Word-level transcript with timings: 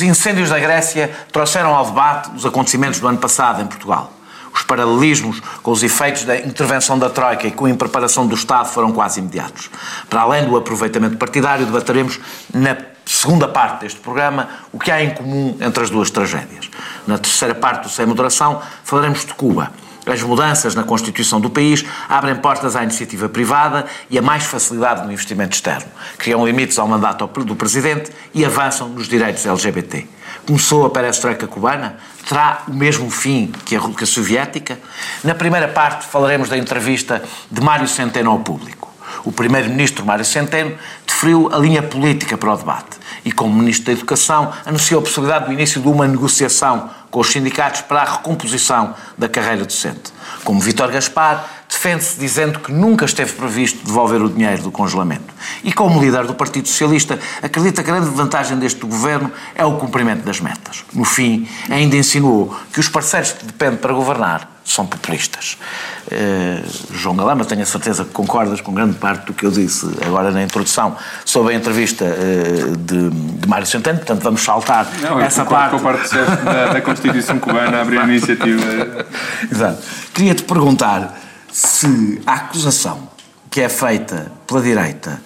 Os 0.00 0.04
incêndios 0.04 0.48
da 0.48 0.58
Grécia 0.58 1.10
trouxeram 1.30 1.74
ao 1.74 1.84
debate 1.84 2.30
os 2.34 2.46
acontecimentos 2.46 2.98
do 3.00 3.06
ano 3.06 3.18
passado 3.18 3.60
em 3.60 3.66
Portugal. 3.66 4.10
Os 4.50 4.62
paralelismos 4.62 5.40
com 5.62 5.70
os 5.70 5.82
efeitos 5.82 6.24
da 6.24 6.38
intervenção 6.38 6.98
da 6.98 7.10
Troika 7.10 7.46
e 7.46 7.50
com 7.50 7.66
a 7.66 7.70
impreparação 7.70 8.26
do 8.26 8.34
Estado 8.34 8.70
foram 8.70 8.92
quase 8.92 9.20
imediatos. 9.20 9.68
Para 10.08 10.22
além 10.22 10.46
do 10.46 10.56
aproveitamento 10.56 11.18
partidário, 11.18 11.66
debateremos 11.66 12.18
na 12.54 12.78
segunda 13.04 13.46
parte 13.46 13.82
deste 13.82 14.00
programa 14.00 14.48
o 14.72 14.78
que 14.78 14.90
há 14.90 15.04
em 15.04 15.10
comum 15.10 15.58
entre 15.60 15.84
as 15.84 15.90
duas 15.90 16.10
tragédias. 16.10 16.70
Na 17.06 17.18
terceira 17.18 17.54
parte 17.54 17.82
do 17.82 17.90
Sem 17.90 18.06
Moderação 18.06 18.62
falaremos 18.82 19.26
de 19.26 19.34
Cuba. 19.34 19.70
As 20.06 20.22
mudanças 20.22 20.74
na 20.74 20.82
Constituição 20.82 21.40
do 21.40 21.50
país 21.50 21.84
abrem 22.08 22.34
portas 22.36 22.74
à 22.74 22.82
iniciativa 22.82 23.28
privada 23.28 23.84
e 24.08 24.18
a 24.18 24.22
mais 24.22 24.44
facilidade 24.44 25.04
no 25.04 25.12
investimento 25.12 25.54
externo. 25.54 25.86
Criam 26.16 26.44
limites 26.44 26.78
ao 26.78 26.88
mandato 26.88 27.26
do 27.26 27.54
Presidente 27.54 28.10
e 28.34 28.44
avançam 28.44 28.88
nos 28.88 29.08
direitos 29.08 29.44
LGBT. 29.44 30.06
Começou 30.46 30.86
a 30.86 30.90
perestroika 30.90 31.46
cubana? 31.46 31.96
Terá 32.26 32.62
o 32.66 32.72
mesmo 32.72 33.10
fim 33.10 33.52
que 33.64 33.76
a, 33.76 33.80
que 33.80 34.06
soviética? 34.06 34.78
Na 35.22 35.34
primeira 35.34 35.68
parte 35.68 36.06
falaremos 36.06 36.48
da 36.48 36.56
entrevista 36.56 37.22
de 37.50 37.60
Mário 37.60 37.86
Centeno 37.86 38.30
ao 38.30 38.38
público. 38.40 38.90
O 39.24 39.32
primeiro-ministro 39.32 40.04
Mário 40.04 40.24
Centeno 40.24 40.76
deferiu 41.06 41.50
a 41.52 41.58
linha 41.58 41.82
política 41.82 42.38
para 42.38 42.52
o 42.52 42.56
debate 42.56 42.98
e, 43.24 43.30
como 43.30 43.54
Ministro 43.54 43.86
da 43.86 43.92
Educação, 43.92 44.52
anunciou 44.64 45.00
a 45.00 45.02
possibilidade 45.02 45.46
do 45.46 45.52
início 45.52 45.80
de 45.80 45.88
uma 45.88 46.06
negociação 46.08 46.88
com 47.10 47.20
os 47.20 47.28
sindicatos 47.28 47.80
para 47.82 48.02
a 48.02 48.12
recomposição 48.16 48.94
da 49.18 49.28
carreira 49.28 49.64
docente. 49.64 50.12
Como 50.44 50.60
Vítor 50.60 50.90
Gaspar, 50.90 51.44
defende-se 51.68 52.18
dizendo 52.18 52.60
que 52.60 52.72
nunca 52.72 53.04
esteve 53.04 53.32
previsto 53.32 53.84
devolver 53.84 54.22
o 54.22 54.28
dinheiro 54.28 54.62
do 54.62 54.70
congelamento. 54.70 55.32
E 55.64 55.72
como 55.72 56.00
líder 56.00 56.26
do 56.26 56.34
Partido 56.34 56.68
Socialista, 56.68 57.18
acredita 57.42 57.82
que 57.82 57.90
a 57.90 57.94
grande 57.94 58.10
vantagem 58.10 58.58
deste 58.58 58.80
governo 58.86 59.32
é 59.54 59.64
o 59.64 59.76
cumprimento 59.76 60.24
das 60.24 60.40
metas. 60.40 60.84
No 60.92 61.04
fim, 61.04 61.48
ainda 61.68 61.96
insinuou 61.96 62.54
que 62.72 62.80
os 62.80 62.88
parceiros 62.88 63.32
que 63.32 63.44
dependem 63.44 63.78
para 63.78 63.92
governar 63.92 64.59
são 64.72 64.86
populistas. 64.86 65.58
Uh, 66.06 66.94
João 66.94 67.16
Galama, 67.16 67.44
tenho 67.44 67.62
a 67.62 67.66
certeza 67.66 68.04
que 68.04 68.10
concordas 68.10 68.60
com 68.60 68.72
grande 68.72 68.96
parte 68.96 69.26
do 69.26 69.34
que 69.34 69.44
eu 69.44 69.50
disse 69.50 69.86
agora 70.06 70.30
na 70.30 70.42
introdução 70.42 70.96
sobre 71.24 71.54
a 71.54 71.56
entrevista 71.56 72.04
uh, 72.04 72.76
de, 72.76 73.10
de 73.10 73.48
Mário 73.48 73.66
Centeno, 73.66 73.98
portanto 73.98 74.22
vamos 74.22 74.42
saltar 74.42 74.86
Não, 75.00 75.20
essa 75.20 75.44
parte. 75.44 75.70
Com 75.70 75.88
a 75.88 75.92
parte 75.92 76.14
da, 76.14 76.72
da 76.72 76.80
Constituição 76.80 77.38
Cubana 77.38 77.78
a 77.78 77.82
abrir 77.82 77.98
a 77.98 78.04
iniciativa. 78.04 79.06
Exato. 79.50 79.82
Queria-te 80.14 80.42
perguntar 80.44 81.18
se 81.52 82.20
a 82.26 82.34
acusação 82.34 83.08
que 83.50 83.60
é 83.60 83.68
feita 83.68 84.30
pela 84.46 84.60
direita, 84.60 85.20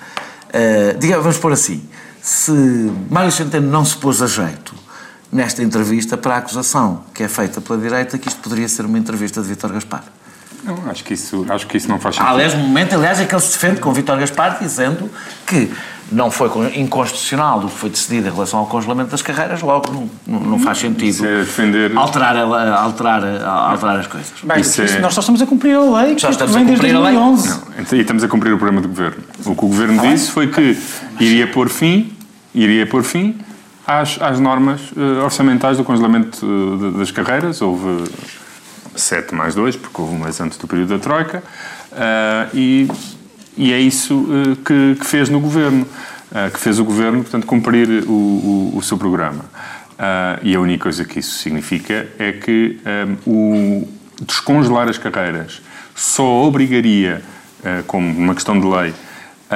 uh, 0.49 0.99
digamos, 0.99 1.23
vamos 1.23 1.39
pôr 1.39 1.53
assim, 1.53 1.87
se 2.23 2.53
Mário 3.11 3.31
Centeno 3.31 3.71
não 3.71 3.85
se 3.85 3.97
pôs 3.97 4.23
a 4.23 4.27
jeito 4.27 4.84
nesta 5.35 5.65
entrevista 5.65 6.17
para 6.17 6.37
a 6.37 6.39
acusação 6.39 7.03
que 7.13 7.25
é 7.25 7.29
feita 7.29 7.61
pela 7.61 7.77
direita 7.77 8.17
que 8.17 8.29
isto 8.29 8.41
poderia 8.41 8.69
ser 8.69 8.87
uma 8.87 8.97
entrevista 8.97 9.43
de 9.43 9.49
Vítor 9.49 9.73
Gaspar. 9.73 10.05
Não, 10.63 10.89
acho 10.89 11.03
que 11.03 11.13
isso, 11.13 11.45
acho 11.49 11.67
que 11.67 11.77
isso 11.77 11.89
não 11.89 11.99
faz 11.99 12.15
sentido. 12.15 12.31
Há, 12.31 12.33
aliás, 12.33 12.55
um 12.55 12.59
momento, 12.59 12.95
aliás, 12.95 13.21
é 13.21 13.27
que 13.27 13.35
ele 13.35 13.43
se 13.43 13.53
defende 13.53 13.81
com 13.81 13.93
Vítor 13.93 14.17
Gaspar 14.17 14.59
dizendo 14.61 15.11
que 15.45 15.71
não 16.13 16.31
foi 16.31 16.49
inconstitucional 16.79 17.59
o 17.59 17.69
que 17.69 17.77
foi 17.77 17.91
decidido 17.91 18.29
em 18.29 18.31
relação 18.31 18.61
ao 18.61 18.67
congelamento 18.67 19.11
das 19.11 19.23
carreiras, 19.23 19.61
logo 19.61 20.09
não, 20.25 20.41
não 20.41 20.59
faz 20.61 20.79
sentido 20.79 21.27
é 21.27 21.39
defender... 21.39 21.97
alterar, 21.97 22.37
alterar, 22.37 23.25
alterar 23.45 23.99
as 23.99 24.07
coisas. 24.07 24.33
Bem, 24.43 24.59
é... 24.59 25.01
nós 25.01 25.15
só 25.15 25.21
estamos 25.21 25.43
a 25.43 25.47
cumprir 25.47 25.75
a 25.75 26.03
lei, 26.03 26.17
só 26.17 26.31
estamos 26.31 26.55
vem 26.55 26.63
a 26.63 26.67
cumprir 26.67 26.93
desde 26.93 27.03
2011. 27.03 27.49
Não, 27.49 27.63
então, 27.81 27.99
e 27.99 28.01
estamos 28.03 28.23
a 28.23 28.29
cumprir 28.29 28.53
o 28.53 28.59
programa 28.59 28.81
do 28.81 28.89
Governo. 28.89 29.25
O 29.45 29.57
que 29.57 29.65
o 29.65 29.69
Governo 29.69 30.01
ah, 30.01 30.07
disse 30.07 30.31
foi 30.31 30.47
que 30.47 30.79
iria 31.19 31.49
pôr 31.49 31.69
fim, 31.69 32.13
iria 32.55 32.87
pôr 32.87 33.03
fim 33.03 33.37
às, 33.87 34.21
às 34.21 34.41
normas 34.41 34.93
uh, 34.93 35.23
orçamentais 35.23 35.77
do 35.77 35.85
congelamento 35.85 36.45
uh, 36.45 36.93
das 36.99 37.11
carreiras. 37.11 37.61
Houve 37.61 38.05
7 38.97 39.35
mais 39.35 39.55
2, 39.55 39.77
porque 39.77 40.01
houve 40.01 40.15
um 40.15 40.19
mês 40.19 40.41
antes 40.41 40.59
do 40.59 40.67
período 40.67 40.91
da 40.91 40.99
Troika, 40.99 41.43
uh, 41.93 42.57
e, 42.57 42.89
e 43.57 43.73
é 43.73 43.79
isso 43.79 44.27
que, 44.65 44.97
que, 45.01 45.07
fez 45.07 45.29
no 45.29 45.41
Governo, 45.41 45.87
que 46.53 46.59
fez 46.59 46.79
o 46.79 46.85
Governo, 46.85 47.23
portanto, 47.23 47.47
cumprir 47.47 48.05
o, 48.07 48.13
o, 48.13 48.73
o 48.77 48.83
seu 48.83 48.99
programa. 48.99 49.45
e 50.43 50.55
a 50.55 50.61
única 50.61 50.85
coisa 50.85 51.05
que 51.05 51.21
isso 51.21 51.39
significa 51.39 52.09
é 52.19 52.33
que 52.33 52.81
um, 53.27 53.31
o 53.31 53.89
descongelar 54.23 54.89
as 54.89 54.99
carreiras 54.99 55.63
só 55.95 56.45
obrigaria, 56.45 57.23
como 57.87 58.07
uma 58.07 58.35
questão 58.35 58.59
de 58.59 58.67
lei, 58.67 58.93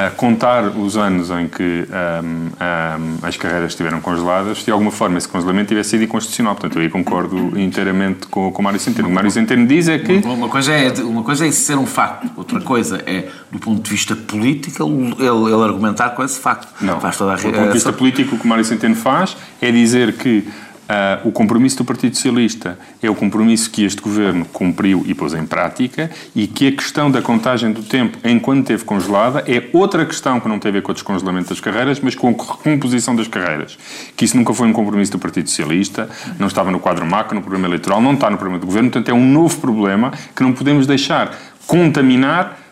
a 0.06 0.10
contar 0.10 0.64
os 0.76 0.96
anos 0.96 1.30
em 1.30 1.48
que 1.48 1.86
um, 2.22 2.26
um, 2.26 3.18
as 3.22 3.36
carreiras 3.36 3.72
estiveram 3.72 4.00
congeladas, 4.00 4.58
de 4.58 4.70
alguma 4.70 4.90
forma 4.90 5.18
esse 5.18 5.26
congelamento 5.26 5.68
tivesse 5.68 5.90
sido 5.90 6.04
inconstitucional. 6.04 6.54
Portanto, 6.54 6.76
eu 6.76 6.82
aí 6.82 6.90
concordo 6.90 7.58
inteiramente 7.58 8.26
com, 8.28 8.52
com 8.52 8.62
o 8.62 8.64
Mário 8.64 8.78
Centeno. 8.78 9.08
O 9.08 9.12
Mário 9.12 9.30
Centeno 9.30 9.66
diz 9.66 9.88
é 9.88 9.98
que... 9.98 10.18
Uma, 10.18 10.48
coisa 10.48 10.72
é, 10.72 10.92
uma 11.02 11.22
coisa 11.22 11.44
é 11.44 11.48
isso 11.48 11.62
ser 11.62 11.76
um 11.76 11.86
facto, 11.86 12.30
outra 12.36 12.60
coisa 12.60 13.02
é, 13.06 13.28
do 13.50 13.58
ponto 13.58 13.82
de 13.82 13.90
vista 13.90 14.14
político, 14.14 14.82
ele, 14.84 15.52
ele 15.52 15.64
argumentar 15.64 16.10
com 16.10 16.22
esse 16.22 16.38
facto. 16.38 16.68
Não, 16.80 17.00
faz 17.00 17.16
toda 17.16 17.32
a... 17.32 17.36
do 17.36 17.42
ponto 17.42 17.66
de 17.66 17.72
vista 17.72 17.92
político, 17.92 18.36
o 18.36 18.38
que 18.38 18.44
o 18.44 18.48
Mário 18.48 18.64
Centeno 18.64 18.94
faz 18.94 19.36
é 19.60 19.70
dizer 19.70 20.12
que 20.12 20.46
Uh, 20.88 21.28
o 21.28 21.32
compromisso 21.32 21.76
do 21.76 21.84
Partido 21.84 22.16
Socialista 22.16 22.78
é 23.02 23.10
o 23.10 23.14
compromisso 23.14 23.70
que 23.70 23.84
este 23.84 24.00
governo 24.00 24.46
cumpriu 24.46 25.04
e 25.06 25.14
pôs 25.14 25.34
em 25.34 25.44
prática 25.44 26.10
e 26.34 26.46
que 26.46 26.66
a 26.66 26.72
questão 26.72 27.10
da 27.10 27.20
contagem 27.20 27.72
do 27.72 27.82
tempo 27.82 28.16
enquanto 28.24 28.66
teve 28.66 28.84
congelada 28.84 29.44
é 29.46 29.68
outra 29.74 30.06
questão 30.06 30.40
que 30.40 30.48
não 30.48 30.58
tem 30.58 30.70
a 30.70 30.72
ver 30.72 30.80
com 30.80 30.90
o 30.90 30.94
descongelamento 30.94 31.50
das 31.50 31.60
carreiras, 31.60 32.00
mas 32.00 32.14
com 32.14 32.28
a 32.28 32.30
recomposição 32.30 33.14
das 33.14 33.28
carreiras. 33.28 33.78
Que 34.16 34.24
isso 34.24 34.34
nunca 34.34 34.54
foi 34.54 34.66
um 34.66 34.72
compromisso 34.72 35.12
do 35.12 35.18
Partido 35.18 35.50
Socialista, 35.50 36.08
não 36.38 36.46
estava 36.46 36.70
no 36.70 36.80
quadro 36.80 37.04
macro, 37.04 37.34
no 37.34 37.42
programa 37.42 37.66
eleitoral, 37.66 38.00
não 38.00 38.14
está 38.14 38.30
no 38.30 38.38
programa 38.38 38.58
do 38.58 38.64
governo, 38.64 38.90
portanto 38.90 39.10
é 39.10 39.14
um 39.14 39.30
novo 39.30 39.58
problema 39.58 40.10
que 40.34 40.42
não 40.42 40.54
podemos 40.54 40.86
deixar 40.86 41.36
contaminar 41.66 42.67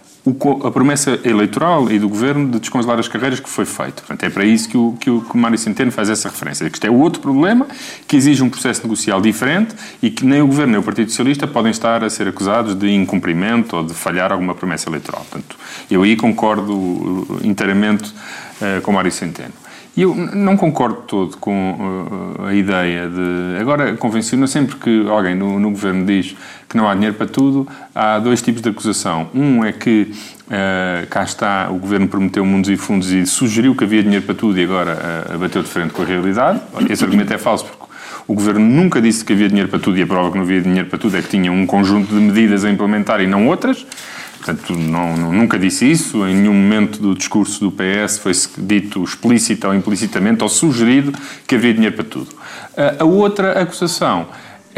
a 0.64 0.70
promessa 0.70 1.20
eleitoral 1.24 1.90
e 1.90 1.98
do 1.98 2.08
governo 2.08 2.50
de 2.50 2.58
descongelar 2.58 2.98
as 2.98 3.06
carreiras 3.06 3.38
que 3.38 3.48
foi 3.48 3.64
feito. 3.64 4.02
Portanto, 4.02 4.24
é 4.24 4.30
para 4.30 4.44
isso 4.44 4.68
que 4.68 4.76
o, 4.76 4.96
que 4.98 5.08
o, 5.08 5.20
que 5.20 5.36
Mário 5.36 5.56
Centeno 5.56 5.92
faz 5.92 6.10
essa 6.10 6.28
referência. 6.28 6.68
Que 6.68 6.76
isto 6.76 6.86
é 6.86 6.90
outro 6.90 7.20
problema 7.20 7.66
que 8.08 8.16
exige 8.16 8.42
um 8.42 8.50
processo 8.50 8.82
negocial 8.82 9.20
diferente 9.20 9.74
e 10.02 10.10
que 10.10 10.24
nem 10.24 10.42
o 10.42 10.46
governo 10.46 10.72
nem 10.72 10.80
o 10.80 10.82
Partido 10.82 11.10
Socialista 11.10 11.46
podem 11.46 11.70
estar 11.70 12.02
a 12.02 12.10
ser 12.10 12.26
acusados 12.26 12.74
de 12.74 12.90
incumprimento 12.92 13.76
ou 13.76 13.84
de 13.84 13.94
falhar 13.94 14.32
alguma 14.32 14.54
promessa 14.54 14.88
eleitoral. 14.88 15.24
Portanto, 15.30 15.56
eu 15.90 16.02
aí 16.02 16.16
concordo 16.16 17.40
inteiramente 17.44 18.12
uh, 18.60 18.80
com 18.82 18.90
o 18.90 18.94
Mário 18.94 19.12
Centeno. 19.12 19.65
E 19.96 20.02
eu 20.02 20.14
não 20.14 20.58
concordo 20.58 21.02
todo 21.06 21.38
com 21.38 22.36
uh, 22.38 22.46
a 22.46 22.54
ideia 22.54 23.08
de. 23.08 23.58
Agora, 23.58 23.96
convenciono 23.96 24.46
sempre 24.46 24.76
que 24.76 25.08
alguém 25.08 25.34
no, 25.34 25.58
no, 25.58 25.70
governo 25.70 26.04
diz 26.04 26.36
que 26.68 26.76
não 26.76 26.86
há 26.86 26.94
dinheiro 26.94 27.14
para 27.14 27.26
tudo, 27.26 27.66
há 27.94 28.18
dois 28.18 28.42
tipos 28.42 28.60
de 28.60 28.68
acusação. 28.68 29.30
Um 29.34 29.64
é 29.64 29.72
que 29.72 30.12
uh, 30.48 31.06
cá 31.08 31.22
está, 31.22 31.68
o 31.70 31.78
governo 31.78 32.08
prometeu 32.08 32.44
mundos 32.44 32.68
e 32.68 32.76
fundos 32.76 33.10
e 33.10 33.24
sugeriu 33.24 33.74
que 33.74 33.84
havia 33.84 34.02
dinheiro 34.02 34.26
para 34.26 34.34
tudo 34.34 34.60
e 34.60 34.64
agora 34.64 34.98
uh, 35.34 35.38
bateu 35.38 35.62
de 35.62 35.68
frente 35.68 35.94
com 35.94 36.02
a 36.02 36.04
realidade. 36.04 36.60
Esse 36.90 37.02
argumento 37.02 37.32
é 37.32 37.38
falso 37.38 37.64
porque 37.64 37.86
o 38.28 38.34
governo 38.34 38.60
nunca 38.60 39.00
disse 39.00 39.24
que 39.24 39.32
havia 39.32 39.48
dinheiro 39.48 39.70
para 39.70 39.78
tudo 39.78 39.96
e 39.98 40.02
a 40.02 40.06
prova 40.06 40.30
que 40.30 40.36
não 40.36 40.44
havia 40.44 40.60
dinheiro 40.60 40.90
para 40.90 40.98
tudo 40.98 41.16
é 41.16 41.22
que 41.22 41.28
tinha 41.28 41.50
um 41.50 41.64
conjunto 41.64 42.14
de 42.14 42.20
medidas 42.20 42.66
a 42.66 42.70
implementar 42.70 43.22
e 43.22 43.26
não 43.26 43.46
outras. 43.48 43.86
Portanto, 44.46 44.74
não, 44.74 45.16
nunca 45.32 45.58
disse 45.58 45.90
isso, 45.90 46.24
em 46.24 46.36
nenhum 46.36 46.54
momento 46.54 47.00
do 47.00 47.16
discurso 47.16 47.58
do 47.58 47.72
PS 47.72 48.18
foi 48.18 48.32
dito 48.58 49.02
explícita 49.02 49.66
ou 49.66 49.74
implicitamente 49.74 50.40
ou 50.40 50.48
sugerido 50.48 51.12
que 51.48 51.56
havia 51.56 51.74
dinheiro 51.74 51.96
para 51.96 52.04
tudo. 52.04 52.28
A 52.96 53.04
outra 53.04 53.60
acusação 53.60 54.28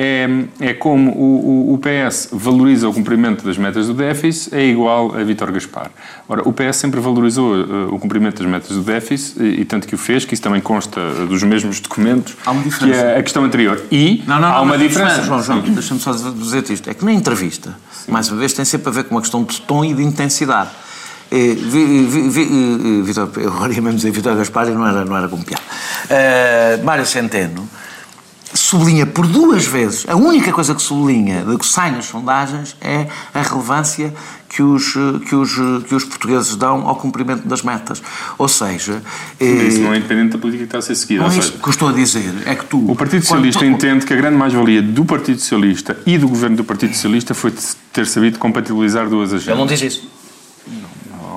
é, 0.01 0.29
é 0.61 0.75
como 0.75 1.11
o, 1.11 1.75
o, 1.75 1.79
PS 1.79 2.29
valoriza 2.31 2.89
o 2.89 2.95
cumprimento 2.95 3.45
das 3.45 3.59
metas 3.59 3.89
do 3.89 3.95
déficit 3.95 4.55
é 4.55 4.65
igual 4.65 5.13
a 5.17 5.25
Vítor 5.25 5.51
Gaspar. 5.51 5.91
Ora, 6.29 6.49
o 6.49 6.53
PS 6.53 6.77
sempre 6.77 7.01
valorizou 7.01 7.57
uh, 7.57 7.93
o 7.93 7.99
cumprimento 7.99 8.41
das 8.41 8.49
metas 8.49 8.77
do 8.77 8.83
déficit 8.85 9.43
e, 9.43 9.63
e, 9.63 9.65
tanto 9.65 9.89
que 9.89 9.97
o 9.97 9.99
fez, 9.99 10.25
que 10.25 10.35
isso 10.35 10.43
também 10.43 10.61
consta 10.61 11.01
dos 11.27 11.43
mesmos 11.43 11.81
documentos 11.81 12.37
há 12.47 12.53
uma 12.53 12.63
diferença. 12.63 13.01
que 13.01 13.07
é 13.07 13.19
a 13.19 13.23
questão 13.25 13.43
anterior. 13.43 13.83
E 13.91 14.23
não, 14.25 14.39
não, 14.39 14.49
há 14.49 14.55
não, 14.59 14.63
uma 14.63 14.79
diferença. 14.79 15.23
João, 15.23 15.43
João, 15.43 15.61
deixa-me 15.63 15.99
só 15.99 16.13
dizer 16.13 16.71
isto. 16.71 16.89
É 16.89 16.95
que 16.95 17.05
na 17.05 17.13
entrevista, 17.13 17.77
Sim. 17.91 18.13
mais 18.13 18.31
uma 18.31 18.39
vez, 18.39 18.53
tem 18.53 18.65
sempre 18.65 18.91
a 18.91 18.93
ver 18.93 19.03
com 19.03 19.17
uma 19.17 19.21
questão 19.21 19.43
de 19.43 19.61
tom 19.63 19.85
e 19.85 19.93
de 19.95 20.05
intensidade. 20.05 20.71
Eh, 21.33 21.57
eh, 21.57 23.03
Vitor, 23.03 23.31
eu 23.37 23.73
ia 23.73 23.83
mesmo 23.83 23.95
dizer 23.95 24.13
Vitor 24.13 24.37
Gaspar 24.37 24.69
e 24.69 24.71
não 24.71 24.87
era, 24.87 25.05
não 25.05 25.17
era 25.17 25.29
como 25.29 25.45
piada. 25.45 25.63
Uh, 26.05 26.85
Mário 26.85 27.05
Centeno 27.05 27.69
sublinha 28.55 29.07
por 29.07 29.27
duas 29.27 29.67
vezes, 29.67 30.07
a 30.09 30.17
única 30.17 30.53
coisa 30.53 30.75
que 30.75 30.83
sublinha, 30.83 31.45
que 31.59 31.67
sai 31.67 31.91
nas 31.91 32.07
sondagens, 32.07 32.77
é 32.81 33.07
a 33.35 33.43
relevância 33.43 34.13
que 34.49 34.63
os, 34.63 34.95
que 35.29 35.35
os, 35.35 35.55
que 35.87 35.95
os 35.95 36.05
portugueses 36.05 36.57
dão 36.57 36.89
ao 36.89 36.97
cumprimento 36.97 37.47
das 37.47 37.63
metas. 37.63 38.03
Ou 38.39 38.49
seja... 38.49 39.03
Isso 39.39 39.81
não 39.81 39.93
é 39.93 39.99
independente 39.99 40.33
da 40.33 40.39
política 40.39 40.65
que 40.65 40.69
está 40.69 40.79
a 40.79 40.83
ser 40.83 40.95
seguida. 40.95 41.25
Não 41.25 41.31
é 41.31 41.37
isso 41.37 41.53
que 41.53 41.69
eu 41.69 41.71
estou 41.71 41.89
a 41.89 41.93
dizer. 41.93 42.33
É 42.47 42.55
que 42.55 42.65
tu... 42.65 42.91
O 42.91 42.97
Partido 42.97 43.23
Socialista 43.23 43.61
tu... 43.61 43.67
entende 43.67 44.07
que 44.07 44.13
a 44.13 44.17
grande 44.17 44.37
mais-valia 44.37 44.81
do 44.81 45.05
Partido 45.05 45.39
Socialista 45.39 45.99
e 46.07 46.17
do 46.17 46.29
governo 46.29 46.57
do 46.57 46.65
Partido 46.65 46.95
Socialista 46.95 47.35
foi 47.35 47.53
ter 47.93 48.07
sabido 48.07 48.39
compatibilizar 48.39 49.09
duas 49.09 49.35
agendas. 49.35 49.49
Ele 49.49 49.59
não 49.59 49.67
diz 49.67 49.83
isso. 49.83 50.09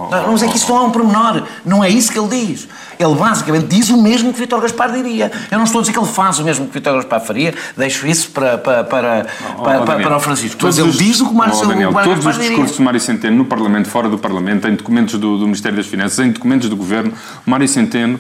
Oh, 0.10 0.16
não, 0.16 0.32
mas 0.32 0.44
é 0.44 0.48
que 0.48 0.58
isso 0.58 0.72
não 0.72 0.78
é 0.78 0.82
um 0.88 0.92
pormenor. 0.92 1.44
Não 1.66 1.84
é 1.84 1.90
isso 1.90 2.12
que 2.12 2.20
ele 2.20 2.28
diz. 2.28 2.68
Ele 2.98 3.16
basicamente 3.16 3.66
diz 3.66 3.90
o 3.90 4.02
mesmo 4.02 4.34
que 4.34 4.40
Vítor 4.40 4.62
Gaspar 4.62 4.92
diria. 4.92 5.32
Eu 5.50 5.58
não 5.58 5.66
estou 5.66 5.80
a 5.80 5.82
dizer 5.82 5.94
que 5.94 6.00
ele 6.00 6.08
faz 6.08 6.40
o 6.40 6.44
mesmo 6.44 6.68
que 6.68 6.74
Vítor 6.74 6.96
Gaspar 6.96 7.22
faria, 7.22 7.54
deixo 7.76 8.08
isso 8.08 8.32
para, 8.32 8.58
para, 8.58 8.84
para, 8.84 9.28
oh, 9.58 9.64
para, 9.64 9.80
Daniel, 9.86 10.08
para, 10.08 10.18
o 10.18 10.20
Francisco. 10.20 10.60
Mas 10.62 10.78
ele 10.78 10.92
diz 10.92 11.20
o 11.22 11.26
que 11.26 11.32
o 11.32 11.36
Mário, 11.36 11.56
oh, 11.56 11.66
Daniel, 11.66 11.92
Gaspar 11.92 12.16
Todos 12.16 12.26
os 12.26 12.38
discursos 12.38 12.78
do 12.78 12.84
Mário 12.84 13.00
Centeno 13.00 13.38
no 13.38 13.46
Parlamento, 13.46 13.90
fora 13.90 14.10
do 14.10 14.18
Parlamento, 14.18 14.68
em 14.68 14.76
documentos 14.76 15.20
do, 15.20 15.38
do 15.38 15.46
Ministério 15.46 15.78
das 15.78 15.88
Finanças, 15.88 16.20
em 16.20 16.32
documentos 16.32 16.70
do 16.70 16.76
Governo, 16.76 17.14
o 17.46 17.50
Mário 17.50 17.68
Centeno 17.68 18.20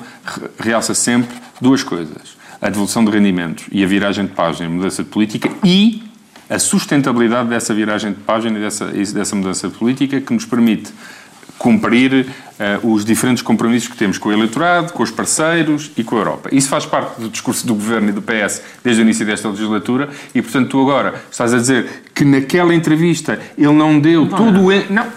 realça 0.59 0.93
sempre 0.93 1.35
duas 1.59 1.83
coisas. 1.83 2.39
A 2.61 2.69
devolução 2.69 3.03
de 3.03 3.11
rendimentos 3.11 3.65
e 3.71 3.83
a 3.83 3.87
viragem 3.87 4.25
de 4.25 4.33
página, 4.33 4.67
a 4.67 4.69
mudança 4.69 5.03
de 5.03 5.09
política 5.09 5.49
e 5.63 6.03
a 6.51 6.59
sustentabilidade 6.59 7.47
dessa 7.47 7.73
viragem 7.73 8.11
de 8.11 8.19
página 8.19 8.59
e 8.59 8.61
dessa, 8.61 8.85
dessa 8.85 9.35
mudança 9.35 9.69
de 9.69 9.73
política 9.75 10.19
que 10.19 10.33
nos 10.33 10.45
permite 10.45 10.91
cumprir 11.61 12.25
uh, 12.81 12.91
os 12.91 13.05
diferentes 13.05 13.43
compromissos 13.43 13.87
que 13.87 13.95
temos 13.95 14.17
com 14.17 14.29
o 14.29 14.33
eleitorado, 14.33 14.91
com 14.93 15.03
os 15.03 15.11
parceiros 15.11 15.91
e 15.95 16.03
com 16.03 16.15
a 16.15 16.19
Europa. 16.19 16.49
Isso 16.51 16.67
faz 16.67 16.87
parte 16.87 17.21
do 17.21 17.29
discurso 17.29 17.67
do 17.67 17.75
Governo 17.75 18.09
e 18.09 18.11
do 18.11 18.21
PS 18.21 18.63
desde 18.83 18.99
o 18.99 19.03
início 19.03 19.23
desta 19.23 19.47
legislatura 19.47 20.09
e, 20.33 20.41
portanto, 20.41 20.69
tu 20.69 20.81
agora 20.81 21.13
estás 21.29 21.53
a 21.53 21.57
dizer 21.57 21.87
que 22.15 22.25
naquela 22.25 22.73
entrevista 22.73 23.39
ele 23.55 23.73
não 23.73 23.99
deu 23.99 24.25
não, 24.25 24.37
todo 24.37 24.59
o... 24.59 24.91
Não, 24.91 25.07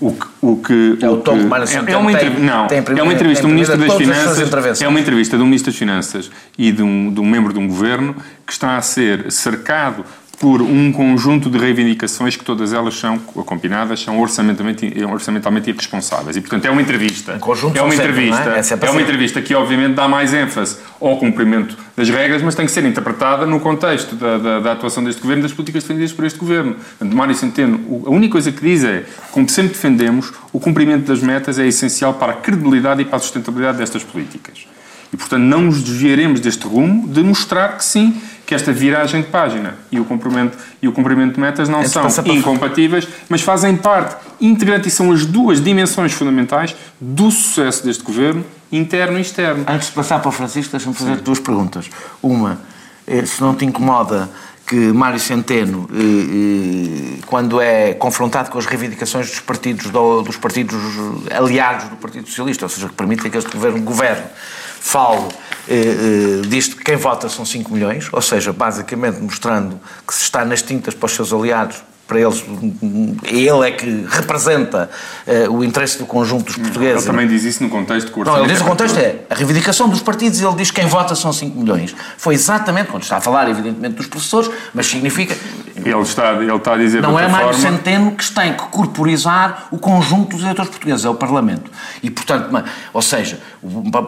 o, 0.00 0.08
o, 0.08 0.18
o, 0.42 0.56
que... 0.58 0.98
É 1.00 1.08
o 1.08 1.16
tom 1.16 1.38
é, 1.38 1.92
é 1.92 1.96
uma 1.96 2.12
entrevista, 2.12 2.42
Não, 2.42 2.66
é 2.98 3.02
uma 3.02 3.12
entrevista 3.14 3.42
do 3.46 3.48
Ministro 3.48 3.78
das 3.78 3.94
Finanças... 3.94 4.82
É 4.82 4.88
uma 4.88 5.00
entrevista 5.00 5.38
do 5.38 5.46
Ministro 5.46 5.72
das 5.72 5.78
Finanças 5.78 6.30
e 6.58 6.70
de 6.70 6.82
um, 6.82 7.10
de 7.10 7.20
um 7.20 7.26
membro 7.26 7.54
de 7.54 7.58
um 7.58 7.66
Governo 7.66 8.14
que 8.46 8.52
está 8.52 8.76
a 8.76 8.82
ser 8.82 9.32
cercado 9.32 10.04
por 10.38 10.62
um 10.62 10.92
conjunto 10.92 11.50
de 11.50 11.58
reivindicações 11.58 12.36
que 12.36 12.44
todas 12.44 12.72
elas 12.72 12.94
são 12.96 13.18
combinadas, 13.18 14.00
são 14.00 14.20
orçamentalmente, 14.20 15.04
orçamentalmente 15.04 15.68
irresponsáveis. 15.70 16.36
E, 16.36 16.40
portanto, 16.40 16.64
é 16.64 16.70
uma 16.70 16.80
entrevista. 16.80 17.34
Um 17.34 17.38
conjunto 17.40 17.76
é 17.76 17.82
uma 17.82 17.90
sempre, 17.90 18.10
entrevista, 18.10 18.50
é? 18.50 18.60
é, 18.60 18.86
é 18.86 18.90
uma 18.90 19.02
entrevista 19.02 19.42
que, 19.42 19.52
obviamente, 19.52 19.94
dá 19.94 20.06
mais 20.06 20.32
ênfase 20.32 20.76
ao 21.00 21.16
cumprimento 21.18 21.76
das 21.96 22.08
regras, 22.08 22.40
mas 22.40 22.54
tem 22.54 22.66
que 22.66 22.70
ser 22.70 22.84
interpretada 22.84 23.46
no 23.46 23.58
contexto 23.58 24.14
da, 24.14 24.38
da, 24.38 24.60
da 24.60 24.72
atuação 24.72 25.02
deste 25.02 25.20
governo 25.20 25.42
e 25.42 25.42
das 25.42 25.52
políticas 25.52 25.82
defendidas 25.82 26.12
por 26.12 26.24
este 26.24 26.38
governo. 26.38 26.74
Portanto, 26.74 27.16
Mário 27.16 27.34
Centeno, 27.34 28.04
a 28.06 28.10
única 28.10 28.32
coisa 28.32 28.52
que 28.52 28.60
diz 28.60 28.84
é, 28.84 29.04
como 29.32 29.48
sempre 29.48 29.72
defendemos, 29.72 30.32
o 30.52 30.60
cumprimento 30.60 31.04
das 31.06 31.20
metas 31.20 31.58
é 31.58 31.66
essencial 31.66 32.14
para 32.14 32.32
a 32.32 32.36
credibilidade 32.36 33.02
e 33.02 33.04
para 33.04 33.16
a 33.16 33.20
sustentabilidade 33.20 33.78
destas 33.78 34.04
políticas. 34.04 34.68
E, 35.12 35.16
portanto, 35.16 35.42
não 35.42 35.62
nos 35.62 35.82
desviaremos 35.82 36.38
deste 36.38 36.64
rumo 36.64 37.08
de 37.08 37.22
mostrar 37.22 37.76
que 37.76 37.84
sim, 37.84 38.20
que 38.48 38.54
esta 38.54 38.72
viragem 38.72 39.20
de 39.20 39.28
página 39.28 39.74
e 39.92 40.00
o 40.00 40.06
cumprimento, 40.06 40.56
e 40.80 40.88
o 40.88 40.92
cumprimento 40.92 41.34
de 41.34 41.40
metas 41.40 41.68
não 41.68 41.86
são 41.86 42.08
incompatíveis, 42.24 43.06
mas 43.28 43.42
fazem 43.42 43.76
parte 43.76 44.16
integrante 44.40 44.88
e 44.88 44.90
são 44.90 45.12
as 45.12 45.26
duas 45.26 45.62
dimensões 45.62 46.14
fundamentais 46.14 46.74
do 46.98 47.30
sucesso 47.30 47.84
deste 47.84 48.02
governo, 48.02 48.42
interno 48.72 49.18
e 49.18 49.20
externo. 49.20 49.66
Antes 49.68 49.88
de 49.88 49.92
passar 49.92 50.20
para 50.20 50.30
o 50.30 50.32
Francisco, 50.32 50.72
deixa-me 50.72 50.94
fazer 50.94 51.16
Sim. 51.16 51.22
duas 51.22 51.38
perguntas. 51.38 51.90
Uma, 52.22 52.58
eh, 53.06 53.26
se 53.26 53.38
não 53.42 53.54
te 53.54 53.66
incomoda 53.66 54.30
que 54.66 54.76
Mário 54.76 55.20
Centeno, 55.20 55.86
eh, 55.92 57.18
eh, 57.18 57.22
quando 57.26 57.60
é 57.60 57.92
confrontado 57.92 58.50
com 58.50 58.56
as 58.56 58.64
reivindicações 58.64 59.28
dos 59.28 59.40
partidos, 59.40 59.90
dos 59.90 60.38
partidos 60.38 60.74
aliados 61.36 61.90
do 61.90 61.96
Partido 61.96 62.26
Socialista, 62.26 62.64
ou 62.64 62.70
seja, 62.70 62.88
que 62.88 62.94
permitem 62.94 63.30
que 63.30 63.36
este 63.36 63.50
governo 63.50 63.82
governe, 63.82 64.24
falo 64.80 65.28
eh, 65.68 65.74
eh, 65.74 66.46
diz 66.46 66.68
que 66.68 66.82
quem 66.82 66.96
vota 66.96 67.28
são 67.28 67.44
5 67.44 67.72
milhões, 67.72 68.08
ou 68.12 68.22
seja, 68.22 68.52
basicamente 68.52 69.20
mostrando 69.20 69.78
que 70.06 70.14
se 70.14 70.22
está 70.22 70.44
nas 70.44 70.62
tintas 70.62 70.94
para 70.94 71.06
os 71.06 71.12
seus 71.12 71.32
aliados 71.32 71.82
para 72.08 72.20
eles, 72.20 72.42
ele 73.24 73.68
é 73.68 73.70
que 73.70 74.06
representa 74.08 74.88
uh, 75.26 75.52
o 75.52 75.62
interesse 75.62 75.98
do 75.98 76.06
conjunto 76.06 76.46
dos 76.46 76.56
portugueses. 76.56 77.04
Ele 77.04 77.12
também 77.12 77.28
diz 77.28 77.44
isso 77.44 77.62
no 77.62 77.68
contexto 77.68 78.10
que 78.10 78.18
o 78.18 78.24
Não, 78.24 78.38
ele 78.38 78.50
diz 78.50 78.62
o 78.62 78.64
contexto 78.64 78.96
é 78.96 79.16
a 79.28 79.34
reivindicação 79.34 79.90
dos 79.90 80.00
partidos, 80.00 80.40
ele 80.40 80.54
diz 80.54 80.70
que 80.70 80.80
quem 80.80 80.88
vota 80.88 81.14
são 81.14 81.34
5 81.34 81.60
milhões. 81.60 81.94
Foi 82.16 82.34
exatamente, 82.34 82.90
quando 82.90 83.02
está 83.02 83.18
a 83.18 83.20
falar, 83.20 83.50
evidentemente, 83.50 83.96
dos 83.96 84.06
professores, 84.06 84.50
mas 84.72 84.86
significa... 84.86 85.36
Ele 85.88 86.02
está, 86.02 86.32
ele 86.34 86.52
está 86.52 86.74
a 86.74 86.76
dizer 86.76 87.02
Não 87.02 87.18
é 87.18 87.28
Mário 87.28 87.54
forma... 87.54 87.60
Centeno 87.60 88.12
que 88.12 88.32
tem 88.32 88.52
que 88.52 88.62
corporizar 88.68 89.68
o 89.70 89.78
conjunto 89.78 90.36
dos 90.36 90.42
eleitores 90.42 90.70
portugueses, 90.70 91.04
é 91.04 91.10
o 91.10 91.14
Parlamento. 91.14 91.70
E, 92.02 92.10
portanto, 92.10 92.64
ou 92.92 93.02
seja, 93.02 93.40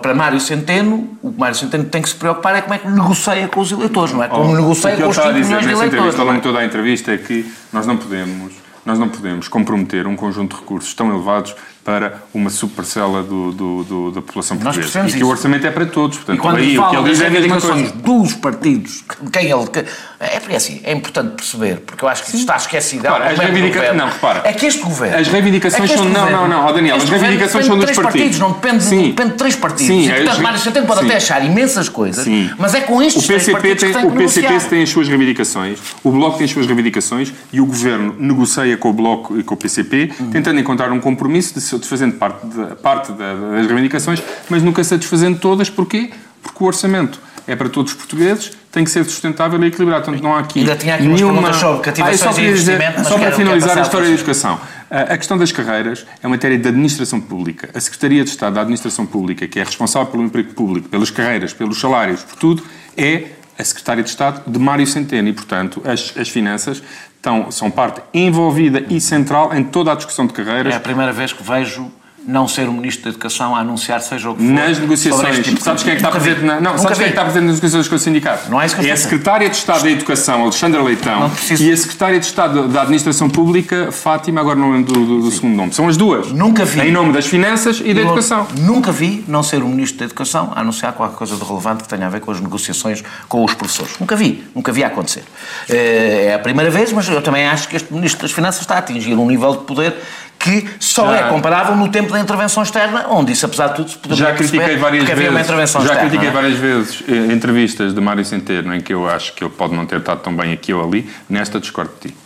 para 0.02 0.14
Mário 0.14 0.40
Centeno, 0.40 1.16
o 1.22 1.32
que 1.32 1.38
Mário 1.38 1.56
Centeno 1.56 1.84
tem 1.84 2.02
que 2.02 2.08
se 2.08 2.14
preocupar 2.14 2.56
é 2.56 2.62
como 2.62 2.74
é 2.74 2.78
que 2.78 2.88
negocia 2.88 3.48
com 3.48 3.60
os 3.60 3.72
eleitores, 3.72 4.12
não 4.12 4.22
é 4.22 4.28
como 4.28 4.50
oh, 4.50 4.56
negocia 4.56 4.96
com 4.96 5.08
os 5.08 5.16
5 5.16 5.32
milhões 5.32 5.66
de 5.66 5.72
eleitores. 5.72 6.18
Ao 6.18 6.26
longo 6.26 6.38
de 6.38 6.42
toda 6.42 6.58
a 6.58 6.64
entrevista 6.64 7.12
é 7.12 7.18
que 7.18 7.50
nós 7.72 7.86
não 7.86 7.96
podemos, 7.96 8.52
nós 8.84 8.98
não 8.98 9.08
podemos 9.08 9.48
comprometer 9.48 10.06
um 10.06 10.16
conjunto 10.16 10.54
de 10.54 10.62
recursos 10.62 10.94
tão 10.94 11.10
elevados 11.10 11.54
para 11.84 12.22
uma 12.34 12.50
subparcela 12.50 13.22
do, 13.22 13.52
do, 13.52 13.84
do, 13.84 14.10
da 14.12 14.22
população 14.22 14.56
portuguesa. 14.56 15.08
e 15.08 15.12
que 15.12 15.24
o 15.24 15.28
orçamento 15.28 15.66
é 15.66 15.70
para 15.70 15.86
todos. 15.86 16.18
Portanto, 16.18 16.36
e 16.36 16.40
quando 16.40 16.56
aí, 16.56 16.76
fala 16.76 16.88
o 16.88 16.90
que 16.90 16.96
ele 16.96 17.10
diz 17.10 17.20
é 17.20 17.26
a 17.26 17.30
mesma 17.30 17.60
coisa. 17.60 17.92
dos 17.92 18.34
partidos, 18.34 19.04
quem 19.32 19.50
ele... 19.50 19.86
É 20.22 20.38
porque 20.38 20.54
assim, 20.54 20.82
é 20.84 20.92
importante 20.92 21.30
perceber, 21.30 21.76
porque 21.80 22.04
eu 22.04 22.08
acho 22.08 22.24
que 22.24 22.36
está 22.36 22.54
esquecido. 22.54 23.04
Repara, 23.04 23.30
as 23.30 23.38
reivindicações... 23.38 23.96
Não, 23.96 24.06
repara. 24.06 24.42
É 24.44 24.52
que 24.52 24.66
este 24.66 24.82
governo... 24.82 25.16
As 25.16 25.28
reivindicações 25.28 25.90
é 25.90 25.96
são... 25.96 26.06
Governo, 26.06 26.30
não, 26.30 26.46
não, 26.46 26.62
não, 26.66 26.72
Daniel, 26.74 26.96
as 26.96 27.08
reivindicações 27.08 27.64
são 27.64 27.76
dos 27.76 27.86
três 27.86 27.98
partidos. 27.98 28.38
Não 28.38 28.52
depende, 28.52 28.84
Sim. 28.84 29.08
depende 29.08 29.30
de 29.30 29.36
três 29.36 29.56
partidos. 29.56 29.86
Sim, 29.86 30.10
e, 30.10 30.12
portanto, 30.12 30.42
Mário 30.42 30.58
Centeno 30.58 30.86
pode 30.86 31.00
Sim. 31.00 31.06
até 31.06 31.16
achar 31.16 31.42
imensas 31.42 31.88
coisas, 31.88 32.22
Sim. 32.22 32.50
mas 32.58 32.74
é 32.74 32.82
com 32.82 33.02
estes 33.02 33.24
o 33.24 33.26
PCP 33.26 33.52
partidos 33.52 33.82
tem, 33.82 34.06
O 34.06 34.10
PCP 34.10 34.60
tem 34.68 34.82
as 34.82 34.90
suas 34.90 35.08
reivindicações, 35.08 35.78
o 36.04 36.10
Bloco 36.10 36.36
tem 36.36 36.44
as 36.44 36.50
suas 36.50 36.66
reivindicações 36.66 37.32
e 37.50 37.58
o 37.58 37.64
Governo 37.64 38.14
negocia 38.18 38.76
com 38.76 38.90
o 38.90 38.92
Bloco 38.92 39.38
e 39.38 39.42
com 39.42 39.54
o 39.54 39.56
PCP, 39.56 40.12
uhum. 40.20 40.30
tentando 40.30 40.60
encontrar 40.60 40.92
um 40.92 41.00
compromisso 41.00 41.58
de, 41.58 41.86
fazendo 41.86 42.16
parte 42.16 42.46
de 42.46 42.74
parte 42.76 43.12
das 43.12 43.66
reivindicações, 43.66 44.22
mas 44.50 44.62
nunca 44.62 44.84
satisfazendo 44.84 45.38
todas. 45.38 45.70
Porquê? 45.70 46.10
Porque 46.42 46.62
o 46.62 46.66
orçamento 46.66 47.20
é 47.46 47.56
para 47.56 47.68
todos 47.68 47.92
os 47.92 47.98
portugueses, 47.98 48.52
tem 48.70 48.84
que 48.84 48.90
ser 48.90 49.04
sustentável 49.04 49.62
e 49.62 49.66
equilibrado. 49.66 50.04
Portanto, 50.04 50.22
não 50.22 50.34
há 50.34 50.40
aqui 50.40 50.60
Ainda 50.60 50.76
tinha 50.76 50.94
aqui 50.94 51.06
nenhuma... 51.06 51.52
sobre 51.52 51.82
cativações 51.82 52.38
ah, 52.38 52.42
e 52.42 52.52
dizer, 52.52 52.80
Só 53.04 53.18
para 53.18 53.32
finalizar 53.32 53.78
a 53.78 53.82
história 53.82 54.06
da 54.06 54.14
educação. 54.14 54.60
A 54.88 55.16
questão 55.16 55.38
das 55.38 55.52
carreiras 55.52 56.06
é 56.22 56.26
uma 56.26 56.36
matéria 56.36 56.58
de 56.58 56.68
administração 56.68 57.20
pública. 57.20 57.70
A 57.74 57.80
Secretaria 57.80 58.24
de 58.24 58.30
Estado 58.30 58.54
da 58.54 58.60
Administração 58.60 59.06
Pública, 59.06 59.46
que 59.46 59.58
é 59.58 59.64
responsável 59.64 60.08
pelo 60.10 60.22
emprego 60.22 60.52
público, 60.52 60.88
pelas 60.88 61.10
carreiras, 61.10 61.52
pelos 61.52 61.80
salários, 61.80 62.22
por 62.22 62.36
tudo, 62.36 62.62
é 62.96 63.28
a 63.58 63.64
Secretária 63.64 64.02
de 64.02 64.08
Estado 64.08 64.42
de 64.46 64.58
Mário 64.58 64.86
Centeno 64.86 65.28
e, 65.28 65.32
portanto, 65.32 65.82
as, 65.84 66.14
as 66.16 66.28
finanças 66.28 66.82
estão, 67.16 67.50
são 67.50 67.70
parte 67.70 68.00
envolvida 68.14 68.84
e 68.88 69.00
central 69.00 69.54
em 69.54 69.62
toda 69.62 69.92
a 69.92 69.94
discussão 69.94 70.26
de 70.26 70.32
carreiras. 70.32 70.72
É 70.72 70.76
a 70.76 70.80
primeira 70.80 71.12
vez 71.12 71.32
que 71.32 71.42
vejo 71.42 71.90
não 72.26 72.46
ser 72.46 72.68
o 72.68 72.72
Ministro 72.72 73.04
da 73.04 73.10
Educação 73.10 73.56
a 73.56 73.60
anunciar 73.60 74.00
seja 74.00 74.30
o 74.30 74.34
que 74.34 74.42
for. 74.42 74.52
Nas 74.52 74.78
negociações. 74.78 75.38
Tipo 75.44 75.60
sabes 75.62 75.82
quem 75.82 75.92
é 75.92 75.96
que 75.96 76.02
está 76.02 76.10
presente 76.10 76.42
na, 76.42 76.60
não, 76.60 76.76
sabes 76.76 76.98
quem 76.98 77.06
é 77.06 77.08
que 77.08 77.12
está 77.12 77.22
presente 77.24 77.44
nas 77.44 77.54
negociações 77.56 77.88
com 77.88 77.94
o 77.94 77.98
sindicato? 77.98 78.50
Não 78.50 78.60
é 78.60 78.66
isso 78.66 78.76
que 78.76 78.88
É 78.88 78.92
a 78.92 78.96
Secretária 78.96 79.48
de 79.48 79.56
Estado 79.56 79.82
da 79.82 79.90
Educação, 79.90 80.42
Alexandra 80.42 80.82
Leitão, 80.82 81.30
e 81.58 81.72
a 81.72 81.76
Secretária 81.76 82.20
de 82.20 82.26
Estado 82.26 82.68
da 82.68 82.82
Administração 82.82 83.28
Pública, 83.28 83.90
Fátima, 83.90 84.40
agora 84.40 84.58
não 84.58 84.72
lembro 84.72 84.92
do, 84.92 85.06
do, 85.06 85.22
do 85.22 85.30
segundo 85.30 85.56
nome. 85.56 85.72
São 85.72 85.88
as 85.88 85.96
duas. 85.96 86.30
Nunca 86.32 86.64
vi. 86.64 86.80
Em 86.80 86.92
nome 86.92 87.12
das 87.12 87.26
finanças 87.26 87.80
e 87.84 87.94
da 87.94 88.02
educação. 88.02 88.46
Nunca 88.58 88.92
vi 88.92 89.24
não 89.26 89.42
ser 89.42 89.62
o 89.62 89.68
Ministro 89.68 90.00
da 90.00 90.04
Educação 90.04 90.52
a 90.54 90.60
anunciar 90.60 90.92
qualquer 90.92 91.16
coisa 91.16 91.36
de 91.36 91.44
relevante 91.44 91.84
que 91.84 91.88
tenha 91.88 92.06
a 92.06 92.10
ver 92.10 92.20
com 92.20 92.30
as 92.30 92.40
negociações 92.40 93.02
com 93.28 93.44
os 93.44 93.54
professores. 93.54 93.98
Nunca 93.98 94.14
vi. 94.14 94.44
Nunca 94.54 94.72
vi 94.72 94.84
a 94.84 94.88
acontecer. 94.88 95.24
Eh, 95.68 96.26
é 96.30 96.34
a 96.34 96.38
primeira 96.38 96.70
vez, 96.70 96.92
mas 96.92 97.08
eu 97.08 97.22
também 97.22 97.46
acho 97.46 97.68
que 97.68 97.76
este 97.76 97.92
Ministro 97.92 98.22
das 98.22 98.32
Finanças 98.32 98.60
está 98.60 98.76
a 98.76 98.78
atingir 98.78 99.14
um 99.14 99.26
nível 99.26 99.52
de 99.52 99.64
poder 99.64 99.96
que 100.40 100.66
só 100.80 101.14
é 101.14 101.28
comparável 101.28 101.76
no 101.76 101.88
tempo 101.88 102.09
da 102.10 102.20
intervenção 102.20 102.62
externa, 102.62 103.06
onde 103.08 103.32
isso, 103.32 103.46
apesar 103.46 103.68
de 103.68 103.76
tudo, 103.76 103.90
se 103.90 103.98
poderia 103.98 104.26
já 104.26 104.34
critiquei 104.34 104.76
várias 104.76 105.04
vezes, 105.04 105.28
uma 105.28 105.40
intervenção 105.40 105.80
Já 105.80 105.86
externa, 105.86 106.08
critiquei 106.08 106.28
é? 106.28 106.32
várias 106.32 106.58
vezes 106.58 107.02
eh, 107.08 107.32
entrevistas 107.32 107.94
de 107.94 108.00
Mário 108.00 108.24
Centeno 108.24 108.74
em 108.74 108.80
que 108.80 108.92
eu 108.92 109.08
acho 109.08 109.34
que 109.34 109.44
ele 109.44 109.52
pode 109.52 109.74
não 109.74 109.86
ter 109.86 109.98
estado 109.98 110.20
tão 110.20 110.34
bem 110.34 110.52
aqui 110.52 110.72
ou 110.72 110.84
ali, 110.84 111.08
nesta 111.28 111.60
discordo 111.60 111.92
de 112.00 112.08
ti. 112.08 112.16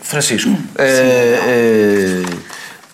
Francisco, 0.00 0.50
uh, 0.50 0.54
uh, 0.54 2.38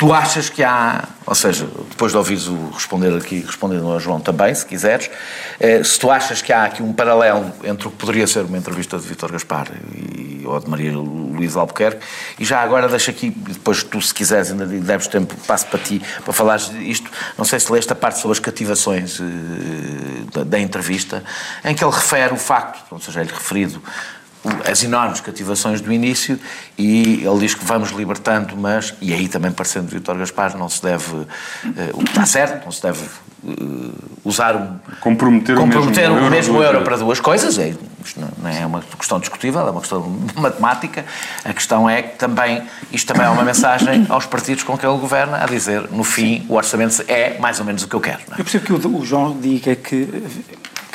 Tu 0.04 0.12
achas 0.12 0.50
que 0.50 0.62
há, 0.62 1.08
ou 1.24 1.34
seja, 1.34 1.66
depois 1.88 2.12
de 2.12 2.18
ouvires 2.18 2.46
o 2.46 2.68
responder 2.74 3.16
aqui, 3.16 3.40
respondendo 3.40 3.90
ao 3.90 3.98
João 3.98 4.20
também, 4.20 4.54
se 4.54 4.66
quiseres, 4.66 5.10
eh, 5.58 5.82
se 5.82 5.98
tu 5.98 6.10
achas 6.10 6.42
que 6.42 6.52
há 6.52 6.64
aqui 6.64 6.82
um 6.82 6.92
paralelo 6.92 7.50
entre 7.64 7.88
o 7.88 7.90
que 7.90 7.96
poderia 7.96 8.26
ser 8.26 8.40
uma 8.40 8.58
entrevista 8.58 8.98
de 8.98 9.08
Vítor 9.08 9.32
Gaspar 9.32 9.68
e, 9.94 10.42
ou 10.44 10.60
de 10.60 10.68
Maria 10.68 10.92
Luísa 10.92 11.58
Albuquerque, 11.58 12.04
e 12.38 12.44
já 12.44 12.60
agora 12.60 12.86
deixa 12.86 13.12
aqui, 13.12 13.30
depois 13.30 13.82
tu, 13.82 13.98
se 14.02 14.12
quiseres, 14.12 14.50
ainda 14.50 14.66
deves 14.66 15.06
tempo, 15.06 15.34
passo 15.46 15.68
para 15.68 15.78
ti, 15.78 16.02
para 16.22 16.34
falares 16.34 16.70
isto, 16.80 17.10
não 17.38 17.46
sei 17.46 17.58
se 17.58 17.72
leste 17.72 17.90
a 17.90 17.96
parte 17.96 18.18
sobre 18.18 18.32
as 18.32 18.40
cativações 18.40 19.18
eh, 19.20 19.24
da, 20.34 20.44
da, 20.44 20.60
entrevista, 20.60 21.24
em 21.64 21.74
que 21.74 21.82
ele 21.82 21.94
refere 21.94 22.34
o 22.34 22.36
facto, 22.36 22.84
ou 22.90 23.00
seja, 23.00 23.22
é-lhe 23.22 23.32
referido 23.32 23.82
as 24.70 24.82
enormes 24.82 25.20
cativações 25.20 25.80
do 25.80 25.92
início 25.92 26.38
e 26.76 27.24
ele 27.24 27.38
diz 27.38 27.54
que 27.54 27.64
vamos 27.64 27.90
libertando, 27.90 28.56
mas, 28.56 28.94
e 29.00 29.12
aí 29.12 29.28
também 29.28 29.50
parecendo 29.50 29.88
Vítor 29.88 30.16
Gaspar, 30.18 30.56
não 30.56 30.68
se 30.68 30.82
deve, 30.82 31.14
uh, 31.14 31.26
está 32.06 32.26
certo, 32.26 32.64
não 32.64 32.72
se 32.72 32.82
deve 32.82 33.02
uh, 33.44 33.92
usar 34.24 34.54
um, 34.56 34.78
comprometer, 35.00 35.56
comprometer 35.56 36.10
o 36.10 36.14
mesmo, 36.14 36.28
o 36.28 36.30
mesmo 36.30 36.54
euro, 36.56 36.78
euro 36.78 36.84
para 36.84 36.96
duas 36.96 37.20
coisas, 37.20 37.58
é, 37.58 37.74
isto 38.04 38.20
não 38.20 38.50
é 38.50 38.66
uma 38.66 38.82
questão 38.98 39.18
discutível, 39.18 39.66
é 39.66 39.70
uma 39.70 39.80
questão 39.80 40.02
matemática, 40.36 41.04
a 41.44 41.52
questão 41.54 41.88
é 41.88 42.02
que 42.02 42.18
também, 42.18 42.62
isto 42.92 43.06
também 43.06 43.26
é 43.26 43.30
uma 43.30 43.44
mensagem 43.44 44.06
aos 44.10 44.26
partidos 44.26 44.62
com 44.62 44.76
que 44.76 44.86
ele 44.86 44.98
governa, 44.98 45.42
a 45.42 45.46
dizer, 45.46 45.88
no 45.90 46.04
fim, 46.04 46.44
o 46.48 46.54
orçamento 46.54 47.02
é 47.08 47.38
mais 47.38 47.58
ou 47.60 47.64
menos 47.64 47.82
o 47.82 47.88
que 47.88 47.94
eu 47.94 48.00
quero. 48.00 48.20
É? 48.30 48.40
Eu 48.40 48.44
percebo 48.44 48.66
que 48.66 48.72
o, 48.72 48.98
o 48.98 49.04
João 49.04 49.38
diga 49.40 49.74
que 49.74 50.22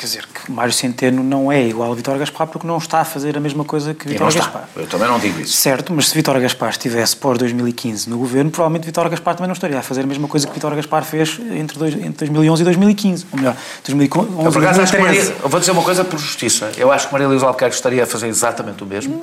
quer 0.00 0.06
dizer, 0.06 0.24
que 0.26 0.50
Mário 0.50 0.72
Centeno 0.72 1.22
não 1.22 1.52
é 1.52 1.62
igual 1.62 1.92
a 1.92 1.94
Vitória 1.94 2.18
Gaspar 2.18 2.46
porque 2.46 2.66
não 2.66 2.78
está 2.78 3.00
a 3.00 3.04
fazer 3.04 3.36
a 3.36 3.40
mesma 3.40 3.64
coisa 3.64 3.92
que 3.92 4.08
Vitória 4.08 4.34
Gaspar. 4.34 4.66
Eu 4.74 4.86
também 4.86 5.06
não 5.06 5.18
digo 5.18 5.38
isso. 5.40 5.52
Certo, 5.52 5.92
mas 5.92 6.08
se 6.08 6.14
Vitória 6.14 6.40
Gaspar 6.40 6.70
estivesse 6.70 7.14
pós 7.14 7.36
2015 7.36 8.08
no 8.08 8.16
governo, 8.16 8.50
provavelmente 8.50 8.86
Vitória 8.86 9.10
Gaspar 9.10 9.34
também 9.34 9.48
não 9.48 9.52
estaria 9.52 9.78
a 9.78 9.82
fazer 9.82 10.00
a 10.00 10.06
mesma 10.06 10.26
coisa 10.26 10.46
que 10.46 10.54
Vitória 10.54 10.74
Gaspar 10.74 11.04
fez 11.04 11.38
entre, 11.50 11.78
dois, 11.78 11.94
entre 11.94 12.30
2011 12.30 12.62
e 12.62 12.64
2015. 12.64 13.26
Ou 13.30 13.38
melhor, 13.38 13.56
2011 13.86 14.44
eu, 14.46 14.52
por 14.52 14.64
acaso, 14.64 14.80
acho 14.80 14.92
que 14.92 15.02
Maria, 15.02 15.22
eu 15.22 15.48
vou 15.50 15.60
dizer 15.60 15.72
uma 15.72 15.82
coisa 15.82 16.02
por 16.02 16.18
justiça. 16.18 16.72
Eu 16.78 16.90
acho 16.90 17.06
que 17.06 17.12
Maria 17.12 17.28
Luísa 17.28 17.44
Albuquerque 17.44 17.74
estaria 17.74 18.02
a 18.02 18.06
fazer 18.06 18.28
exatamente 18.28 18.82
o 18.82 18.86
mesmo. 18.86 19.22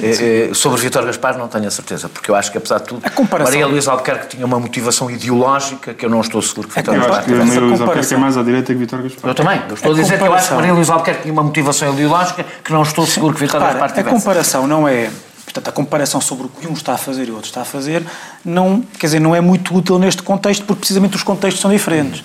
É, 0.00 0.50
é, 0.50 0.54
sobre 0.54 0.78
Vitória 0.80 1.06
Gaspar 1.06 1.38
não 1.38 1.48
tenho 1.48 1.66
a 1.66 1.70
certeza, 1.70 2.08
porque 2.08 2.30
eu 2.30 2.34
acho 2.34 2.52
que, 2.52 2.58
apesar 2.58 2.80
de 2.80 2.84
tudo, 2.84 3.02
Maria 3.42 3.66
Luísa 3.66 3.90
Albuquerque 3.92 4.36
tinha 4.36 4.44
uma 4.44 4.60
motivação 4.60 5.10
ideológica 5.10 5.94
que 5.94 6.04
eu 6.04 6.10
não 6.10 6.20
estou 6.20 6.42
seguro 6.42 6.68
que 6.68 6.74
Vitória 6.74 7.00
Gaspar 7.00 7.24
tivesse. 7.24 7.46
Maria 7.46 7.60
Luísa 7.62 7.82
Albuquerque 7.84 8.14
é 8.14 8.16
mais 8.18 8.36
à 8.36 8.42
direita 8.42 8.72
que 8.74 8.78
Vitória 8.78 9.04
Gaspar. 9.04 9.30
Eu 9.30 9.34
também. 9.34 9.62
Eu 9.68 9.74
estou 9.74 9.92
a, 9.92 9.94
a 9.94 10.02
dizer 10.02 10.17
que 10.18 10.24
eu 10.24 10.34
acho 10.34 10.48
que 10.48 10.54
Maria 10.54 10.72
Luísa 10.72 10.92
Albuquerque 10.92 11.22
tinha 11.22 11.32
uma 11.32 11.42
motivação 11.42 11.92
ideológica 11.92 12.44
que 12.64 12.72
não 12.72 12.82
estou 12.82 13.06
seguro 13.06 13.34
que 13.34 13.40
Vitória 13.40 13.66
Gaspar 13.66 13.90
tivesse. 13.90 14.08
A 14.08 14.12
comparação 14.12 14.66
não 14.66 14.86
é... 14.86 15.10
Portanto, 15.44 15.68
a 15.68 15.72
comparação 15.72 16.20
sobre 16.20 16.46
o 16.46 16.48
que 16.48 16.66
um 16.66 16.74
está 16.74 16.92
a 16.94 16.98
fazer 16.98 17.26
e 17.28 17.30
o 17.30 17.34
outro 17.34 17.48
está 17.48 17.62
a 17.62 17.64
fazer 17.64 18.04
não, 18.44 18.82
quer 18.98 19.06
dizer, 19.06 19.18
não 19.18 19.34
é 19.34 19.40
muito 19.40 19.74
útil 19.74 19.98
neste 19.98 20.22
contexto, 20.22 20.64
porque 20.66 20.80
precisamente 20.80 21.16
os 21.16 21.22
contextos 21.22 21.62
são 21.62 21.70
diferentes. 21.70 22.22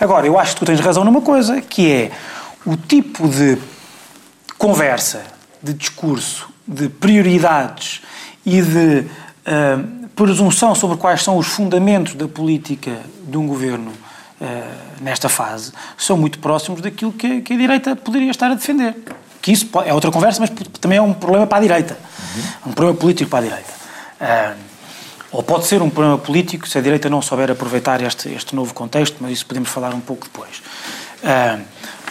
Agora, 0.00 0.24
eu 0.24 0.38
acho 0.38 0.54
que 0.54 0.60
tu 0.60 0.66
tens 0.66 0.78
razão 0.78 1.04
numa 1.04 1.20
coisa, 1.20 1.60
que 1.60 1.90
é 1.90 2.12
o 2.64 2.76
tipo 2.76 3.28
de 3.28 3.58
conversa, 4.56 5.22
de 5.60 5.72
discurso 5.72 6.48
de 6.66 6.88
prioridades 6.88 8.02
e 8.46 8.62
de 8.62 9.00
uh, 9.00 10.08
presunção 10.14 10.74
sobre 10.74 10.96
quais 10.96 11.22
são 11.22 11.36
os 11.36 11.48
fundamentos 11.48 12.14
da 12.14 12.28
política 12.28 12.98
de 13.26 13.36
um 13.36 13.46
governo 13.46 13.92
uh, 14.40 14.44
nesta 15.00 15.28
fase 15.28 15.72
são 15.96 16.16
muito 16.16 16.38
próximos 16.38 16.80
daquilo 16.80 17.12
que, 17.12 17.42
que, 17.42 17.52
a 17.52 17.56
direita 17.56 17.96
poderia 17.96 18.30
estar 18.30 18.50
a 18.50 18.54
defender. 18.54 18.96
Que 19.42 19.52
isso 19.52 19.68
é 19.84 19.92
outra 19.94 20.10
conversa, 20.10 20.40
mas 20.40 20.50
também 20.80 20.98
é 20.98 21.02
um 21.02 21.14
problema 21.14 21.46
para 21.46 21.58
a 21.58 21.60
direita. 21.60 21.96
Uhum. 21.96 22.70
Um 22.70 22.72
problema 22.72 22.98
político 22.98 23.30
para 23.30 23.38
a 23.38 23.42
direita. 23.42 23.70
Uh, 24.20 24.70
ou 25.32 25.42
pode 25.42 25.66
ser 25.66 25.80
um 25.80 25.88
problema 25.88 26.18
político 26.18 26.68
se 26.68 26.76
a 26.76 26.80
direita 26.80 27.08
não 27.08 27.22
souber 27.22 27.50
aproveitar 27.50 28.02
este, 28.02 28.28
este 28.30 28.54
novo 28.54 28.74
contexto, 28.74 29.16
mas 29.20 29.32
isso 29.32 29.46
podemos 29.46 29.68
falar 29.68 29.94
um 29.94 30.00
pouco 30.00 30.24
depois. 30.24 30.58
Uh, 31.22 31.62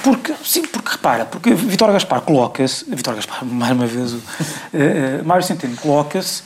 porque, 0.01 0.33
sim, 0.45 0.62
porque 0.63 0.91
repara, 0.93 1.25
porque 1.25 1.53
Vitória 1.53 1.93
Gaspar 1.93 2.21
coloca-se, 2.21 2.86
Vitória 2.86 3.17
Gaspar, 3.17 3.43
mais 3.45 3.74
uma 3.74 3.86
vez, 3.86 4.13
uh, 4.13 4.17
uh, 4.17 5.25
Mário 5.25 5.43
Centeno 5.43 5.75
coloca-se, 5.77 6.43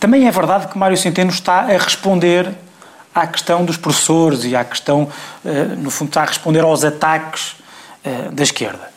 também 0.00 0.26
é 0.26 0.30
verdade 0.32 0.66
que 0.66 0.76
Mário 0.76 0.96
Centeno 0.96 1.30
está 1.30 1.60
a 1.60 1.78
responder 1.78 2.52
à 3.18 3.26
questão 3.26 3.64
dos 3.64 3.76
professores 3.76 4.44
e 4.44 4.54
à 4.56 4.64
questão, 4.64 5.08
no 5.78 5.90
fundo, 5.90 6.08
está 6.08 6.22
a 6.22 6.26
responder 6.26 6.60
aos 6.60 6.84
ataques 6.84 7.56
da 8.32 8.42
esquerda. 8.42 8.90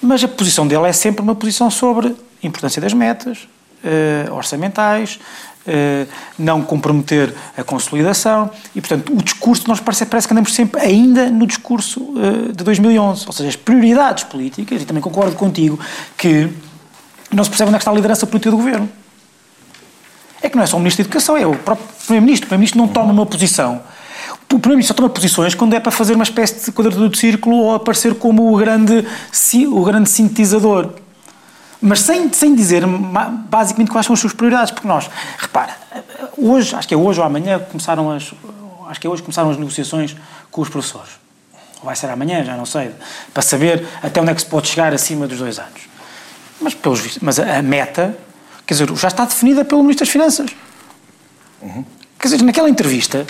Mas 0.00 0.22
a 0.22 0.28
posição 0.28 0.66
dele 0.66 0.86
é 0.86 0.92
sempre 0.92 1.22
uma 1.22 1.34
posição 1.34 1.70
sobre 1.70 2.08
a 2.42 2.46
importância 2.46 2.80
das 2.80 2.92
metas 2.92 3.48
orçamentais, 4.32 5.18
eh, 5.70 6.06
não 6.38 6.62
comprometer 6.62 7.34
a 7.54 7.62
consolidação 7.62 8.50
e, 8.74 8.80
portanto, 8.80 9.12
o 9.12 9.22
discurso, 9.22 9.68
nós 9.68 9.78
parece, 9.78 10.06
parece 10.06 10.26
que 10.26 10.32
andamos 10.32 10.54
sempre 10.54 10.80
ainda 10.80 11.28
no 11.28 11.46
discurso 11.46 12.14
eh, 12.16 12.52
de 12.52 12.64
2011, 12.64 13.26
ou 13.26 13.32
seja, 13.34 13.50
as 13.50 13.56
prioridades 13.56 14.24
políticas, 14.24 14.80
e 14.80 14.86
também 14.86 15.02
concordo 15.02 15.36
contigo 15.36 15.78
que 16.16 16.48
não 17.30 17.44
se 17.44 17.50
percebe 17.50 17.68
onde 17.68 17.76
é 17.76 17.78
está 17.80 17.90
a 17.90 17.94
liderança 17.94 18.26
política 18.26 18.50
do 18.50 18.56
governo. 18.56 18.88
É 20.42 20.48
que 20.48 20.56
não 20.56 20.62
é 20.62 20.66
só 20.66 20.76
o 20.76 20.80
Ministro 20.80 21.04
da 21.04 21.08
Educação, 21.08 21.36
é 21.36 21.46
o 21.46 21.54
próprio 21.54 21.86
Primeiro-Ministro. 22.04 22.46
O 22.46 22.48
Primeiro-Ministro 22.48 22.78
não 22.78 22.88
toma 22.88 23.12
uma 23.12 23.26
posição. 23.26 23.80
O 24.44 24.46
Primeiro-Ministro 24.46 24.94
só 24.94 24.94
toma 24.94 25.08
posições 25.08 25.54
quando 25.54 25.74
é 25.74 25.80
para 25.80 25.92
fazer 25.92 26.14
uma 26.14 26.24
espécie 26.24 26.64
de 26.64 26.72
quadratura 26.72 27.08
de 27.08 27.18
círculo 27.18 27.56
ou 27.56 27.74
aparecer 27.74 28.14
como 28.14 28.52
o 28.52 28.56
grande, 28.56 29.06
o 29.70 29.84
grande 29.84 30.08
sintetizador 30.08 30.92
mas 31.80 32.00
sem, 32.00 32.32
sem 32.32 32.54
dizer 32.54 32.84
basicamente 33.48 33.90
quais 33.90 34.04
são 34.06 34.14
as 34.14 34.20
suas 34.20 34.32
prioridades, 34.32 34.72
porque 34.72 34.88
nós, 34.88 35.08
repara, 35.38 35.76
hoje, 36.36 36.74
acho 36.74 36.88
que 36.88 36.94
é 36.94 36.96
hoje 36.96 37.20
ou 37.20 37.26
amanhã, 37.26 37.58
começaram 37.58 38.10
as, 38.10 38.32
acho 38.88 39.00
que 39.00 39.06
é 39.06 39.10
hoje 39.10 39.22
começaram 39.22 39.50
as 39.50 39.56
negociações 39.56 40.16
com 40.50 40.60
os 40.60 40.68
professores. 40.68 41.10
Ou 41.78 41.86
vai 41.86 41.94
ser 41.94 42.10
amanhã, 42.10 42.44
já 42.44 42.56
não 42.56 42.66
sei, 42.66 42.90
para 43.32 43.42
saber 43.42 43.86
até 44.02 44.20
onde 44.20 44.32
é 44.32 44.34
que 44.34 44.40
se 44.40 44.46
pode 44.46 44.68
chegar 44.68 44.92
acima 44.92 45.28
dos 45.28 45.38
dois 45.38 45.58
anos. 45.58 45.82
Mas, 46.60 46.74
pelos, 46.74 47.18
mas 47.18 47.38
a 47.38 47.62
meta, 47.62 48.16
quer 48.68 48.74
dizer, 48.74 48.96
já 48.96 49.08
está 49.08 49.24
definida 49.24 49.64
pelo 49.64 49.80
Ministro 49.80 50.04
das 50.04 50.12
Finanças. 50.12 50.50
Uhum. 51.62 51.82
Quer 52.20 52.28
dizer, 52.28 52.44
naquela 52.44 52.68
entrevista, 52.68 53.26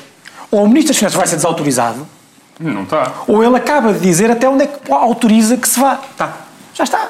ou 0.51 0.65
o 0.65 0.67
Ministro 0.67 0.89
das 0.89 0.97
Finanças 0.97 1.17
vai 1.17 1.27
ser 1.29 1.37
desautorizado, 1.37 2.05
não 2.59 2.83
está. 2.83 3.23
Ou 3.29 3.45
ele 3.45 3.57
acaba 3.57 3.93
de 3.93 4.01
dizer 4.01 4.33
até 4.33 4.49
onde 4.49 4.65
é 4.65 4.67
que 4.67 4.93
autoriza 4.93 5.57
que 5.57 5.69
se 5.69 5.79
vá. 5.79 6.01
Está. 6.11 6.39
Já 6.75 6.83
está. 6.83 7.09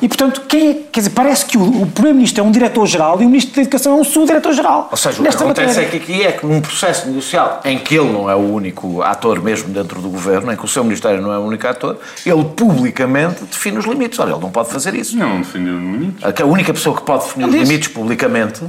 E, 0.00 0.08
portanto, 0.08 0.42
quem 0.48 0.70
é, 0.70 0.74
quer 0.92 1.00
dizer, 1.00 1.10
parece 1.10 1.46
que 1.46 1.56
o, 1.56 1.82
o 1.82 1.86
Primeiro-Ministro 1.86 2.44
é 2.44 2.46
um 2.46 2.50
diretor-geral 2.50 3.20
e 3.20 3.24
o 3.24 3.28
Ministro 3.28 3.54
da 3.56 3.62
Educação 3.62 3.96
é 3.96 4.00
um 4.00 4.04
subdiretor-geral. 4.04 4.88
Ou 4.90 4.96
seja, 4.96 5.20
o 5.20 5.22
que 5.22 5.28
acontece 5.28 5.80
matéria. 5.80 5.86
é 5.86 5.90
que 5.90 5.96
aqui 5.96 6.22
é 6.22 6.32
que 6.32 6.46
num 6.46 6.60
processo 6.60 7.06
negocial 7.08 7.60
em 7.64 7.78
que 7.78 7.94
ele 7.94 8.10
não 8.10 8.30
é 8.30 8.34
o 8.34 8.52
único 8.52 9.02
ator 9.02 9.42
mesmo 9.42 9.68
dentro 9.68 10.00
do 10.00 10.08
governo, 10.08 10.52
em 10.52 10.56
que 10.56 10.64
o 10.64 10.68
seu 10.68 10.84
Ministério 10.84 11.20
não 11.20 11.32
é 11.32 11.38
o 11.38 11.42
único 11.42 11.66
ator, 11.66 11.98
ele 12.24 12.44
publicamente 12.44 13.44
define 13.44 13.78
os 13.78 13.84
limites. 13.84 14.18
Olha, 14.18 14.32
ele 14.32 14.40
não 14.40 14.50
pode 14.50 14.70
fazer 14.70 14.94
isso. 14.94 15.16
Não, 15.16 15.40
define 15.40 15.70
os 15.70 15.82
limites. 15.82 16.24
A 16.24 16.44
única 16.46 16.72
pessoa 16.72 16.96
que 16.96 17.02
pode 17.02 17.24
definir 17.24 17.48
ele 17.48 17.58
os 17.58 17.68
limites 17.68 17.88
publicamente 17.88 18.62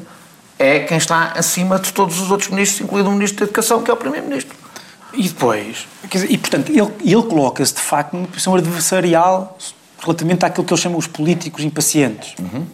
é 0.60 0.80
quem 0.80 0.98
está 0.98 1.34
acima 1.36 1.77
de 1.80 1.94
todos 1.94 2.20
os 2.20 2.32
outros 2.32 2.50
ministros, 2.50 2.82
incluindo 2.82 3.10
o 3.10 3.13
Ministro 3.13 3.39
da 3.39 3.46
Educação, 3.46 3.82
que 3.82 3.92
é 3.92 3.94
o 3.94 3.98
Primeiro-Ministro. 3.98 4.56
E 5.13 5.24
depois, 5.24 5.88
dizer, 6.12 6.32
e 6.32 6.38
portanto, 6.38 6.70
ele, 6.70 6.92
ele 7.04 7.24
coloca-se 7.24 7.74
de 7.74 7.82
facto 7.82 8.13
numa 8.13 8.27
posição 8.27 8.56
adversarial 8.56 9.58
relativamente 10.00 10.46
àquilo 10.46 10.66
que 10.66 10.74
eles 10.74 10.82
chamam 10.82 10.98
os 10.98 11.08
políticos 11.08 11.63
impacientes. 11.63 12.34
Uhum. 12.39 12.66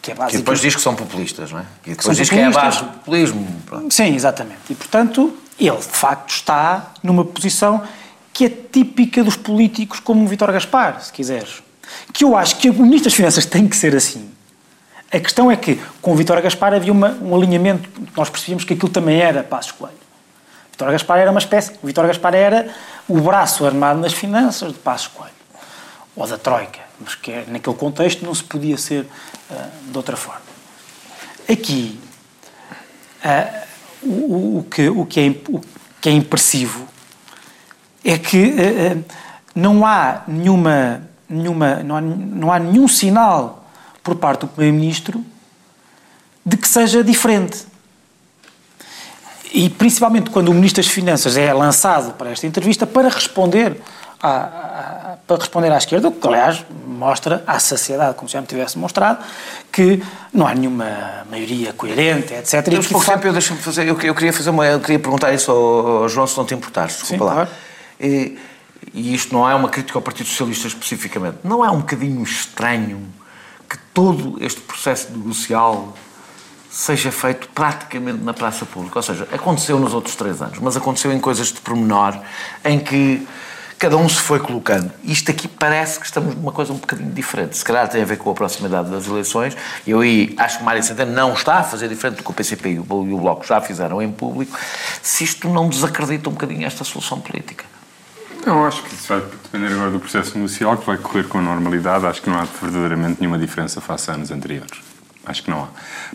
Que, 0.00 0.12
é 0.12 0.14
básico, 0.14 0.30
que 0.32 0.36
depois 0.38 0.60
diz 0.60 0.74
que 0.74 0.80
são 0.80 0.94
populistas, 0.94 1.50
não 1.50 1.58
é? 1.60 1.64
E 1.86 1.90
depois 1.90 2.16
diz 2.16 2.30
que 2.30 2.38
é 2.38 2.46
a 2.46 2.50
base 2.50 2.78
do 2.78 2.84
populismo. 2.84 3.46
Pronto. 3.66 3.92
Sim, 3.92 4.14
exatamente. 4.14 4.60
E, 4.70 4.74
portanto, 4.74 5.36
ele, 5.58 5.76
de 5.76 5.82
facto, 5.82 6.30
está 6.30 6.92
numa 7.02 7.24
posição 7.24 7.82
que 8.32 8.44
é 8.44 8.48
típica 8.48 9.24
dos 9.24 9.36
políticos 9.36 9.98
como 9.98 10.24
o 10.24 10.28
Vítor 10.28 10.52
Gaspar, 10.52 11.02
se 11.02 11.12
quiseres. 11.12 11.62
Que 12.12 12.22
eu 12.22 12.36
acho 12.36 12.56
que 12.56 12.70
o 12.70 12.74
Ministro 12.74 13.04
das 13.04 13.14
Finanças 13.14 13.44
tem 13.44 13.66
que 13.66 13.76
ser 13.76 13.96
assim. 13.96 14.30
A 15.10 15.18
questão 15.18 15.50
é 15.50 15.56
que, 15.56 15.80
com 16.00 16.12
o 16.12 16.14
Vítor 16.14 16.40
Gaspar, 16.40 16.74
havia 16.74 16.92
uma, 16.92 17.10
um 17.20 17.34
alinhamento, 17.34 17.88
nós 18.16 18.30
percebíamos 18.30 18.64
que 18.64 18.74
aquilo 18.74 18.90
também 18.90 19.20
era 19.20 19.42
Passos 19.42 19.72
Coelho. 19.72 19.96
Vítor 20.70 20.92
Gaspar 20.92 21.18
era 21.18 21.30
uma 21.30 21.40
espécie, 21.40 21.72
o 21.82 21.86
Vítor 21.86 22.06
Gaspar 22.06 22.34
era 22.34 22.68
o 23.08 23.20
braço 23.20 23.66
armado 23.66 23.98
nas 23.98 24.12
finanças 24.12 24.72
de 24.72 24.78
Passos 24.78 25.08
Coelho 25.08 25.37
ou 26.18 26.26
da 26.26 26.36
Troika, 26.36 26.80
mas 27.00 27.14
que 27.14 27.30
é, 27.30 27.44
naquele 27.46 27.76
contexto 27.76 28.24
não 28.24 28.34
se 28.34 28.42
podia 28.42 28.76
ser 28.76 29.02
uh, 29.04 29.90
de 29.90 29.96
outra 29.96 30.16
forma. 30.16 30.42
Aqui, 31.48 31.98
uh, 33.24 33.66
o, 34.02 34.58
o, 34.58 34.66
que, 34.68 34.88
o, 34.88 35.06
que 35.06 35.20
é, 35.20 35.28
o 35.48 35.60
que 36.00 36.08
é 36.08 36.12
impressivo 36.12 36.88
é 38.04 38.18
que 38.18 38.48
uh, 38.48 39.04
não 39.54 39.86
há 39.86 40.24
nenhuma, 40.26 41.02
nenhuma 41.28 41.76
não, 41.84 41.96
há, 41.96 42.00
não 42.00 42.52
há 42.52 42.58
nenhum 42.58 42.88
sinal 42.88 43.64
por 44.02 44.16
parte 44.16 44.40
do 44.40 44.48
Primeiro-Ministro 44.48 45.24
de 46.44 46.56
que 46.56 46.66
seja 46.66 47.04
diferente. 47.04 47.64
E 49.52 49.70
principalmente 49.70 50.30
quando 50.30 50.48
o 50.48 50.54
Ministro 50.54 50.82
das 50.82 50.90
Finanças 50.90 51.36
é 51.36 51.52
lançado 51.54 52.14
para 52.14 52.30
esta 52.30 52.46
entrevista 52.46 52.86
para 52.86 53.08
responder 53.08 53.80
a, 54.22 54.28
a, 54.28 55.16
para 55.26 55.36
responder 55.36 55.72
à 55.72 55.78
esquerda, 55.78 56.08
o 56.08 56.12
que 56.12 56.26
aliás 56.26 56.64
mostra 56.86 57.42
à 57.46 57.58
sociedade, 57.58 58.14
como 58.16 58.28
já 58.28 58.40
me 58.40 58.46
tivesse 58.46 58.76
mostrado, 58.78 59.24
que 59.70 60.02
não 60.32 60.46
há 60.46 60.54
nenhuma 60.54 61.24
maioria 61.30 61.72
coerente, 61.72 62.34
etc. 62.34 62.64
Temos 62.64 62.88
pouco 62.88 63.06
tempo, 63.06 63.26
eu 63.26 63.32
deixa-me 63.32 63.60
fazer, 63.60 63.86
eu, 63.86 64.00
eu, 64.00 64.14
queria 64.14 64.32
fazer 64.32 64.50
uma, 64.50 64.66
eu 64.66 64.80
queria 64.80 64.98
perguntar 64.98 65.32
isso 65.32 65.50
ao, 65.50 66.02
ao 66.02 66.08
João, 66.08 66.26
se 66.26 66.36
não 66.36 66.44
te 66.44 66.54
importares, 66.54 66.96
desculpa 66.96 67.24
Sim, 67.24 67.28
lá. 67.28 67.34
Claro. 67.34 67.50
E, 68.00 68.38
e 68.92 69.14
isto 69.14 69.34
não 69.34 69.48
é 69.48 69.54
uma 69.54 69.68
crítica 69.68 69.98
ao 69.98 70.02
Partido 70.02 70.28
Socialista 70.28 70.66
especificamente, 70.66 71.38
não 71.44 71.64
é 71.64 71.70
um 71.70 71.78
bocadinho 71.78 72.22
estranho 72.22 73.06
que 73.68 73.78
todo 73.92 74.42
este 74.42 74.60
processo 74.60 75.12
negocial 75.12 75.94
seja 76.70 77.10
feito 77.10 77.48
praticamente 77.48 78.22
na 78.22 78.32
praça 78.32 78.64
pública. 78.64 78.98
Ou 78.98 79.02
seja, 79.02 79.26
aconteceu 79.32 79.78
nos 79.78 79.94
outros 79.94 80.14
três 80.14 80.40
anos, 80.40 80.58
mas 80.60 80.76
aconteceu 80.76 81.12
em 81.12 81.18
coisas 81.18 81.48
de 81.48 81.60
pormenor, 81.60 82.18
em 82.64 82.78
que 82.78 83.26
cada 83.78 83.96
um 83.96 84.08
se 84.08 84.20
foi 84.20 84.40
colocando. 84.40 84.90
Isto 85.04 85.30
aqui 85.30 85.46
parece 85.46 86.00
que 86.00 86.06
estamos 86.06 86.34
numa 86.34 86.50
coisa 86.50 86.72
um 86.72 86.76
bocadinho 86.76 87.12
diferente. 87.12 87.56
Se 87.56 87.64
calhar 87.64 87.88
tem 87.88 88.02
a 88.02 88.04
ver 88.04 88.18
com 88.18 88.30
a 88.30 88.34
proximidade 88.34 88.90
das 88.90 89.06
eleições. 89.06 89.56
Eu 89.86 90.00
aí 90.00 90.34
acho 90.36 90.58
que 90.58 90.64
Mário 90.64 90.82
Centeno 90.82 91.12
não 91.12 91.32
está 91.32 91.58
a 91.58 91.62
fazer 91.62 91.88
diferente 91.88 92.16
do 92.16 92.24
que 92.24 92.30
o 92.30 92.34
PCP 92.34 92.70
e 92.70 92.78
o 92.78 92.84
Bloco 92.84 93.46
já 93.46 93.60
fizeram 93.60 94.02
em 94.02 94.10
público. 94.10 94.58
Se 95.00 95.22
isto 95.22 95.48
não 95.48 95.68
desacredita 95.68 96.28
um 96.28 96.32
bocadinho 96.32 96.66
esta 96.66 96.82
solução 96.82 97.20
política. 97.20 97.64
Não, 98.44 98.64
acho 98.64 98.82
que 98.82 98.94
isso 98.94 99.08
vai 99.08 99.20
depender 99.20 99.72
agora 99.72 99.90
do 99.90 100.00
processo 100.00 100.36
negocial, 100.36 100.76
que 100.76 100.86
vai 100.86 100.96
correr 100.96 101.24
com 101.24 101.40
normalidade. 101.40 102.06
Acho 102.06 102.22
que 102.22 102.30
não 102.30 102.38
há 102.38 102.44
verdadeiramente 102.60 103.20
nenhuma 103.20 103.38
diferença 103.38 103.80
face 103.80 104.10
a 104.10 104.14
anos 104.14 104.30
anteriores. 104.30 104.78
Acho 105.24 105.42
que 105.42 105.50
não 105.50 105.64
há. 105.64 105.68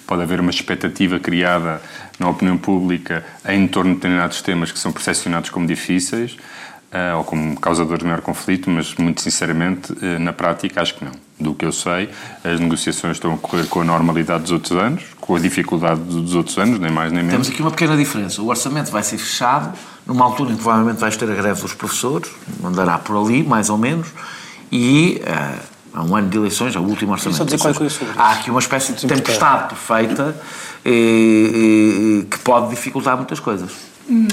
Pode 0.07 0.23
haver 0.23 0.39
uma 0.39 0.49
expectativa 0.49 1.19
criada 1.19 1.81
na 2.17 2.27
opinião 2.27 2.57
pública 2.57 3.23
em 3.47 3.67
torno 3.67 3.91
de 3.91 3.97
determinados 3.97 4.41
temas 4.41 4.71
que 4.71 4.79
são 4.79 4.91
percepcionados 4.91 5.49
como 5.49 5.67
difíceis 5.67 6.35
ou 7.17 7.23
como 7.23 7.59
causadores 7.59 7.99
de 7.99 8.05
maior 8.05 8.21
conflito, 8.21 8.69
mas 8.69 8.93
muito 8.95 9.21
sinceramente, 9.21 9.91
uh, 9.91 10.19
na 10.19 10.31
prática, 10.31 10.81
acho 10.81 10.95
que 10.95 11.03
não. 11.03 11.11
Do 11.39 11.53
que 11.53 11.65
eu 11.65 11.71
sei, 11.71 12.09
as 12.43 12.59
negociações 12.59 13.17
estão 13.17 13.33
a 13.33 13.37
correr 13.37 13.65
com 13.65 13.81
a 13.81 13.83
normalidade 13.83 14.43
dos 14.43 14.51
outros 14.51 14.71
anos, 14.79 15.03
com 15.19 15.35
a 15.35 15.39
dificuldade 15.39 15.99
dos 15.99 16.35
outros 16.35 16.57
anos, 16.57 16.79
nem 16.79 16.91
mais 16.91 17.11
nem 17.11 17.23
menos. 17.23 17.31
Temos 17.33 17.49
aqui 17.49 17.61
uma 17.61 17.71
pequena 17.71 17.97
diferença. 17.97 18.41
O 18.41 18.47
orçamento 18.47 18.91
vai 18.91 19.03
ser 19.03 19.17
fechado 19.17 19.77
numa 20.05 20.23
altura 20.23 20.51
em 20.51 20.55
que 20.55 20.61
provavelmente 20.61 20.99
vais 20.99 21.17
ter 21.17 21.29
a 21.29 21.35
greve 21.35 21.61
dos 21.61 21.73
professores, 21.73 22.29
andará 22.63 22.97
por 22.97 23.17
ali, 23.17 23.43
mais 23.43 23.69
ou 23.69 23.77
menos, 23.77 24.07
e. 24.71 25.21
Uh, 25.23 25.73
há 25.93 26.03
um 26.03 26.15
ano 26.15 26.27
de 26.27 26.37
eleições, 26.37 26.75
é 26.75 26.79
o 26.79 26.83
último 26.83 27.11
orçamento. 27.11 27.45
Dizer 27.45 27.59
qual 27.59 27.71
é 27.71 27.89
sobre 27.89 28.13
há 28.17 28.31
aqui 28.31 28.49
uma 28.49 28.59
espécie 28.59 28.93
de 28.93 29.05
tempestade 29.05 29.69
perfeita 29.69 30.35
e, 30.83 32.23
e, 32.23 32.25
que 32.25 32.39
pode 32.39 32.71
dificultar 32.71 33.15
muitas 33.15 33.39
coisas. 33.39 33.71
Hum, 34.09 34.27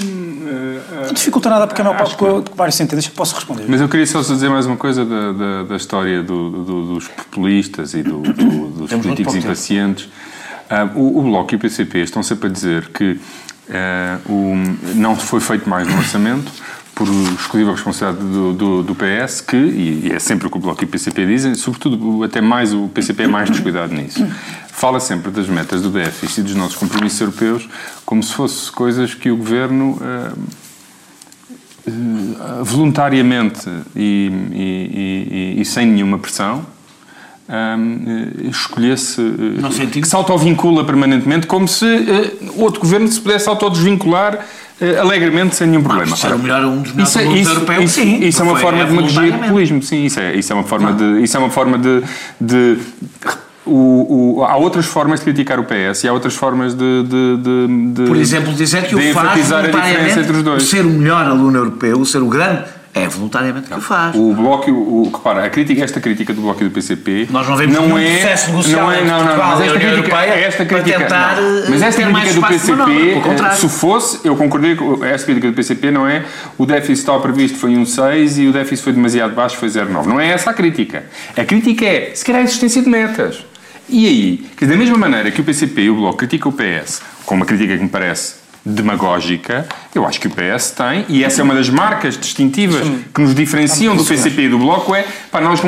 não 1.05 1.13
dificulta 1.13 1.49
nada 1.49 1.67
porque 1.67 1.81
é 1.81 1.83
meu 1.83 1.93
papo 1.93 2.15
com 2.17 2.43
vários 2.55 2.75
centenas, 2.75 3.07
posso 3.07 3.35
responder. 3.35 3.65
Mas 3.67 3.79
eu 3.79 3.87
queria 3.87 4.05
só 4.05 4.21
dizer 4.21 4.49
mais 4.49 4.65
uma 4.65 4.77
coisa 4.77 5.05
da, 5.05 5.31
da, 5.31 5.63
da 5.63 5.75
história 5.75 6.21
do, 6.21 6.49
do, 6.49 6.93
dos 6.93 7.07
populistas 7.07 7.93
e 7.93 8.03
do, 8.03 8.21
dos 8.21 8.89
Temos 8.89 9.05
políticos 9.05 9.35
impacientes. 9.35 10.05
Uh, 10.05 10.97
o, 10.97 11.19
o, 11.19 11.21
Bloco 11.23 11.53
e 11.53 11.57
o 11.57 11.59
PCP 11.59 11.99
estão 11.99 12.23
sempre 12.23 12.47
a 12.47 12.51
dizer 12.51 12.89
que 12.89 13.11
uh, 13.11 14.31
o, 14.31 14.55
não 14.95 15.15
foi 15.15 15.39
feito 15.39 15.69
mais 15.69 15.87
no 15.87 15.97
orçamento 15.97 16.51
por 17.01 17.07
exclusiva 17.33 17.71
responsabilidade 17.71 18.31
do, 18.31 18.53
do, 18.53 18.83
do, 18.83 18.95
PS, 18.95 19.41
que, 19.41 19.55
e 19.55 20.11
é 20.13 20.19
sempre 20.19 20.45
o 20.45 20.51
que 20.51 20.57
o 20.57 20.59
Bloco 20.59 20.83
e 20.83 20.85
o 20.85 20.87
PCP 20.87 21.25
dizem, 21.25 21.55
sobretudo 21.55 22.23
até 22.23 22.41
mais 22.41 22.75
o 22.75 22.89
PCP 22.89 23.23
é 23.23 23.27
mais 23.27 23.49
descuidado 23.49 23.91
nisso. 23.91 24.23
Fala 24.67 24.99
sempre 24.99 25.31
das 25.31 25.47
metas 25.47 25.81
do 25.81 25.89
déficit 25.89 26.41
e 26.41 26.43
dos 26.43 26.55
nossos 26.55 26.75
compromissos 26.75 27.19
europeus 27.19 27.67
como 28.05 28.21
se 28.21 28.31
fossem 28.33 28.71
coisas 28.73 29.15
que 29.15 29.31
o 29.31 29.37
Governo 29.37 29.99
uh, 29.99 30.37
voluntariamente 32.63 33.67
e, 33.95 34.31
e, 34.51 35.55
e, 35.57 35.61
e, 35.61 35.65
sem 35.65 35.87
nenhuma 35.87 36.19
pressão 36.19 36.63
um, 37.49 38.47
escolhesse 38.47 39.19
que 39.91 40.07
se 40.07 40.15
autovincula 40.15 40.85
permanentemente 40.85 41.47
como 41.47 41.67
se 41.67 41.85
uh, 41.85 42.61
outro 42.61 42.79
governo 42.79 43.07
se 43.07 43.19
pudesse 43.19 43.49
autodesvincular 43.49 44.45
alegremente 44.99 45.55
sem 45.55 45.67
nenhum 45.67 45.83
problema. 45.83 46.13
Isso 46.13 46.25
era 46.25 46.37
melhor 46.37 46.65
um 46.65 46.81
dos 46.81 46.93
melhores 46.93 47.15
isso, 47.15 47.49
europeus, 47.51 47.83
isso, 47.83 47.93
sim. 47.93 48.19
Isso 48.23 48.41
é 48.41 48.45
uma 48.45 48.57
forma 48.57 48.85
de 48.85 49.13
de 49.13 49.31
populismo, 49.31 49.81
sim. 49.83 50.05
Isso 50.05 50.19
é, 50.19 50.35
isso 50.35 50.51
é 50.51 50.55
uma 50.55 50.63
forma 50.63 50.93
de... 50.93 51.23
Isso 51.23 51.37
é 51.37 51.39
uma 51.39 51.49
forma 51.49 51.77
de, 51.77 52.03
de 52.39 52.77
o, 53.65 54.37
o, 54.39 54.43
há 54.43 54.57
outras 54.57 54.85
formas 54.85 55.19
de 55.19 55.25
criticar 55.25 55.59
o 55.59 55.63
PS 55.63 56.03
e 56.03 56.07
há 56.07 56.13
outras 56.13 56.33
formas 56.33 56.73
de, 56.73 57.03
de, 57.03 57.37
de, 57.37 57.93
de 57.93 58.03
por 58.07 58.17
exemplo 58.17 58.53
dizer 58.53 58.87
que 58.87 58.95
o 58.95 59.13
faz 59.13 59.51
a 59.51 59.61
diferença 59.61 60.19
entre 60.19 60.37
os 60.37 60.43
dois. 60.43 60.63
ser 60.63 60.85
o 60.85 60.89
melhor 60.89 61.25
aluno 61.25 61.57
europeu, 61.57 62.03
ser 62.03 62.21
o 62.23 62.27
grande 62.27 62.63
é 62.93 63.07
voluntariamente 63.07 63.69
que 63.69 63.73
o 63.73 63.81
faz. 63.81 64.15
O 64.15 64.33
Bloco, 64.33 64.69
o, 64.69 65.03
o, 65.03 65.11
repara, 65.11 65.45
a 65.45 65.49
crítica, 65.49 65.83
esta 65.83 66.01
crítica 66.01 66.33
do 66.33 66.41
Bloco 66.41 66.61
e 66.61 66.67
do 66.67 66.71
PCP 66.71 67.27
Nós 67.29 67.47
não 67.47 67.55
vemos 67.55 67.75
não 67.75 67.97
é, 67.97 68.17
processo 68.17 68.49
negocial 68.49 68.81
não 68.81 68.91
é, 68.91 69.01
não, 69.03 69.25
não, 69.25 69.37
não, 69.37 69.47
mas 69.47 69.61
esta 69.61 69.79
crítica, 69.79 70.17
esta 70.17 70.65
crítica, 70.65 70.99
tentar 70.99 71.41
não, 71.41 71.69
mas 71.69 71.81
esta 71.81 72.03
crítica 72.03 72.33
do 72.33 72.47
PCP, 72.47 73.55
se 73.55 73.69
fosse, 73.69 74.19
eu 74.25 74.35
concordei 74.35 74.75
com 74.75 75.03
esta 75.05 75.25
crítica 75.25 75.47
do 75.47 75.53
PCP 75.53 75.91
não 75.91 76.07
é 76.07 76.25
o 76.57 76.65
déficit 76.65 76.99
estava 76.99 77.19
previsto 77.21 77.57
foi 77.57 77.71
1,6 77.71 78.37
e 78.37 78.47
o 78.47 78.53
déficit 78.53 78.83
foi 78.83 78.93
demasiado 78.93 79.33
baixo, 79.33 79.57
foi 79.57 79.69
0,9. 79.69 80.05
Não 80.05 80.19
é 80.19 80.29
essa 80.29 80.51
a 80.51 80.53
crítica. 80.53 81.05
A 81.37 81.45
crítica 81.45 81.85
é, 81.85 82.11
se 82.13 82.25
calhar, 82.25 82.41
a 82.41 82.43
existência 82.43 82.81
de 82.81 82.89
metas. 82.89 83.45
E 83.87 84.07
aí, 84.07 84.37
que 84.55 84.65
da 84.65 84.75
mesma 84.75 84.97
maneira 84.97 85.31
que 85.31 85.41
o 85.41 85.43
PCP 85.43 85.83
e 85.83 85.89
o 85.89 85.95
Bloco 85.95 86.17
criticam 86.17 86.51
o 86.51 86.53
PS, 86.53 87.01
com 87.25 87.35
uma 87.35 87.45
crítica 87.45 87.75
que 87.75 87.83
me 87.83 87.89
parece 87.89 88.40
demagógica, 88.63 89.67
eu 89.93 90.05
acho 90.05 90.19
que 90.19 90.27
o 90.27 90.31
PS 90.31 90.71
tem, 90.71 91.05
e 91.09 91.23
essa 91.23 91.41
é 91.41 91.43
uma 91.43 91.55
das 91.55 91.69
marcas 91.69 92.17
distintivas 92.17 92.87
que 93.13 93.19
nos 93.19 93.33
diferenciam 93.33 93.95
do 93.95 94.05
PCP 94.05 94.43
e 94.43 94.49
do 94.49 94.59
Bloco, 94.59 94.93
é, 94.93 95.03
pá, 95.31 95.41
nós, 95.41 95.59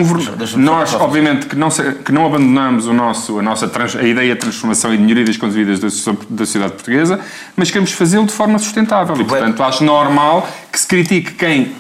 nós 0.56 0.94
obviamente, 0.94 1.48
que 1.48 1.56
não, 1.56 1.70
que 1.70 2.12
não 2.12 2.26
abandonamos 2.26 2.86
o 2.86 2.94
nosso, 2.94 3.40
a 3.40 3.42
nossa 3.42 3.72
a 4.00 4.04
ideia 4.04 4.36
de 4.36 4.40
transformação 4.40 4.94
e 4.94 4.98
de 4.98 5.04
melhoria 5.04 5.26
das 5.26 5.38
conduzidas 5.38 5.80
da, 5.80 5.88
da 6.30 6.46
sociedade 6.46 6.74
portuguesa, 6.74 7.20
mas 7.56 7.70
queremos 7.72 7.92
fazê-lo 7.92 8.28
de 8.28 8.34
forma 8.34 8.60
sustentável. 8.60 9.16
E, 9.20 9.24
portanto, 9.24 9.64
acho 9.64 9.84
normal 9.84 10.48
que 10.72 10.80
se 10.80 10.86
critique 10.86 11.34
quem 11.34 11.72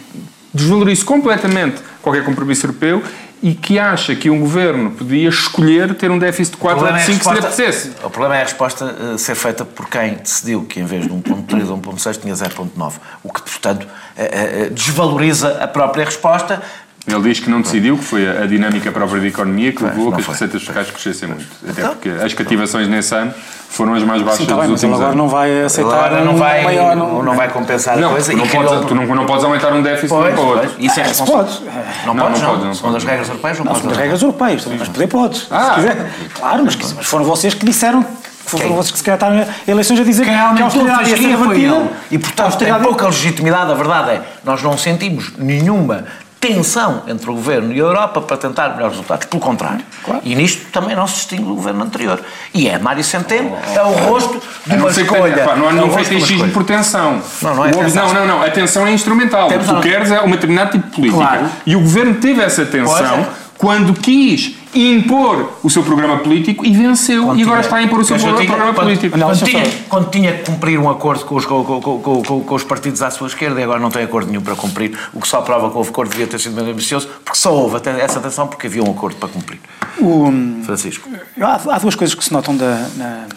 desvalorize 0.53 1.03
completamente 1.03 1.81
qualquer 2.01 2.23
compromisso 2.23 2.65
europeu 2.65 3.01
e 3.43 3.53
que 3.53 3.77
acha 3.77 4.15
que 4.15 4.29
um 4.29 4.39
governo 4.39 4.91
podia 4.91 5.27
escolher 5.27 5.93
ter 5.95 6.09
um 6.09 6.17
déficit 6.17 6.53
de 6.53 6.57
4 6.61 6.85
ou 6.85 6.93
de 6.93 7.01
5 7.01 7.17
é 7.17 7.19
se 7.19 7.29
lhe 7.29 7.39
apetecesse. 7.39 7.91
O 8.01 8.09
problema 8.09 8.37
é 8.37 8.39
a 8.39 8.43
resposta 8.43 8.85
uh, 8.85 9.17
ser 9.17 9.35
feita 9.35 9.65
por 9.65 9.89
quem 9.89 10.13
decidiu 10.13 10.63
que 10.63 10.79
em 10.79 10.85
vez 10.85 11.03
de 11.03 11.09
1.3 11.09 11.69
ou 11.69 11.77
1.6 11.77 12.21
tinha 12.21 12.33
0.9, 12.33 12.93
o 13.21 13.33
que, 13.33 13.41
portanto, 13.41 13.83
uh, 13.83 13.87
uh, 13.87 14.69
desvaloriza 14.69 15.61
a 15.61 15.67
própria 15.67 16.05
resposta. 16.05 16.63
Ele 17.05 17.21
diz 17.21 17.39
que 17.39 17.49
não 17.49 17.61
decidiu, 17.61 17.97
que 17.97 18.03
foi 18.03 18.25
a, 18.25 18.43
a 18.43 18.45
dinâmica 18.45 18.89
própria 18.91 19.19
da 19.19 19.27
economia 19.27 19.73
que 19.73 19.83
levou 19.83 20.09
a 20.09 20.15
que 20.15 20.21
as 20.21 20.27
receitas 20.27 20.61
fiscais 20.63 20.89
crescessem 20.89 21.27
muito. 21.27 21.45
Até 21.61 21.81
então, 21.81 21.93
porque 21.95 22.09
as 22.09 22.33
cativações 22.33 22.87
nesse 22.87 23.13
ano 23.13 23.33
foram 23.67 23.93
as 23.93 24.03
mais 24.03 24.21
baixas 24.21 24.39
Sim, 24.39 24.45
tá 24.45 24.55
bem, 24.55 24.69
dos 24.69 24.71
últimos 24.71 24.95
agora 24.95 25.07
anos. 25.07 25.17
não 25.17 25.27
vai 25.27 25.63
aceitar 25.63 26.05
agora 26.05 26.23
não 26.23 26.37
vai, 26.37 26.63
maior, 26.63 26.95
não, 26.95 27.21
não 27.21 27.35
vai 27.35 27.49
compensar 27.49 27.97
não, 27.97 28.09
a 28.09 28.11
coisa. 28.11 28.33
Não 28.33 28.47
podes, 28.47 28.85
tu 28.87 28.95
não, 28.95 29.05
não 29.05 29.25
podes 29.25 29.43
aumentar 29.43 29.73
um 29.73 29.81
déficit 29.81 30.09
pois, 30.09 30.25
de 30.25 30.31
um 30.31 30.35
para 30.35 30.43
outro. 30.43 30.71
Isso 30.79 30.99
é 30.99 31.03
responsável. 31.03 31.71
Não, 32.05 32.13
não, 32.13 32.25
podes, 32.25 32.41
não, 32.41 32.57
não, 32.57 32.65
não, 32.65 32.73
Segundo 32.73 32.97
as 32.97 33.03
regras 33.03 33.27
europeias, 33.27 33.57
não, 33.57 33.65
não 33.65 33.73
podes. 33.73 33.91
as 33.91 33.97
regras 33.97 34.21
europeias, 34.21 34.65
mas 34.65 34.87
poder 34.87 35.07
podes. 35.07 35.47
Ah, 35.51 35.69
se 35.69 35.75
quiser. 35.75 36.11
Claro, 36.35 36.63
mas, 36.63 36.75
mas 36.75 37.05
foram 37.05 37.25
vocês 37.25 37.53
que 37.53 37.65
disseram 37.65 38.05
foram 38.45 38.75
vocês 38.75 38.91
que 38.91 38.97
se 38.97 39.03
calhar 39.03 39.17
estavam 39.17 39.39
em 39.39 39.71
eleições 39.71 39.99
a 39.99 40.03
dizer 40.03 40.25
que 40.25 40.29
a 40.29 40.63
austeridade 40.63 41.09
ia 41.09 41.17
ser 41.17 41.27
revertida. 41.27 41.91
E, 42.11 42.19
portanto, 42.19 42.57
tem 42.57 42.73
pouca 42.75 43.05
legitimidade. 43.07 43.71
A 43.71 43.75
verdade 43.75 44.11
é, 44.11 44.21
nós 44.43 44.61
não 44.61 44.77
sentimos 44.77 45.33
nenhuma 45.37 46.05
tensão 46.43 47.03
entre 47.07 47.31
o 47.31 47.33
governo 47.33 47.71
e 47.71 47.75
a 47.75 47.83
Europa 47.83 48.19
para 48.19 48.35
tentar 48.35 48.71
melhores 48.71 48.95
resultados. 48.95 49.27
Pelo 49.27 49.41
contrário. 49.41 49.85
Claro. 50.03 50.19
E 50.25 50.35
nisto 50.35 50.69
também 50.73 50.93
não 50.93 51.07
se 51.07 51.15
distingue 51.15 51.43
do 51.43 51.55
governo 51.55 51.85
anterior. 51.85 52.19
E 52.53 52.67
é 52.67 52.77
Mário 52.77 53.01
Centeno, 53.01 53.55
é 53.73 53.81
o 53.81 53.93
rosto 53.93 54.41
de 54.65 54.75
uma 54.75 54.89
escolha. 54.89 55.45
Pá, 55.45 55.55
não 55.55 55.69
há 55.69 55.71
nenhum 55.71 55.97
é 55.97 56.03
fetichismo 56.03 56.49
por 56.49 56.65
tensão. 56.65 57.21
Não, 57.41 57.55
não 57.55 57.65
é 57.65 57.71
tensão. 57.71 58.07
Não, 58.07 58.13
não, 58.13 58.27
não. 58.27 58.43
A 58.43 58.49
tensão 58.49 58.85
é 58.85 58.91
instrumental. 58.91 59.47
Temos 59.47 59.69
o 59.69 59.75
que 59.75 59.75
tu 59.77 59.83
queres 59.83 60.11
é 60.11 60.19
uma 60.19 60.35
determinada 60.35 60.71
tipo 60.71 60.85
de 60.85 60.93
política. 60.93 61.23
Claro. 61.23 61.45
E 61.65 61.77
o 61.77 61.79
governo 61.79 62.15
teve 62.15 62.41
essa 62.41 62.65
tensão 62.65 63.19
é. 63.19 63.27
quando 63.57 63.93
quis 63.93 64.57
impor 64.73 65.53
o 65.63 65.69
seu 65.69 65.83
programa 65.83 66.17
político 66.19 66.65
e 66.65 66.75
venceu. 66.75 67.25
Quando 67.25 67.39
e 67.39 67.43
agora 67.43 67.57
tinha, 67.57 67.65
está 67.67 67.77
a 67.77 67.83
impor 67.83 67.99
o 67.99 68.05
seu 68.05 68.17
programa, 68.17 68.41
tinha, 68.41 68.73
político. 68.73 69.17
Quando, 69.17 69.25
quando, 69.25 69.45
tinha, 69.45 69.63
quando, 69.87 70.09
tinha, 70.09 70.33
que 70.33 70.43
cumprir 70.45 70.79
um 70.79 70.89
acordo 70.89 71.25
com 71.25 71.35
os, 71.35 71.45
com, 71.45 71.63
com, 71.63 72.43
com, 72.43 72.55
os, 72.55 72.63
partidos 72.63 73.01
à 73.01 73.11
sua 73.11 73.27
esquerda 73.27 73.59
e 73.59 73.63
agora 73.63 73.79
não 73.79 73.89
tem 73.89 74.03
acordo 74.03 74.29
nenhum 74.29 74.41
para 74.41 74.55
cumprir, 74.55 74.97
o 75.13 75.21
que 75.21 75.27
só 75.27 75.41
prova 75.41 75.69
que 75.69 75.77
houve 75.77 75.89
acordo 75.89 76.09
devia 76.11 76.27
ter 76.27 76.39
sido 76.39 76.55
mais 76.55 76.67
ambicioso, 76.67 77.07
porque 77.23 77.37
só 77.37 77.53
houve 77.53 77.77
essa 77.99 78.19
tensão 78.19 78.47
porque 78.47 78.67
havia 78.67 78.83
um 78.83 78.91
acordo 78.91 79.17
para 79.17 79.29
cumprir. 79.29 79.59
O, 79.99 80.31
Francisco. 80.65 81.09
Há, 81.39 81.55
há, 81.55 81.79
duas 81.79 81.95
coisas 81.95 82.15
que 82.15 82.23
se 82.23 82.33
notam 82.33 82.55
da. 82.55 82.87
Na, 82.95 83.27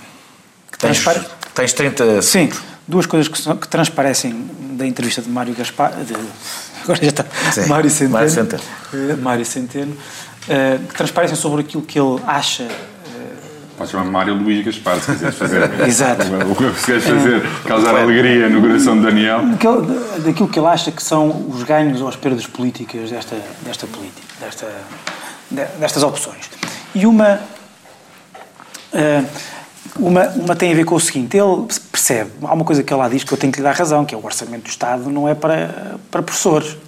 que 0.73 0.79
tens, 0.79 1.05
tens 1.55 1.73
30 1.73 2.23
Sim, 2.23 2.51
duas 2.87 3.07
coisas 3.07 3.29
que, 3.29 3.57
que 3.57 3.69
transparecem 3.69 4.35
da 4.73 4.87
entrevista 4.87 5.23
de 5.23 5.29
Mário 5.29 5.55
Gaspar. 5.55 5.93
De, 6.05 6.15
agora 6.83 6.99
já 7.03 7.09
está. 7.09 7.25
Sim, 7.53 7.67
Mário 7.67 7.91
Centeno. 7.91 8.13
Mário 8.13 8.31
Centeno. 8.31 8.63
Eh, 8.93 9.17
Mário 9.17 9.45
Centeno 9.45 9.97
que 10.89 10.95
transparecem 10.95 11.37
sobre 11.37 11.63
aquilo 11.63 11.83
que 11.83 11.99
ele 11.99 12.21
acha. 12.27 12.63
Uh, 12.63 13.77
Pode 13.77 13.91
chamar 13.91 14.05
Mário 14.05 14.35
Luís 14.35 14.65
Gaspar, 14.65 15.01
se 15.01 15.13
quiseres 15.13 15.37
fazer. 15.37 15.71
Exato. 15.87 16.23
O 16.51 16.55
que 16.55 16.71
quiseres 16.73 17.05
fazer, 17.05 17.43
causar 17.65 17.95
alegria 17.97 18.49
no 18.49 18.61
coração 18.61 18.97
de 18.97 19.03
Daniel. 19.03 19.41
Daquilo, 19.45 20.49
que 20.49 20.59
ele 20.59 20.69
acha 20.69 20.93
que 20.93 21.03
são 21.03 21.49
os 21.49 21.63
ganhos 21.63 22.01
ou 22.01 22.09
as 22.09 22.17
perdas 22.17 22.47
políticas 22.47 23.11
desta, 23.11 23.37
desta 23.65 23.87
política, 23.87 24.27
desta, 24.41 24.67
destas 25.79 26.03
opções. 26.03 26.49
E 26.95 27.07
uma, 27.07 27.41
uh, 28.95 29.27
uma, 29.99 30.29
uma 30.29 30.57
tem 30.57 30.73
a 30.73 30.75
ver 30.75 30.85
com 30.85 30.95
o 30.95 31.01
seguinte: 31.01 31.37
ele 31.37 31.67
percebe, 31.91 32.31
há 32.43 32.55
uma 32.55 32.65
coisa 32.65 32.83
que 32.83 32.93
ele 32.93 33.01
lá 33.01 33.09
diz 33.09 33.25
que 33.25 33.33
eu 33.33 33.39
tenho 33.39 33.53
que 33.53 33.59
lhe 33.59 33.65
dar 33.65 33.75
razão, 33.75 34.05
que 34.05 34.15
é 34.15 34.19
o 34.19 34.25
orçamento 34.25 34.65
do 34.65 34.71
Estado 34.71 35.11
não 35.11 35.29
é 35.29 35.35
para, 35.35 35.97
para 36.11 36.23
professores 36.23 36.77
é, 36.77 36.86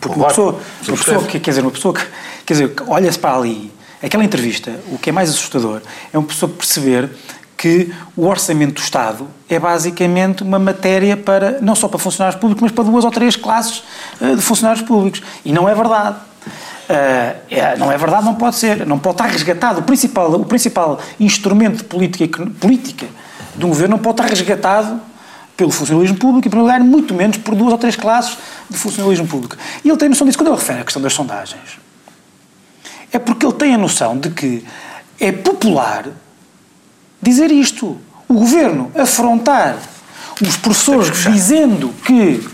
Porque 0.00 0.18
uma 0.18 0.28
pessoa, 0.28 0.60
uma 0.86 0.96
pessoa 0.96 1.24
que, 1.24 1.40
quer 1.40 1.50
dizer, 1.50 1.62
uma 1.62 1.70
pessoa 1.70 1.94
que, 1.94 2.04
quer 2.44 2.54
dizer, 2.54 2.74
olha-se 2.86 3.18
para 3.18 3.36
ali, 3.36 3.72
aquela 4.02 4.24
entrevista, 4.24 4.72
o 4.90 4.98
que 4.98 5.10
é 5.10 5.12
mais 5.12 5.30
assustador 5.30 5.80
é 6.12 6.18
uma 6.18 6.26
pessoa 6.26 6.50
perceber 6.50 7.10
que 7.56 7.92
o 8.16 8.26
orçamento 8.26 8.74
do 8.74 8.80
Estado 8.80 9.26
é 9.48 9.58
basicamente 9.58 10.44
uma 10.44 10.60
matéria 10.60 11.16
para, 11.16 11.60
não 11.60 11.74
só 11.74 11.88
para 11.88 11.98
funcionários 11.98 12.40
públicos, 12.40 12.62
mas 12.62 12.70
para 12.70 12.84
duas 12.84 13.04
ou 13.04 13.10
três 13.10 13.34
classes 13.34 13.82
uh, 14.20 14.36
de 14.36 14.42
funcionários 14.42 14.86
públicos. 14.86 15.22
E 15.44 15.52
não 15.52 15.68
é 15.68 15.74
verdade. 15.74 16.18
Uh, 16.88 17.36
é, 17.50 17.76
não 17.76 17.90
é 17.90 17.98
verdade, 17.98 18.24
não 18.24 18.36
pode 18.36 18.54
ser. 18.54 18.86
Não 18.86 18.96
pode 18.96 19.14
estar 19.14 19.26
resgatado. 19.26 19.80
O 19.80 19.82
principal, 19.82 20.32
o 20.34 20.44
principal 20.44 21.00
instrumento 21.18 21.78
de 21.78 21.84
política, 21.84 22.46
política 22.60 23.06
de 23.56 23.66
um 23.66 23.70
governo 23.70 23.96
não 23.96 24.02
pode 24.02 24.20
estar 24.20 24.30
resgatado 24.30 25.00
pelo 25.58 25.72
funcionalismo 25.72 26.16
público 26.16 26.46
e, 26.46 26.48
em 26.48 26.50
primeiro 26.50 26.72
lugar, 26.72 26.80
muito 26.80 27.12
menos 27.12 27.36
por 27.36 27.56
duas 27.56 27.72
ou 27.72 27.78
três 27.78 27.96
classes 27.96 28.38
de 28.70 28.78
funcionalismo 28.78 29.26
público. 29.26 29.56
E 29.84 29.88
ele 29.88 29.98
tem 29.98 30.08
noção 30.08 30.24
disso. 30.24 30.38
Quando 30.38 30.48
ele 30.48 30.56
refere 30.56 30.80
à 30.80 30.84
questão 30.84 31.02
das 31.02 31.12
sondagens, 31.12 31.80
é 33.12 33.18
porque 33.18 33.44
ele 33.44 33.54
tem 33.54 33.74
a 33.74 33.78
noção 33.78 34.16
de 34.16 34.30
que 34.30 34.64
é 35.18 35.32
popular 35.32 36.06
dizer 37.20 37.50
isto. 37.50 37.98
O 38.28 38.34
governo 38.34 38.92
afrontar 38.94 39.76
os 40.40 40.56
professores 40.56 41.10
dizendo 41.32 41.92
que 42.04 42.46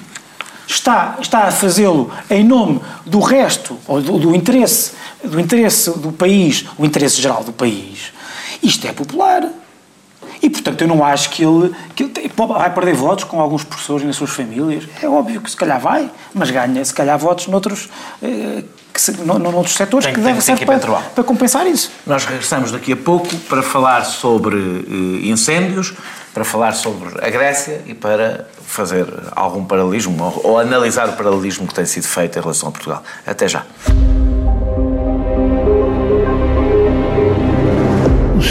está, 0.67 1.19
está 1.21 1.41
a 1.41 1.51
fazê-lo 1.51 2.11
em 2.31 2.43
nome 2.43 2.81
do 3.05 3.21
resto, 3.21 3.77
ou 3.87 4.01
do, 4.01 4.19
do, 4.19 4.35
interesse, 4.35 4.93
do 5.23 5.39
interesse 5.39 5.91
do 5.99 6.11
país, 6.11 6.65
o 6.79 6.87
interesse 6.87 7.21
geral 7.21 7.45
do 7.45 7.53
país, 7.53 8.13
isto 8.63 8.87
é 8.87 8.93
popular. 8.93 9.47
E, 10.45 10.51
portanto, 10.51 10.83
eu 10.83 10.89
não 10.89 11.03
acho 11.03 11.31
que 11.31 11.43
ele, 11.43 11.75
que 11.97 12.03
ele 12.03 12.31
vai 12.37 12.69
perder 12.69 12.95
votos 12.95 13.25
com 13.25 13.41
alguns 13.41 13.65
professores 13.65 14.05
nas 14.05 14.15
suas 14.15 14.29
famílias. 14.29 14.87
É 15.03 15.09
óbvio 15.09 15.41
que 15.41 15.51
se 15.51 15.57
calhar 15.57 15.81
vai, 15.81 16.11
mas 16.35 16.51
ganha 16.51 16.85
se 16.85 16.93
calhar 16.93 17.19
votos 17.19 17.47
noutros, 17.47 17.89
eh, 18.23 18.63
que 18.93 19.01
se, 19.01 19.13
no, 19.13 19.39
noutros 19.39 19.75
setores 19.75 20.05
tem, 20.05 20.15
que 20.15 20.21
devem 20.21 20.43
ser 20.43 20.63
para, 20.67 20.79
para, 20.79 21.25
compensar 21.25 21.67
isso. 21.67 21.91
Nós 22.07 22.27
regressamos 22.27 22.71
daqui 22.71 22.93
a 22.93 22.97
pouco 22.97 23.35
para 23.49 23.63
falar 23.63 24.05
sobre 24.05 24.59
eh, 24.59 25.29
incêndios, 25.29 25.95
para 26.35 26.45
falar 26.45 26.75
sobre 26.75 27.09
a 27.27 27.31
Grécia 27.31 27.81
e 27.87 27.95
para 27.95 28.47
fazer 28.67 29.07
algum 29.35 29.65
paralelismo 29.65 30.23
ou, 30.23 30.51
ou 30.51 30.59
analisar 30.59 31.09
o 31.09 31.15
paralelismo 31.15 31.67
que 31.67 31.73
tem 31.73 31.87
sido 31.87 32.07
feito 32.07 32.39
em 32.39 32.43
relação 32.43 32.69
a 32.69 32.73
Portugal. 32.73 33.03
Até 33.27 33.49
já. 33.49 33.65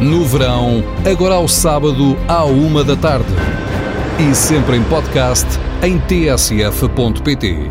no 0.00 0.24
verão, 0.24 0.84
agora 1.10 1.34
ao 1.34 1.48
sábado, 1.48 2.16
à 2.28 2.44
uma 2.44 2.84
da 2.84 2.96
tarde. 2.96 3.26
E 4.18 4.34
sempre 4.34 4.76
em 4.76 4.82
podcast 4.84 5.46
em 5.82 5.98
tsf.pt. 5.98 7.70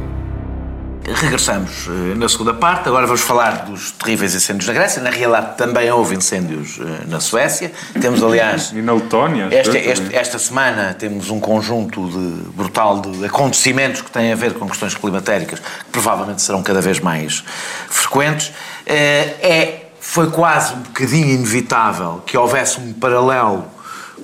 Regressamos 1.10 1.88
eh, 1.88 2.16
na 2.16 2.28
segunda 2.28 2.54
parte. 2.54 2.90
Agora 2.90 3.06
vamos 3.06 3.22
falar 3.22 3.66
dos 3.66 3.92
terríveis 3.92 4.36
incêndios 4.36 4.68
na 4.68 4.74
Grécia. 4.74 5.02
Na 5.02 5.10
realidade, 5.10 5.58
também 5.58 5.90
houve 5.90 6.16
incêndios 6.16 6.80
eh, 6.82 7.06
na 7.08 7.22
Suécia. 7.22 7.72
Temos, 8.00 8.22
aliás. 8.22 8.72
e 8.74 8.82
na 8.82 8.94
Letónia. 8.94 9.48
Esta, 9.50 9.78
esta, 9.78 10.16
esta, 10.16 10.40
semana 10.40 10.94
temos 10.94 11.30
um 11.30 11.40
conjunto 11.40 12.10
de, 12.10 12.50
brutal 12.52 13.00
de 13.00 13.26
acontecimentos 13.26 14.02
que 14.02 14.12
têm 14.12 14.34
a 14.34 14.36
ver 14.36 14.54
com 14.56 14.68
questões 14.68 14.96
climatéricas 14.96 15.60
que 15.60 15.92
provavelmente 15.94 16.42
serão 16.42 16.62
cada 16.62 16.82
vez 16.82 17.00
mais 17.00 17.42
frequentes. 17.88 18.52
Eh, 18.86 19.36
é 19.42 19.87
foi 20.10 20.32
quase 20.32 20.74
um 20.74 20.80
bocadinho 20.80 21.28
inevitável 21.28 22.24
que 22.26 22.38
houvesse 22.38 22.80
um 22.80 22.94
paralelo 22.94 23.66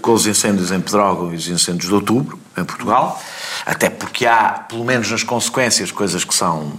com 0.02 0.14
os 0.14 0.26
incêndios 0.26 0.72
em 0.72 0.80
Pedrógão 0.80 1.34
e 1.34 1.36
os 1.36 1.48
incêndios 1.50 1.88
de 1.90 1.94
outubro, 1.94 2.40
em 2.58 2.64
Portugal, 2.64 3.22
até 3.66 3.90
porque 3.90 4.26
há, 4.26 4.66
pelo 4.68 4.86
menos 4.86 5.12
nas 5.12 5.24
consequências, 5.24 5.92
coisas 5.92 6.24
que 6.24 6.34
são, 6.34 6.72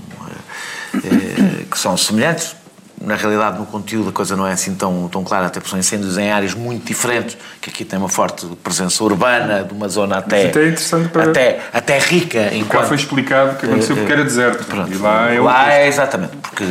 eh, 0.95 1.65
que 1.71 1.79
são 1.79 1.97
semelhantes. 1.99 2.57
Na 3.01 3.15
realidade, 3.15 3.59
no 3.59 3.67
conteúdo, 3.67 4.09
a 4.09 4.13
coisa 4.13 4.35
não 4.37 4.47
é 4.47 4.53
assim 4.53 4.75
tão, 4.75 5.07
tão 5.09 5.23
clara, 5.23 5.47
até 5.47 5.61
porque 5.61 5.71
são 5.71 5.79
incêndios 5.79 6.17
em 6.17 6.31
áreas 6.33 6.55
muito 6.55 6.87
diferentes, 6.87 7.37
que 7.61 7.69
aqui 7.69 7.85
tem 7.85 7.99
uma 7.99 8.09
forte 8.09 8.47
presença 8.65 9.05
urbana, 9.05 9.65
de 9.65 9.75
uma 9.75 9.89
zona 9.89 10.17
até, 10.17 10.49
até, 10.49 10.69
interessante 10.69 11.09
para... 11.11 11.25
até, 11.25 11.61
até 11.73 11.99
rica. 11.99 12.55
Enquanto... 12.55 12.81
Cá 12.81 12.89
foi 12.89 12.97
explicado 12.97 13.59
que 13.59 13.67
aconteceu 13.67 13.97
porque 13.97 14.13
era 14.13 14.25
deserto. 14.25 14.65
Pronto, 14.65 14.91
e 14.91 14.97
lá 14.97 15.31
é, 15.31 15.41
lá 15.41 15.73
é 15.73 15.87
exatamente, 15.87 16.37
porque... 16.39 16.65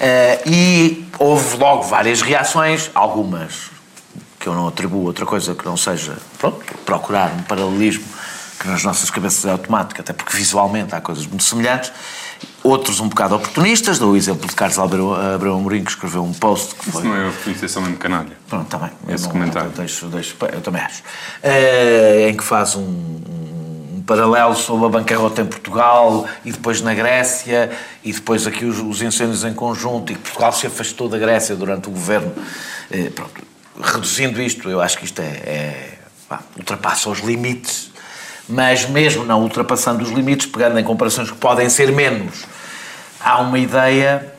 Uh, 0.00 0.48
e 0.48 1.06
houve 1.18 1.56
logo 1.58 1.82
várias 1.82 2.22
reações, 2.22 2.90
algumas 2.94 3.70
que 4.38 4.46
eu 4.46 4.54
não 4.54 4.66
atribuo 4.66 5.04
outra 5.04 5.26
coisa 5.26 5.54
que 5.54 5.66
não 5.66 5.76
seja, 5.76 6.16
pronto, 6.38 6.64
procurar 6.86 7.30
um 7.32 7.42
paralelismo 7.42 8.04
que 8.58 8.68
nas 8.68 8.84
nossas 8.84 9.10
cabeças 9.10 9.44
é 9.44 9.50
automático, 9.50 10.00
até 10.00 10.12
porque 10.12 10.36
visualmente 10.36 10.94
há 10.94 11.00
coisas 11.00 11.26
muito 11.26 11.42
semelhantes. 11.42 11.92
Outros 12.62 13.00
um 13.00 13.08
bocado 13.08 13.34
oportunistas, 13.34 13.98
dou 13.98 14.12
o 14.12 14.16
exemplo 14.16 14.46
de 14.46 14.54
Carlos 14.54 14.78
Abreu, 14.78 15.14
Abreu 15.14 15.54
Amorim, 15.54 15.82
que 15.82 15.90
escreveu 15.90 16.22
um 16.22 16.32
post 16.32 16.74
que 16.74 16.90
foi... 16.90 17.02
Isso 17.02 17.08
não 17.08 17.16
é 17.16 17.28
oportunização 17.28 17.82
mesmo 17.82 17.96
canalha. 17.96 18.36
Pronto, 18.48 18.64
está 18.64 18.78
bem. 18.78 18.90
Esse 19.14 19.24
não, 19.24 19.32
comentário. 19.32 19.70
Deixo, 19.70 20.06
deixo, 20.06 20.36
eu 20.52 20.60
também 20.60 20.82
acho. 20.82 21.02
Uh, 21.02 22.28
em 22.28 22.36
que 22.36 22.44
faz 22.44 22.74
um, 22.76 22.82
um, 22.82 23.59
paralelo 24.10 24.56
sobre 24.56 24.86
a 24.86 24.88
bancarrota 24.88 25.42
em 25.42 25.46
Portugal 25.46 26.26
e 26.44 26.50
depois 26.50 26.80
na 26.80 26.92
Grécia 26.92 27.70
e 28.02 28.12
depois 28.12 28.44
aqui 28.44 28.64
os, 28.64 28.80
os 28.80 29.00
incêndios 29.00 29.44
em 29.44 29.54
conjunto 29.54 30.10
e 30.10 30.16
Portugal 30.16 30.52
se 30.52 30.66
afastou 30.66 31.08
da 31.08 31.16
Grécia 31.16 31.54
durante 31.54 31.88
o 31.88 31.92
governo. 31.92 32.32
Uh, 32.90 33.10
pronto, 33.12 33.40
reduzindo 33.80 34.42
isto, 34.42 34.68
eu 34.68 34.80
acho 34.80 34.98
que 34.98 35.04
isto 35.04 35.22
é, 35.22 35.24
é 35.24 35.98
pá, 36.28 36.40
ultrapassa 36.56 37.08
os 37.08 37.20
limites 37.20 37.92
mas 38.48 38.88
mesmo 38.88 39.24
não 39.24 39.42
ultrapassando 39.42 40.02
os 40.02 40.10
limites, 40.10 40.44
pegando 40.44 40.76
em 40.76 40.82
comparações 40.82 41.30
que 41.30 41.36
podem 41.36 41.68
ser 41.68 41.92
menos, 41.92 42.46
há 43.20 43.38
uma 43.38 43.60
ideia 43.60 44.34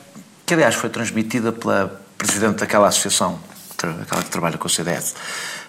que, 0.46 0.54
aliás, 0.54 0.76
foi 0.76 0.90
transmitida 0.90 1.54
pela 1.54 2.02
presidente 2.18 2.58
daquela 2.58 2.90
associação, 2.90 3.40
aquela 4.02 4.22
que 4.22 4.30
trabalha 4.30 4.58
com 4.58 4.68
o 4.68 4.70
CDS, 4.70 5.16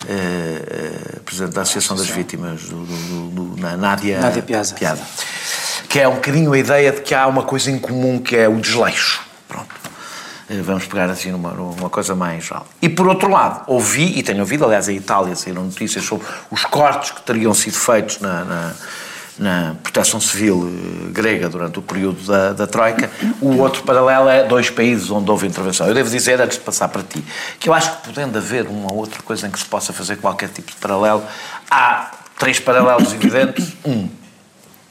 eh, 0.08 1.20
presidente 1.24 1.54
da 1.54 1.62
Associação 1.62 1.96
das 1.96 2.08
Vítimas, 2.08 2.62
do, 2.62 2.84
do, 2.84 3.28
do, 3.28 3.60
na 3.60 3.76
Nádia, 3.76 4.20
Nádia 4.20 4.42
Piazza. 4.42 4.74
Piada, 4.74 5.00
que 5.88 5.98
é 6.00 6.08
um 6.08 6.14
bocadinho 6.14 6.52
a 6.52 6.58
ideia 6.58 6.92
de 6.92 7.00
que 7.02 7.14
há 7.14 7.26
uma 7.26 7.42
coisa 7.42 7.70
em 7.70 7.78
comum 7.78 8.18
que 8.18 8.36
é 8.36 8.48
o 8.48 8.60
desleixo. 8.60 9.22
Pronto. 9.48 9.74
Eh, 10.48 10.60
vamos 10.62 10.86
pegar 10.86 11.08
assim 11.08 11.30
numa, 11.30 11.52
numa 11.52 11.88
coisa 11.88 12.14
mais. 12.14 12.50
E 12.80 12.88
por 12.88 13.06
outro 13.06 13.30
lado, 13.30 13.62
ouvi, 13.66 14.18
e 14.18 14.22
tenho 14.22 14.40
ouvido, 14.40 14.64
aliás, 14.64 14.88
em 14.88 14.96
Itália 14.96 15.34
saíram 15.36 15.64
notícias 15.64 16.04
sobre 16.04 16.26
os 16.50 16.64
cortes 16.64 17.10
que 17.10 17.22
teriam 17.22 17.54
sido 17.54 17.74
feitos 17.74 18.20
na, 18.20 18.44
na, 18.44 18.74
na 19.38 19.74
proteção 19.82 20.20
civil 20.20 20.68
eh, 20.68 21.10
grega 21.10 21.48
durante 21.48 21.78
o 21.78 21.82
período 21.82 22.22
da, 22.26 22.52
da 22.52 22.66
Troika. 22.66 23.10
O 23.40 23.58
outro 23.58 23.82
paralelo 23.82 24.28
é 24.28 24.44
dois 24.44 24.70
países 24.70 25.10
onde 25.10 25.30
houve 25.30 25.46
intervenção. 25.46 25.86
Eu 25.86 25.94
devo 25.94 26.10
dizer, 26.10 26.40
antes 26.40 26.58
de 26.58 26.64
passar 26.64 26.88
para 26.88 27.02
ti, 27.02 27.24
que 27.58 27.68
eu 27.68 27.74
acho 27.74 27.96
que 27.96 28.08
podendo 28.08 28.36
haver 28.38 28.66
uma 28.66 28.92
outra 28.92 29.22
coisa 29.22 29.46
em 29.46 29.50
que 29.50 29.58
se 29.58 29.64
possa 29.64 29.92
fazer 29.92 30.16
qualquer 30.16 30.48
tipo 30.50 30.70
de 30.70 30.76
paralelo, 30.76 31.22
há 31.70 32.10
três 32.38 32.60
paralelos 32.60 33.12
evidentes. 33.14 33.72
Um, 33.84 34.08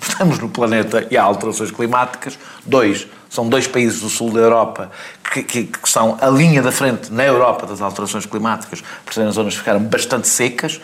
estamos 0.01 0.39
no 0.39 0.49
planeta 0.49 1.07
e 1.11 1.17
há 1.17 1.23
alterações 1.23 1.69
climáticas. 1.69 2.37
Dois, 2.65 3.07
são 3.29 3.47
dois 3.47 3.67
países 3.67 4.01
do 4.01 4.09
sul 4.09 4.31
da 4.31 4.39
Europa 4.39 4.91
que, 5.31 5.43
que, 5.43 5.63
que, 5.65 5.89
são 5.89 6.17
a 6.19 6.27
linha 6.27 6.61
da 6.61 6.71
frente 6.71 7.13
na 7.13 7.23
Europa 7.23 7.65
das 7.65 7.81
alterações 7.81 8.25
climáticas, 8.25 8.83
por 9.05 9.13
serem 9.13 9.31
zonas 9.31 9.55
ficaram 9.55 9.79
bastante 9.79 10.27
secas. 10.27 10.81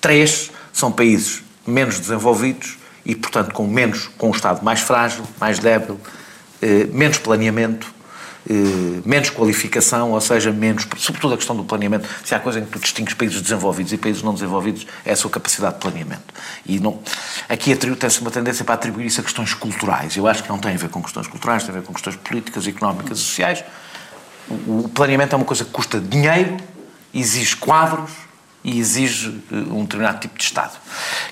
Três 0.00 0.50
são 0.72 0.92
países 0.92 1.42
menos 1.66 1.98
desenvolvidos 1.98 2.77
e, 3.08 3.16
portanto, 3.16 3.52
com 3.52 3.66
menos, 3.66 4.08
com 4.16 4.28
um 4.28 4.32
Estado 4.32 4.62
mais 4.62 4.80
frágil, 4.80 5.24
mais 5.40 5.58
débil, 5.58 5.98
eh, 6.62 6.86
menos 6.92 7.18
planeamento 7.18 7.98
eh, 8.50 9.02
menos 9.04 9.28
qualificação, 9.28 10.12
ou 10.12 10.20
seja, 10.22 10.50
menos, 10.50 10.86
sobretudo 10.96 11.34
a 11.34 11.36
questão 11.36 11.54
do 11.54 11.64
planeamento. 11.64 12.08
Se 12.24 12.34
há 12.34 12.40
coisa 12.40 12.58
em 12.58 12.64
que 12.64 12.70
tu 12.70 12.78
distingues 12.78 13.12
países 13.12 13.42
desenvolvidos 13.42 13.92
e 13.92 13.98
países 13.98 14.22
não 14.22 14.32
desenvolvidos, 14.32 14.86
é 15.04 15.12
a 15.12 15.16
sua 15.16 15.30
capacidade 15.30 15.74
de 15.74 15.80
planeamento. 15.80 16.22
E 16.64 16.80
não, 16.80 16.98
aqui 17.46 17.76
tem-se 17.76 18.20
uma 18.22 18.30
tendência 18.30 18.64
para 18.64 18.74
atribuir 18.74 19.06
isso 19.06 19.20
a 19.20 19.24
questões 19.24 19.52
culturais. 19.52 20.16
Eu 20.16 20.26
acho 20.26 20.42
que 20.42 20.48
não 20.48 20.58
tem 20.58 20.74
a 20.74 20.78
ver 20.78 20.88
com 20.88 21.02
questões 21.02 21.26
culturais, 21.26 21.62
tem 21.64 21.74
a 21.74 21.78
ver 21.78 21.84
com 21.84 21.92
questões 21.92 22.16
políticas, 22.16 22.66
económicas 22.66 23.18
sociais. 23.18 23.62
O 24.66 24.88
planeamento 24.88 25.34
é 25.34 25.36
uma 25.36 25.44
coisa 25.44 25.64
que 25.64 25.70
custa 25.70 26.00
dinheiro, 26.00 26.56
exige 27.12 27.54
quadros, 27.54 28.12
e 28.64 28.78
exige 28.78 29.40
eh, 29.52 29.56
um 29.70 29.82
determinado 29.82 30.18
tipo 30.18 30.36
de 30.36 30.44
Estado. 30.44 30.72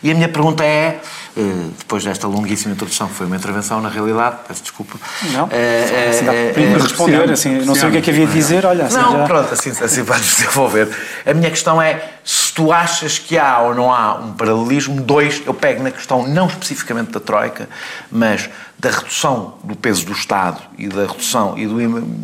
E 0.03 0.11
a 0.11 0.15
minha 0.15 0.29
pergunta 0.29 0.65
é, 0.65 1.01
eh, 1.37 1.41
depois 1.79 2.05
desta 2.05 2.27
longuíssima 2.27 2.73
introdução, 2.73 3.09
que 3.09 3.15
foi 3.15 3.27
uma 3.27 3.37
intervenção, 3.37 3.81
na 3.81 3.89
realidade, 3.89 4.39
peço 4.47 4.63
desculpa. 4.63 4.97
Não, 5.33 5.49
é, 5.51 6.09
assim, 6.11 6.29
é, 6.29 6.53
é, 6.57 6.79
responder, 6.79 7.31
assim, 7.31 7.65
não 7.65 7.75
sei 7.75 7.89
o 7.89 7.93
que 7.93 7.99
é 7.99 8.01
que 8.01 8.11
havia 8.11 8.27
de 8.27 8.33
dizer, 8.33 8.65
olha... 8.65 8.87
Assim, 8.87 8.97
não, 8.97 9.13
já... 9.19 9.25
pronto, 9.25 9.53
assim, 9.53 9.71
assim 9.71 10.03
vamos 10.03 10.27
desenvolver. 10.37 10.89
A 11.27 11.35
minha 11.35 11.51
questão 11.51 11.83
é, 11.83 12.13
se 12.25 12.53
tu 12.53 12.73
achas 12.73 13.19
que 13.19 13.37
há 13.37 13.59
ou 13.61 13.75
não 13.75 13.93
há 13.93 14.15
um 14.15 14.33
paralelismo, 14.33 15.01
dois, 15.01 15.43
eu 15.45 15.53
pego 15.53 15.83
na 15.83 15.91
questão 15.91 16.27
não 16.27 16.47
especificamente 16.47 17.11
da 17.11 17.21
Troika, 17.21 17.69
mas 18.11 18.49
da 18.79 18.91
redução 18.91 19.55
do 19.65 19.75
peso 19.75 20.07
do 20.07 20.13
Estado 20.13 20.61
e 20.79 20.89
da 20.89 21.07
redução 21.07 21.57
e 21.59 21.67
do 21.67 21.77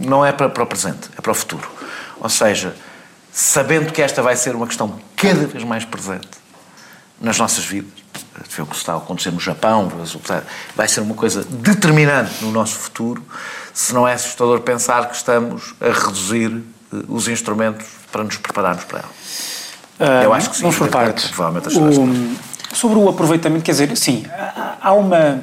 não 0.06 0.24
é 0.24 0.32
para, 0.32 0.48
para 0.48 0.62
o 0.62 0.66
presente, 0.66 1.10
é 1.16 1.20
para 1.20 1.32
o 1.32 1.34
futuro. 1.34 1.68
Ou 2.20 2.28
seja, 2.28 2.74
sabendo 3.32 3.92
que 3.92 4.02
esta 4.02 4.22
vai 4.22 4.36
ser 4.36 4.54
uma 4.54 4.66
questão 4.66 5.00
cada 5.16 5.46
vez 5.46 5.64
mais 5.64 5.84
presente 5.84 6.28
nas 7.20 7.38
nossas 7.38 7.64
vidas, 7.64 7.92
vê 8.54 8.62
o 8.62 8.66
que 8.66 8.76
está 8.76 8.94
a 8.94 8.96
acontecer 8.96 9.30
no 9.30 9.40
Japão, 9.40 9.90
vai 10.76 10.88
ser 10.88 11.00
uma 11.00 11.14
coisa 11.14 11.44
determinante 11.44 12.44
no 12.44 12.50
nosso 12.50 12.74
futuro, 12.74 13.24
se 13.72 13.94
não 13.94 14.06
é 14.06 14.14
assustador 14.14 14.60
pensar 14.60 15.08
que 15.08 15.16
estamos 15.16 15.74
a 15.80 15.86
reduzir 15.86 16.52
eh, 16.92 16.96
os 17.08 17.28
instrumentos 17.28 17.86
para 18.10 18.24
nos 18.24 18.36
prepararmos 18.36 18.84
para 18.84 18.98
ela. 18.98 19.08
Uh, 20.00 20.24
Eu 20.24 20.34
acho 20.34 20.50
que 20.50 20.56
sim. 20.56 20.62
Vamos 20.62 20.76
por 20.76 20.88
partes. 20.88 21.28
Provavelmente 21.28 21.78
o, 21.78 22.74
sobre 22.74 22.98
o 22.98 23.08
aproveitamento, 23.08 23.64
quer 23.64 23.72
dizer, 23.72 23.96
sim, 23.96 24.26
há 24.80 24.92
uma, 24.92 25.42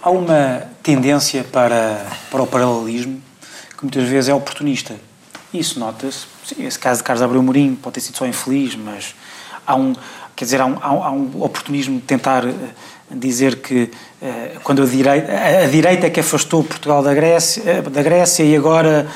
há 0.00 0.10
uma 0.10 0.62
tendência 0.82 1.42
para, 1.44 2.06
para 2.30 2.42
o 2.42 2.46
paralelismo 2.46 3.20
que 3.76 3.82
muitas 3.82 4.08
vezes 4.08 4.28
é 4.28 4.34
oportunista. 4.34 4.94
Isso 5.58 5.80
nota-se. 5.80 6.26
Esse 6.58 6.78
caso 6.78 6.98
de 6.98 7.04
Carlos 7.04 7.22
Abreu 7.22 7.42
Mourinho 7.42 7.76
pode 7.76 7.94
ter 7.94 8.00
sido 8.00 8.16
só 8.16 8.26
infeliz, 8.26 8.76
mas 8.76 9.14
há 9.66 9.74
um, 9.74 9.94
quer 10.34 10.44
dizer, 10.44 10.60
há 10.60 10.66
um, 10.66 10.78
há 10.82 11.10
um 11.10 11.42
oportunismo 11.42 11.96
de 11.96 12.02
tentar 12.02 12.44
eh, 12.44 12.52
dizer 13.10 13.56
que 13.56 13.90
eh, 14.20 14.56
quando 14.62 14.82
a 14.82 14.86
direita, 14.86 15.32
a 15.32 15.66
direita 15.66 16.06
é 16.06 16.10
que 16.10 16.20
afastou 16.20 16.62
Portugal 16.62 17.02
da 17.02 17.14
Grécia, 17.14 17.62
eh, 17.64 17.82
da 17.82 18.02
Grécia 18.02 18.44
e 18.44 18.54
agora 18.54 19.06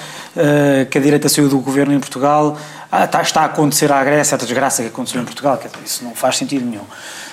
que 0.90 0.96
a 0.96 1.00
direita 1.00 1.29
saiu 1.29 1.48
do 1.48 1.59
governo 1.59 1.92
em 1.92 1.98
Portugal, 1.98 2.57
ah, 2.92 3.05
está, 3.05 3.20
está 3.20 3.40
a 3.40 3.44
acontecer 3.46 3.90
à 3.90 4.03
Grécia 4.05 4.37
a 4.37 4.38
desgraça 4.38 4.81
que 4.81 4.87
aconteceu 4.87 5.20
em 5.20 5.24
Portugal, 5.24 5.61
isso 5.85 6.05
não 6.05 6.14
faz 6.14 6.37
sentido 6.37 6.64
nenhum 6.64 6.85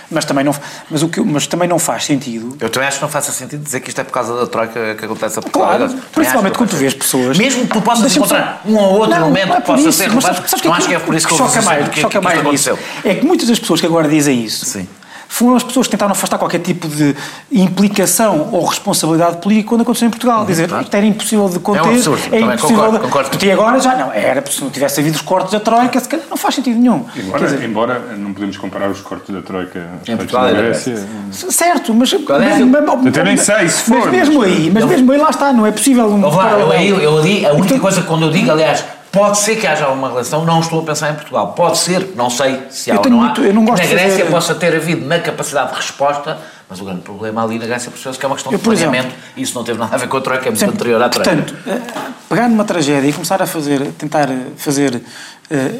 mas 0.10 0.26
também 0.26 0.44
não, 0.44 0.56
mas 0.90 1.04
o 1.04 1.10
que, 1.10 1.22
mas 1.22 1.48
também 1.48 1.68
não 1.68 1.78
faz 1.78 2.06
sentido. 2.06 2.58
Eu 2.60 2.70
também 2.70 2.88
acho 2.88 2.98
que 2.98 3.04
não 3.04 3.10
faz 3.10 3.26
sentido 3.26 3.64
dizer 3.64 3.80
que 3.82 3.90
isto 3.90 4.00
é 4.00 4.04
por 4.04 4.14
causa 4.14 4.36
da 4.36 4.48
troika 4.48 4.96
que 4.96 5.06
acontece 5.06 5.40
a 5.40 5.42
Portugal. 5.42 5.78
Claro, 5.78 5.94
principalmente 6.14 6.58
quando 6.58 6.70
tu 6.70 6.76
vês 6.78 6.94
pessoas. 6.94 7.38
Mesmo 7.38 7.68
que 7.68 7.74
tu 7.74 7.82
possas 7.82 8.16
encontrar 8.16 8.62
só... 8.64 8.70
um 8.70 8.78
ou 8.78 9.00
outro 9.00 9.10
não, 9.10 9.28
elemento 9.28 9.48
não 9.48 9.56
é 9.56 9.62
que 9.62 9.68
possa 9.68 9.90
isso, 9.90 9.98
ser 9.98 10.10
relevante, 10.10 10.66
não 10.66 10.74
acho 10.74 10.88
que 10.88 10.96
é 10.96 11.00
por 11.00 11.16
isso 11.16 11.28
que, 11.28 11.34
que 11.34 11.38
choca 11.38 11.62
mais, 11.62 11.90
que, 11.90 12.02
choca 12.02 12.20
que, 12.20 12.26
mais 12.26 12.40
aconteceu. 12.40 12.80
É 13.04 13.16
que 13.16 13.26
muitas 13.26 13.48
das 13.48 13.60
pessoas 13.60 13.80
que 13.80 13.86
agora 13.86 14.08
dizem 14.08 14.44
isso. 14.44 14.66
Sim 14.66 14.88
foram 15.28 15.56
as 15.56 15.64
pessoas 15.64 15.88
que 15.88 15.92
tentaram 15.92 16.12
afastar 16.12 16.38
qualquer 16.38 16.60
tipo 16.60 16.88
de 16.88 17.16
implicação 17.52 18.50
ou 18.52 18.66
responsabilidade 18.66 19.38
política 19.38 19.70
quando 19.70 19.82
aconteceu 19.82 20.08
em 20.08 20.12
Portugal. 20.12 20.42
Uhum, 20.42 20.46
Dizer, 20.46 20.68
claro. 20.68 20.84
isto 20.84 20.96
era 20.96 21.06
impossível 21.06 21.50
de 21.50 21.60
conter. 21.60 21.80
É, 21.80 21.84
um 21.84 21.92
absurdo, 21.92 22.36
é 22.36 22.40
impossível 22.40 22.76
concordo, 22.76 22.98
de... 22.98 23.04
concordo. 23.04 23.46
E 23.46 23.52
agora 23.52 23.80
já 23.80 23.96
não. 23.96 24.14
Era, 24.14 24.44
se 24.50 24.62
não 24.62 24.70
tivesse 24.70 25.00
havido 25.00 25.16
os 25.16 25.22
cortes 25.22 25.52
da 25.52 25.60
Troika, 25.60 26.00
se 26.00 26.10
calhar 26.10 26.26
não 26.30 26.38
faz 26.38 26.56
sentido 26.56 26.80
nenhum. 26.80 27.06
Embora, 27.16 27.46
dizer, 27.46 27.64
embora 27.64 28.00
não 28.18 28.34
podemos 28.34 28.58
comparar 28.58 28.90
os 28.90 29.02
cortes 29.02 29.34
da 29.34 29.42
Troika 29.42 29.88
em 30.08 30.18
Portugal 30.18 30.44
na 30.44 30.52
Grécia. 30.52 31.08
Certo, 31.32 31.94
mas. 31.94 32.14
É 32.14 32.18
eu 32.18 33.08
até 33.08 33.24
nem 33.24 33.38
sei 33.38 33.68
se 33.68 33.84
for. 33.84 34.00
Mas 34.00 34.12
mesmo 34.12 34.42
aí, 34.42 34.72
mas 34.72 34.86
mesmo 34.86 35.12
aí 35.12 35.18
lá 35.18 35.30
está, 35.30 35.54
não 35.54 35.66
é 35.66 35.72
possível. 35.72 36.08
Um 36.08 36.28
lá, 36.28 36.52
eu, 36.52 36.72
eu, 36.74 37.00
eu, 37.00 37.50
a 37.50 37.54
única 37.54 37.80
coisa 37.80 38.02
que 38.02 38.08
quando 38.08 38.24
eu 38.24 38.32
digo, 38.32 38.52
aliás, 38.52 38.84
Pode 39.12 39.38
ser 39.38 39.56
que 39.56 39.66
haja 39.66 39.88
uma 39.88 40.10
relação, 40.10 40.46
não 40.46 40.60
estou 40.60 40.82
a 40.82 40.84
pensar 40.84 41.12
em 41.12 41.16
Portugal. 41.16 41.54
Pode 41.54 41.78
ser, 41.78 42.14
não 42.16 42.30
sei 42.30 42.62
se 42.70 42.92
há 42.92 42.96
eu 42.96 43.02
ou 43.02 43.10
não 43.10 43.18
muito, 43.20 43.42
há. 43.42 43.44
Eu 43.46 43.54
não 43.54 43.66
gosto 43.66 43.84
na 43.84 43.90
Grécia 43.90 44.20
fazer... 44.20 44.32
possa 44.32 44.56
ter 44.56 44.76
havido 44.76 45.06
na 45.06 45.20
capacidade 45.20 45.72
de 45.72 45.76
resposta, 45.78 46.38
mas 46.70 46.82
o 46.82 46.86
grande 46.86 47.02
problema 47.02 47.44
ali 47.44 47.58
na 47.58 47.66
Grécia 47.66 47.90
percebeu-se 47.90 48.20
que 48.20 48.26
é 48.26 48.28
uma 48.28 48.36
questão 48.36 48.52
eu, 48.52 48.58
de 48.58 48.64
planeamento 48.64 49.16
e 49.36 49.42
isso 49.42 49.56
não 49.56 49.64
teve 49.64 49.80
nada 49.80 49.96
a 49.96 49.98
ver 49.98 50.08
com 50.08 50.18
a 50.18 50.22
Troika, 50.22 50.44
é 50.44 50.50
muito 50.50 50.60
sempre, 50.60 50.76
anterior 50.76 51.02
à 51.02 51.10
Troika. 51.10 51.32
Portanto, 51.32 51.56
eh, 51.68 51.82
pegar 52.28 52.50
numa 52.50 52.66
tragédia 52.66 53.10
e 53.10 53.14
começar 53.14 53.42
a 53.42 53.48
fazer, 53.48 53.92
tentar 53.94 54.28
fazer 54.58 54.96
uh, 54.96 55.02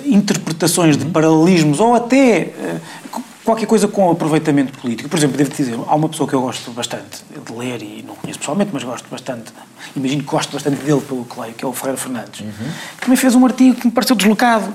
interpretações 0.06 0.98
de 0.98 1.06
paralelismos 1.06 1.80
ou 1.80 1.96
até 1.96 2.54
uh, 3.14 3.22
qualquer 3.48 3.66
coisa 3.66 3.88
com 3.88 4.12
aproveitamento 4.12 4.78
político. 4.78 5.08
Por 5.08 5.18
exemplo, 5.18 5.38
devo 5.38 5.50
dizer, 5.50 5.80
há 5.88 5.96
uma 5.96 6.10
pessoa 6.10 6.28
que 6.28 6.36
eu 6.36 6.42
gosto 6.42 6.70
bastante 6.72 7.24
de 7.46 7.54
ler 7.54 7.82
e 7.82 8.04
não 8.06 8.14
conheço 8.16 8.40
pessoalmente, 8.40 8.72
mas 8.74 8.84
gosto 8.84 9.08
bastante, 9.10 9.54
imagino 9.96 10.22
que 10.22 10.28
gosto 10.28 10.52
bastante 10.52 10.84
dele 10.84 11.00
pelo 11.00 11.24
que 11.24 11.40
leio, 11.40 11.54
que 11.54 11.64
é 11.64 11.68
o 11.68 11.72
Ferreira 11.72 11.98
Fernandes, 11.98 12.42
uhum. 12.42 12.52
que 12.98 13.02
também 13.06 13.16
fez 13.16 13.36
um 13.36 13.46
artigo 13.46 13.80
que 13.80 13.88
me 13.88 13.94
pareceu 13.94 14.18
deslocado 14.18 14.74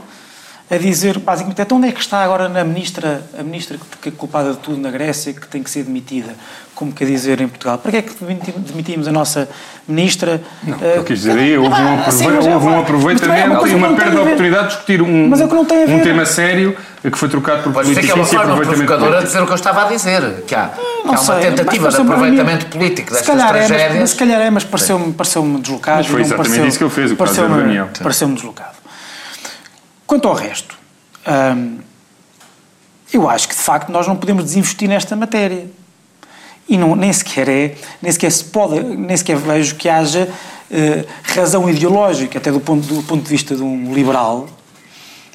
a 0.70 0.79
dizer, 0.79 1.18
basicamente, 1.18 1.61
então 1.61 1.77
onde 1.77 1.88
é 1.88 1.92
que 1.92 2.01
está 2.01 2.25
agora 2.25 2.46
a 2.46 2.64
ministra, 2.64 3.22
a 3.38 3.42
ministra 3.42 3.79
que 4.01 4.09
é 4.09 4.12
culpada 4.12 4.53
de 4.53 4.59
tudo 4.59 4.79
na 4.79 4.90
Grécia, 4.90 5.33
que 5.33 5.46
tem 5.46 5.62
que 5.62 5.70
ser 5.70 5.85
demitida? 5.85 6.35
Como 6.75 6.92
quer 6.92 7.05
dizer 7.05 7.40
em 7.42 7.48
Portugal? 7.48 7.77
Para 7.77 7.90
que 7.90 7.96
é 7.98 8.03
que 8.03 8.14
demitimos 8.14 9.07
a 9.07 9.12
nossa 9.12 9.48
ministra? 9.87 10.40
Não, 10.64 10.79
uh, 10.79 10.83
eu 10.83 11.05
quis 11.05 11.18
dizer 11.18 11.38
aí, 11.38 11.59
houve, 11.59 11.75
um, 11.75 12.53
houve 12.55 12.66
um 12.66 12.81
aproveitamento 12.81 13.66
e 13.66 13.75
uma 13.75 13.94
perda 13.94 14.12
de 14.12 14.18
oportunidade 14.18 14.62
de 14.62 14.68
discutir 14.68 15.03
um, 15.03 15.29
mas 15.29 15.42
é 15.42 15.46
que 15.46 15.55
não 15.55 15.64
tem 15.64 15.83
a 15.83 15.87
ver. 15.87 15.94
um 15.94 16.01
tema 16.01 16.25
sério 16.25 16.75
que 17.03 17.18
foi 17.18 17.29
trocado 17.29 17.64
por 17.64 17.72
políticos 17.72 18.33
e 18.33 18.37
aproveitamento 18.37 18.87
político. 18.87 19.16
a 19.16 19.22
dizer 19.22 19.42
o 19.42 19.46
que 19.46 19.53
eu 19.53 19.57
estava 19.57 19.85
a 19.85 19.88
dizer, 19.88 20.44
que 20.46 20.55
há, 20.55 20.68
que 20.68 21.14
há 21.14 21.20
uma 21.20 21.35
tentativa 21.40 21.88
de 21.90 21.96
aproveitamento 21.96 22.66
político 22.66 23.11
destas 23.11 23.27
se 23.27 23.27
calhar 23.27 23.48
tragédias. 23.51 23.96
É, 23.96 24.01
mas, 24.01 24.11
se 24.11 24.16
calhar 24.16 24.40
é, 24.40 24.51
mas 24.51 24.64
pareceu-me 24.64 25.12
pareceu 25.12 25.42
deslocado. 25.59 25.98
Mas 25.98 26.07
foi 26.07 26.20
exatamente 26.22 26.48
pareceu, 26.48 26.68
isso 26.68 26.79
que 26.79 26.85
eu 26.85 26.90
fiz, 26.90 27.11
o 27.11 27.16
pareceu-me 27.16 27.81
pareceu 28.03 28.29
deslocado. 28.29 28.82
Quanto 30.12 30.29
ao 30.29 30.35
resto, 30.35 30.77
hum, 31.57 31.79
eu 33.14 33.31
acho 33.31 33.48
que 33.48 33.55
de 33.55 33.62
facto 33.62 33.90
nós 33.90 34.07
não 34.07 34.14
podemos 34.14 34.44
desinvestir 34.44 34.87
nesta 34.87 35.16
matéria. 35.16 35.70
E 36.68 36.77
não, 36.77 36.94
nem 36.94 37.11
sequer 37.11 37.48
é, 37.48 37.75
nem 38.03 38.12
sequer 38.12 38.31
se 38.31 38.44
pode, 38.44 38.79
nem 38.79 39.16
sequer 39.16 39.38
vejo 39.38 39.75
que 39.75 39.88
haja 39.88 40.29
uh, 40.29 41.07
razão 41.22 41.66
ideológica, 41.70 42.37
até 42.37 42.53
do 42.53 42.61
ponto, 42.61 42.87
do 42.87 43.03
ponto 43.05 43.22
de 43.22 43.29
vista 43.31 43.57
de 43.57 43.62
um 43.62 43.94
liberal, 43.94 44.51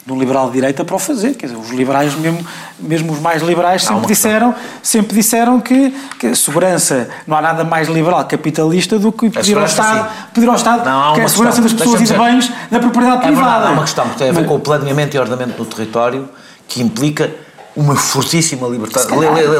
de 0.08 0.14
um 0.14 0.18
liberal 0.18 0.48
de 0.48 0.54
direita 0.54 0.86
para 0.86 0.96
o 0.96 1.00
fazer. 1.00 1.36
Quer 1.36 1.48
dizer, 1.48 1.60
os 1.60 1.70
liberais, 1.70 2.16
mesmo, 2.16 2.40
mesmo 2.80 3.12
os 3.12 3.20
mais 3.20 3.44
liberais, 3.44 3.84
sempre 3.84 4.08
disseram, 4.08 4.56
sempre 4.82 5.14
disseram 5.14 5.60
que, 5.60 5.94
que 6.18 6.34
segurança, 6.34 7.10
não 7.28 7.36
há 7.36 7.42
nada 7.42 7.66
mais 7.66 7.90
liberal 7.90 8.24
capitalista 8.24 8.98
do 8.98 9.12
que 9.12 9.30
pedir 9.30 9.58
ao 9.58 9.66
Estado, 9.66 10.10
pedir 10.34 10.48
ao 10.48 10.56
Estado 10.56 10.86
não, 10.86 11.14
que 11.14 11.20
a 11.20 11.28
segurança 11.28 11.62
questão, 11.62 11.78
das 11.78 11.94
pessoas 11.94 12.10
e 12.10 12.14
de 12.14 12.18
bens 12.18 12.52
da 12.72 12.80
propriedade 12.80 13.18
é 13.18 13.28
privada. 13.28 13.50
Verdade, 13.50 13.68
há 13.68 13.72
uma 13.74 13.82
questão 13.82 14.08
que 14.08 14.18
tem 14.18 14.30
a 14.30 14.32
ver 14.32 14.46
com 14.46 14.56
o 14.56 14.60
planeamento 14.62 15.18
e 15.18 15.20
ordenamento 15.20 15.58
do 15.58 15.66
território 15.66 16.30
que 16.70 16.82
implica 16.82 17.30
uma 17.78 17.96
fortíssima 17.96 18.68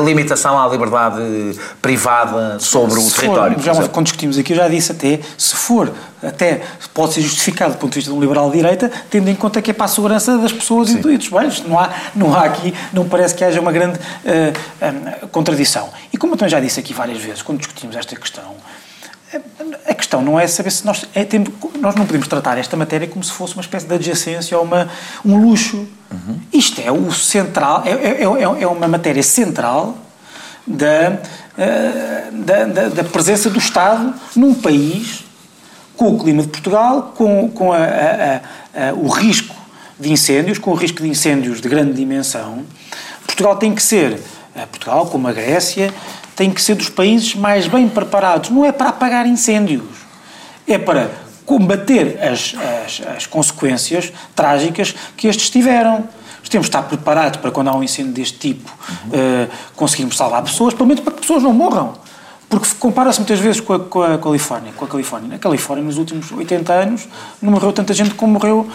limitação 0.04 0.60
à 0.60 0.68
liberdade 0.68 1.22
privada 1.80 2.60
sobre 2.60 3.00
se 3.00 3.08
o 3.08 3.12
território. 3.12 3.62
já, 3.62 3.88
quando 3.88 4.06
discutimos 4.06 4.40
aqui, 4.40 4.54
eu 4.54 4.58
já 4.58 4.68
disse 4.68 4.92
até, 4.92 5.20
se 5.38 5.56
for, 5.56 5.94
até 6.22 6.64
pode 6.96 7.14
ser 7.14 7.22
justificado 7.22 7.74
do 7.74 7.78
ponto 7.78 7.92
de 7.92 8.00
vista 8.00 8.10
de 8.10 8.18
um 8.18 8.20
liberal 8.20 8.50
de 8.50 8.58
direita, 8.58 8.92
tendo 9.12 9.30
em 9.30 9.36
conta 9.36 9.62
que 9.62 9.70
é 9.70 9.74
para 9.74 9.86
a 9.86 9.88
segurança 9.88 10.36
das 10.40 10.52
pessoas 10.52 10.90
Sim. 10.90 10.98
e 10.98 11.18
dos 11.18 11.30
bens. 11.30 11.64
Não 11.68 11.80
há, 11.80 11.90
não 12.16 12.36
há 12.36 12.42
aqui, 12.42 12.74
não 12.92 13.08
parece 13.08 13.36
que 13.36 13.44
haja 13.44 13.62
uma 13.62 13.72
grande 13.72 14.00
uh, 14.00 15.24
uh, 15.24 15.28
contradição. 15.28 15.90
E 16.12 16.18
como 16.18 16.34
eu 16.34 16.38
também 16.38 16.50
já 16.50 16.60
disse 16.60 16.80
aqui 16.80 16.94
várias 16.94 17.20
vezes, 17.20 17.44
quando 17.44 17.60
discutimos 17.60 17.96
esta 17.96 18.16
questão, 18.16 18.56
a 19.86 19.94
questão 19.94 20.22
não 20.22 20.40
é 20.40 20.48
saber 20.48 20.72
se 20.72 20.86
nós. 20.86 21.06
É, 21.14 21.24
temos, 21.26 21.50
nós 21.80 21.96
não 21.96 22.06
podemos 22.06 22.28
tratar 22.28 22.58
esta 22.58 22.78
matéria 22.78 23.08
como 23.08 23.24
se 23.24 23.32
fosse 23.32 23.54
uma 23.56 23.62
espécie 23.62 23.86
de 23.86 23.94
adjacência 23.94 24.58
ou 24.58 24.64
uma, 24.64 24.90
um 25.26 25.38
luxo. 25.38 25.88
Uhum. 26.10 26.40
Isto 26.54 26.82
é 26.82 26.92
o 26.92 27.12
central, 27.12 27.84
é, 27.86 27.92
é, 27.92 28.24
é, 28.24 28.62
é 28.64 28.68
uma 28.68 28.88
matéria 28.88 29.24
central 29.24 29.98
da, 30.66 31.20
eh, 31.58 32.30
da, 32.32 32.66
da, 32.66 32.90
da, 32.90 33.04
presença 33.04 33.50
do 33.50 33.60
Estado 33.60 34.14
num 34.36 34.54
país 34.54 35.24
com 35.96 36.14
o 36.14 36.20
clima 36.20 36.44
de 36.44 36.50
Portugal, 36.50 37.14
com, 37.16 37.50
com 37.50 37.74
a, 37.74 37.78
a, 37.78 38.90
a, 38.90 38.94
o 38.94 39.08
risco 39.08 39.56
de 40.00 40.12
incêndios, 40.12 40.60
com 40.60 40.72
o 40.72 40.76
risco 40.76 41.02
de 41.02 41.10
incêndios 41.10 41.60
de 41.60 41.68
grande 41.68 41.94
dimensão. 41.94 42.64
Portugal 43.26 43.56
tem 43.56 43.74
que 43.74 43.82
ser, 43.82 44.22
eh, 44.56 44.66
Portugal 44.68 45.08
como 45.08 45.28
a 45.28 45.34
Grécia, 45.34 45.94
tem 46.38 46.52
que 46.52 46.62
ser 46.62 46.76
dos 46.76 46.88
países 46.88 47.34
mais 47.36 47.68
bem 47.68 47.90
preparados. 47.90 48.52
Não 48.52 48.64
é 48.64 48.72
para 48.72 48.90
apagar 48.90 49.26
incêndios, 49.26 49.84
é 50.68 50.78
para 50.78 51.10
combater 51.46 52.20
as, 52.22 52.54
as, 52.86 53.02
as 53.18 53.26
consequências 53.26 54.14
trágicas 54.36 54.94
que 55.18 55.28
estes 55.28 55.50
tiveram. 55.50 56.08
Temos 56.50 56.68
de 56.68 56.70
estar 56.70 56.84
preparados 56.84 57.42
para 57.42 57.52
quando 57.52 57.68
há 57.68 57.76
um 57.76 57.84
incêndio 57.84 58.14
deste 58.14 58.38
tipo 58.38 58.72
uhum. 58.72 59.10
uh, 59.10 59.50
conseguirmos 59.76 60.16
salvar 60.16 60.42
pessoas, 60.44 60.74
pelo 60.74 60.88
menos 60.88 61.04
para 61.04 61.12
que 61.12 61.20
pessoas 61.20 61.44
não 61.44 61.52
morram. 61.52 61.96
Porque 62.48 62.70
compara-se 62.80 63.20
muitas 63.20 63.40
vezes 63.40 63.60
com 63.60 63.74
a, 63.74 63.80
com 63.80 64.02
a, 64.02 64.18
Califórnia. 64.18 64.72
Com 64.72 64.86
a 64.86 64.88
Califórnia. 64.88 65.28
Na 65.28 65.38
Califórnia, 65.38 65.84
nos 65.84 65.98
últimos 65.98 66.32
80 66.32 66.72
anos, 66.72 67.08
não 67.42 67.52
morreu 67.52 67.74
tanta 67.74 67.94
gente 67.94 68.14
como 68.14 68.32
morreu 68.32 68.66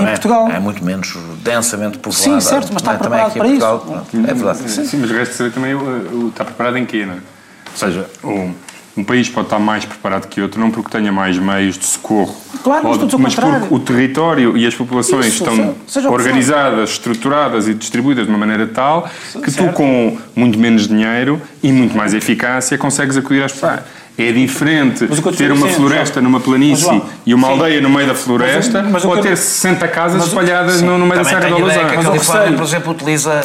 em 0.00 0.06
Portugal. 0.06 0.48
É 0.50 0.58
muito 0.58 0.84
menos 0.84 1.16
densamente 1.42 1.98
povoado. 1.98 2.22
Sim, 2.22 2.40
certo, 2.40 2.68
mas 2.72 2.82
está 2.82 2.94
preparado 2.94 3.32
para 3.32 3.44
Portugal, 3.44 4.06
isso. 4.12 4.26
é 4.26 4.34
verdade. 4.34 4.70
Sim, 4.70 4.84
sim 4.84 4.96
mas 4.98 5.10
o 5.10 5.14
resto 5.14 5.50
também 5.50 5.74
uh, 5.74 6.28
está 6.28 6.44
preparado 6.44 6.76
em 6.78 6.86
quê, 6.86 7.04
não 7.04 7.14
é? 7.14 7.16
Ou 7.16 7.76
seja, 7.76 8.06
um, 8.22 8.52
um 8.96 9.04
país 9.04 9.28
pode 9.28 9.46
estar 9.46 9.58
mais 9.58 9.84
preparado 9.84 10.28
que 10.28 10.40
outro, 10.40 10.60
não 10.60 10.70
porque 10.70 10.90
tenha 10.90 11.10
mais 11.10 11.38
meios 11.38 11.78
de 11.78 11.86
socorro, 11.86 12.36
claro, 12.62 12.88
mas, 12.88 12.98
pode, 12.98 13.16
mas 13.16 13.34
porque 13.34 13.74
o 13.74 13.78
território 13.80 14.56
e 14.56 14.66
as 14.66 14.74
populações 14.74 15.26
Isso, 15.26 15.44
estão 15.44 15.74
seja, 15.86 16.10
organizadas, 16.10 16.90
estruturadas 16.90 17.68
e 17.68 17.74
distribuídas 17.74 18.26
de 18.26 18.30
uma 18.30 18.38
maneira 18.38 18.66
tal 18.66 19.08
que 19.42 19.50
certo. 19.50 19.70
tu, 19.70 19.74
com 19.74 20.18
muito 20.36 20.58
menos 20.58 20.86
dinheiro 20.86 21.40
e 21.62 21.72
muito 21.72 21.96
mais 21.96 22.12
eficácia, 22.12 22.76
consegues 22.76 23.16
acudir 23.16 23.42
às 23.42 23.52
pessoas. 23.52 23.80
É 24.18 24.30
diferente 24.30 25.06
Mas 25.08 25.18
o 25.18 25.22
que 25.22 25.28
eu 25.28 25.32
te 25.32 25.38
ter 25.38 25.50
uma 25.52 25.66
dizendo, 25.66 25.76
floresta 25.80 26.14
João. 26.20 26.24
numa 26.24 26.40
planície 26.40 26.84
João, 26.84 27.06
e 27.24 27.32
uma 27.34 27.46
sim. 27.48 27.52
aldeia 27.54 27.80
no 27.80 27.88
meio 27.88 28.06
da 28.06 28.14
floresta, 28.14 28.82
Mas- 28.82 28.92
mas 28.92 29.04
ou 29.06 29.16
eu- 29.16 29.22
ter 29.22 29.36
60 29.36 29.88
casas 29.88 30.18
mas 30.18 30.28
espalhadas 30.28 30.76
sim. 30.76 30.84
no, 30.84 30.98
no 30.98 31.06
meio 31.06 31.16
da 31.16 31.24
Serra 31.24 31.40
da 31.40 31.46
a 31.46 31.48
a 31.48 31.58
Lousã. 31.58 31.82
Mas 31.82 32.04
o 32.06 32.08
Califórnia, 32.10 32.56
por 32.58 32.64
exemplo, 32.66 32.92
utiliza 32.92 33.42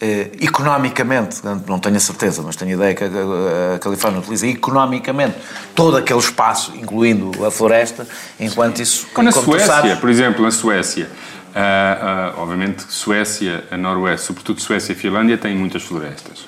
eh, 0.00 0.30
economicamente, 0.40 1.36
não 1.66 1.78
tenho 1.78 1.96
a 1.96 2.00
certeza, 2.00 2.42
mas 2.44 2.56
tenho 2.56 2.72
a 2.72 2.74
ideia 2.74 2.94
que 2.94 3.04
a, 3.04 3.76
a 3.76 3.78
Califórnia 3.78 4.20
utiliza 4.20 4.46
economicamente 4.48 5.36
todo 5.76 5.96
aquele 5.96 6.18
espaço, 6.18 6.72
incluindo 6.76 7.46
a 7.46 7.50
floresta, 7.50 8.06
enquanto 8.40 8.80
isso... 8.82 9.06
Ou 9.16 9.22
na 9.22 9.30
como 9.32 9.44
tu 9.44 9.50
Suécia, 9.52 9.66
sabes, 9.66 9.98
por 9.98 10.10
exemplo, 10.10 10.42
na 10.42 10.50
Suécia. 10.50 11.08
ah, 11.54 12.32
ah, 12.36 12.40
obviamente, 12.42 12.82
Suécia, 12.88 13.64
a 13.70 13.76
Noroeste, 13.76 14.26
sobretudo 14.26 14.60
Suécia 14.60 14.92
e 14.92 14.96
Finlândia, 14.96 15.38
têm 15.38 15.54
muitas 15.56 15.82
florestas. 15.84 16.46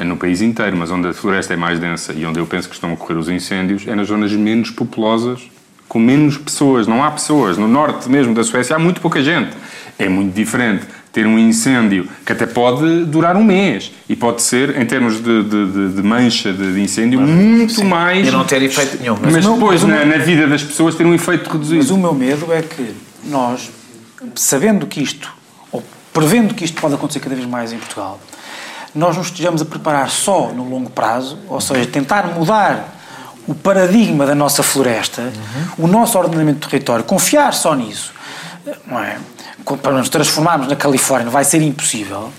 É 0.00 0.04
no 0.04 0.16
país 0.16 0.40
inteiro, 0.40 0.76
mas 0.76 0.90
onde 0.90 1.06
a 1.08 1.12
floresta 1.12 1.52
é 1.52 1.56
mais 1.56 1.78
densa 1.78 2.12
e 2.14 2.24
onde 2.24 2.38
eu 2.40 2.46
penso 2.46 2.68
que 2.68 2.74
estão 2.74 2.90
a 2.90 2.92
ocorrer 2.94 3.18
os 3.18 3.28
incêndios 3.28 3.86
é 3.86 3.94
nas 3.94 4.08
zonas 4.08 4.32
menos 4.32 4.70
populosas, 4.70 5.40
com 5.88 5.98
menos 5.98 6.38
pessoas. 6.38 6.86
Não 6.86 7.04
há 7.04 7.10
pessoas. 7.10 7.58
No 7.58 7.68
norte 7.68 8.08
mesmo 8.08 8.34
da 8.34 8.42
Suécia 8.42 8.74
há 8.76 8.78
muito 8.78 9.00
pouca 9.00 9.22
gente. 9.22 9.50
É 9.98 10.08
muito 10.08 10.34
diferente 10.34 10.86
ter 11.12 11.26
um 11.26 11.38
incêndio 11.38 12.08
que 12.24 12.32
até 12.32 12.46
pode 12.46 13.04
durar 13.04 13.36
um 13.36 13.44
mês 13.44 13.92
e 14.08 14.16
pode 14.16 14.40
ser, 14.40 14.80
em 14.80 14.86
termos 14.86 15.20
de, 15.22 15.42
de- 15.42 15.66
de- 15.66 15.88
de 15.96 16.02
mancha 16.02 16.50
de, 16.52 16.72
de 16.72 16.80
incêndio, 16.80 17.20
muito 17.20 17.84
mais. 17.84 18.26
E 18.26 18.30
não 18.30 18.44
ter 18.44 18.62
efeito 18.62 18.96
nenhum. 19.02 19.16
Mas, 19.20 19.32
Mas 19.34 19.44
não- 19.44 19.54
depois, 19.54 19.82
mas 19.84 19.98
na, 19.98 20.04
na 20.06 20.24
vida 20.24 20.46
das 20.46 20.62
pessoas, 20.62 20.94
ter 20.94 21.04
um 21.04 21.12
efeito 21.12 21.50
reduzido. 21.50 21.76
Mas 21.82 21.90
o 21.90 21.98
meu 21.98 22.14
medo 22.14 22.50
é 22.52 22.62
que 22.62 22.94
nós, 23.24 23.70
sabendo 24.36 24.86
que 24.86 25.02
isto, 25.02 25.30
ou 25.70 25.82
prevendo 26.14 26.54
que 26.54 26.64
isto 26.64 26.80
pode 26.80 26.94
acontecer 26.94 27.20
cada 27.20 27.34
vez 27.34 27.46
mais 27.46 27.72
em 27.72 27.78
Portugal, 27.78 28.18
nós 28.94 29.16
nos 29.16 29.26
estejamos 29.26 29.62
a 29.62 29.64
preparar 29.64 30.10
só 30.10 30.48
no 30.48 30.68
longo 30.68 30.90
prazo, 30.90 31.38
ou 31.48 31.60
seja, 31.60 31.86
tentar 31.86 32.26
mudar 32.28 32.96
o 33.46 33.54
paradigma 33.54 34.26
da 34.26 34.34
nossa 34.34 34.62
floresta, 34.62 35.32
o 35.78 35.86
nosso 35.86 36.18
ordenamento 36.18 36.60
do 36.60 36.70
território, 36.70 37.04
confiar 37.04 37.52
só 37.52 37.74
nisso, 37.74 38.12
não 38.86 39.00
é? 39.02 39.18
Para 39.82 39.92
nos 39.92 40.08
transformarmos 40.08 40.68
na 40.68 40.76
Califórnia 40.76 41.30
vai 41.30 41.44
ser 41.44 41.62
impossível. 41.62 42.32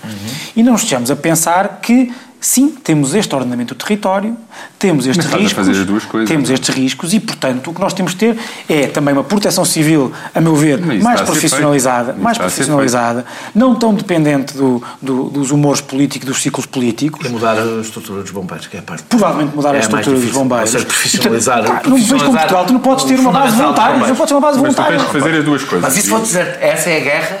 E 0.54 0.62
não 0.62 0.74
estejamos 0.74 1.10
a 1.10 1.16
pensar 1.16 1.80
que 1.80 2.12
sim, 2.44 2.70
temos 2.82 3.14
este 3.14 3.32
ordenamento 3.34 3.72
do 3.72 3.78
território, 3.78 4.36
temos 4.76 5.06
estes 5.06 5.24
Mas 5.26 5.34
riscos, 5.40 5.52
fazer 5.66 5.80
as 5.80 5.86
duas 5.86 6.04
coisas, 6.04 6.28
temos 6.28 6.48
não 6.48 6.54
é? 6.54 6.58
estes 6.58 6.74
riscos 6.74 7.14
e, 7.14 7.20
portanto, 7.20 7.70
o 7.70 7.74
que 7.74 7.80
nós 7.80 7.92
temos 7.94 8.12
de 8.12 8.18
ter 8.18 8.36
é 8.68 8.88
também 8.88 9.14
uma 9.14 9.22
proteção 9.22 9.64
civil, 9.64 10.12
a 10.34 10.40
meu 10.40 10.56
ver, 10.56 10.80
Mas 10.84 11.00
mais 11.00 11.20
profissionalizada, 11.20 12.12
mais 12.14 12.36
profissionalizada, 12.36 13.24
não 13.54 13.76
tão 13.76 13.94
dependente 13.94 14.54
do, 14.56 14.82
do- 15.00 15.30
dos 15.30 15.52
humores 15.52 15.80
políticos, 15.80 16.26
dos 16.28 16.42
ciclos 16.42 16.66
políticos. 16.66 17.24
E 17.24 17.28
mudar 17.28 17.56
a 17.56 17.80
estrutura 17.80 18.22
dos 18.22 18.32
bombeiros, 18.32 18.66
que 18.66 18.76
é 18.76 18.80
a 18.80 18.82
parte. 18.82 19.04
Provavelmente 19.04 19.54
mudar 19.54 19.74
É 19.74 19.76
a 19.76 19.80
estrutura 19.80 20.18
dos 20.18 20.30
bombeiros. 20.32 20.66
Ou 20.74 20.80
seja, 20.80 20.84
profissionalizar- 20.86 21.64
claro, 21.64 21.88
Não 21.90 21.96
vejo 21.96 22.24
como 22.24 22.36
Portugal, 22.38 22.66
tu 22.66 22.72
não 22.72 22.80
podes 22.80 23.04
ter 23.04 23.20
uma 23.20 23.30
base 23.30 23.56
voluntária, 23.56 23.96
não 23.98 24.06
podes 24.16 24.26
ter 24.26 24.34
uma 24.34 24.40
base 24.40 24.58
Mas 24.60 24.74
tu 24.74 24.76
voluntária. 24.82 24.98
tens 24.98 25.12
de 25.12 25.20
fazer 25.20 25.38
as 25.38 25.44
duas 25.44 25.62
coisas. 25.62 25.80
Mas 25.88 25.96
isso 25.96 26.10
vou 26.10 26.20
dizer, 26.20 26.58
essa 26.60 26.90
é 26.90 26.96
a 26.96 27.00
guerra 27.00 27.38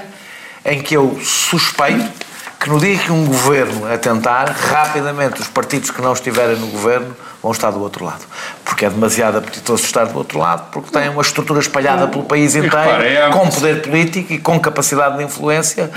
em 0.64 0.80
que 0.80 0.96
eu 0.96 1.18
suspeito 1.22 2.21
que 2.62 2.70
no 2.70 2.78
dia 2.78 2.96
que 2.96 3.10
um 3.10 3.26
governo 3.26 3.92
atentar, 3.92 4.48
rapidamente 4.52 5.40
os 5.40 5.48
partidos 5.48 5.90
que 5.90 6.00
não 6.00 6.12
estiverem 6.12 6.56
no 6.56 6.68
governo 6.68 7.12
vão 7.42 7.50
estar 7.52 7.70
do 7.70 7.80
outro 7.82 8.04
lado. 8.04 8.22
Porque 8.64 8.84
é 8.84 8.90
demasiado 8.90 9.38
apetitoso 9.38 9.82
estar 9.84 10.04
do 10.06 10.16
outro 10.16 10.38
lado, 10.38 10.70
porque 10.70 10.90
tem 10.90 11.08
uma 11.08 11.22
estrutura 11.22 11.60
espalhada 11.60 12.06
pelo 12.08 12.24
país 12.24 12.54
inteiro, 12.54 12.76
é 12.76 13.30
com 13.30 13.48
poder 13.48 13.82
político 13.82 14.32
e 14.32 14.38
com 14.38 14.58
capacidade 14.60 15.18
de 15.18 15.24
influência, 15.24 15.90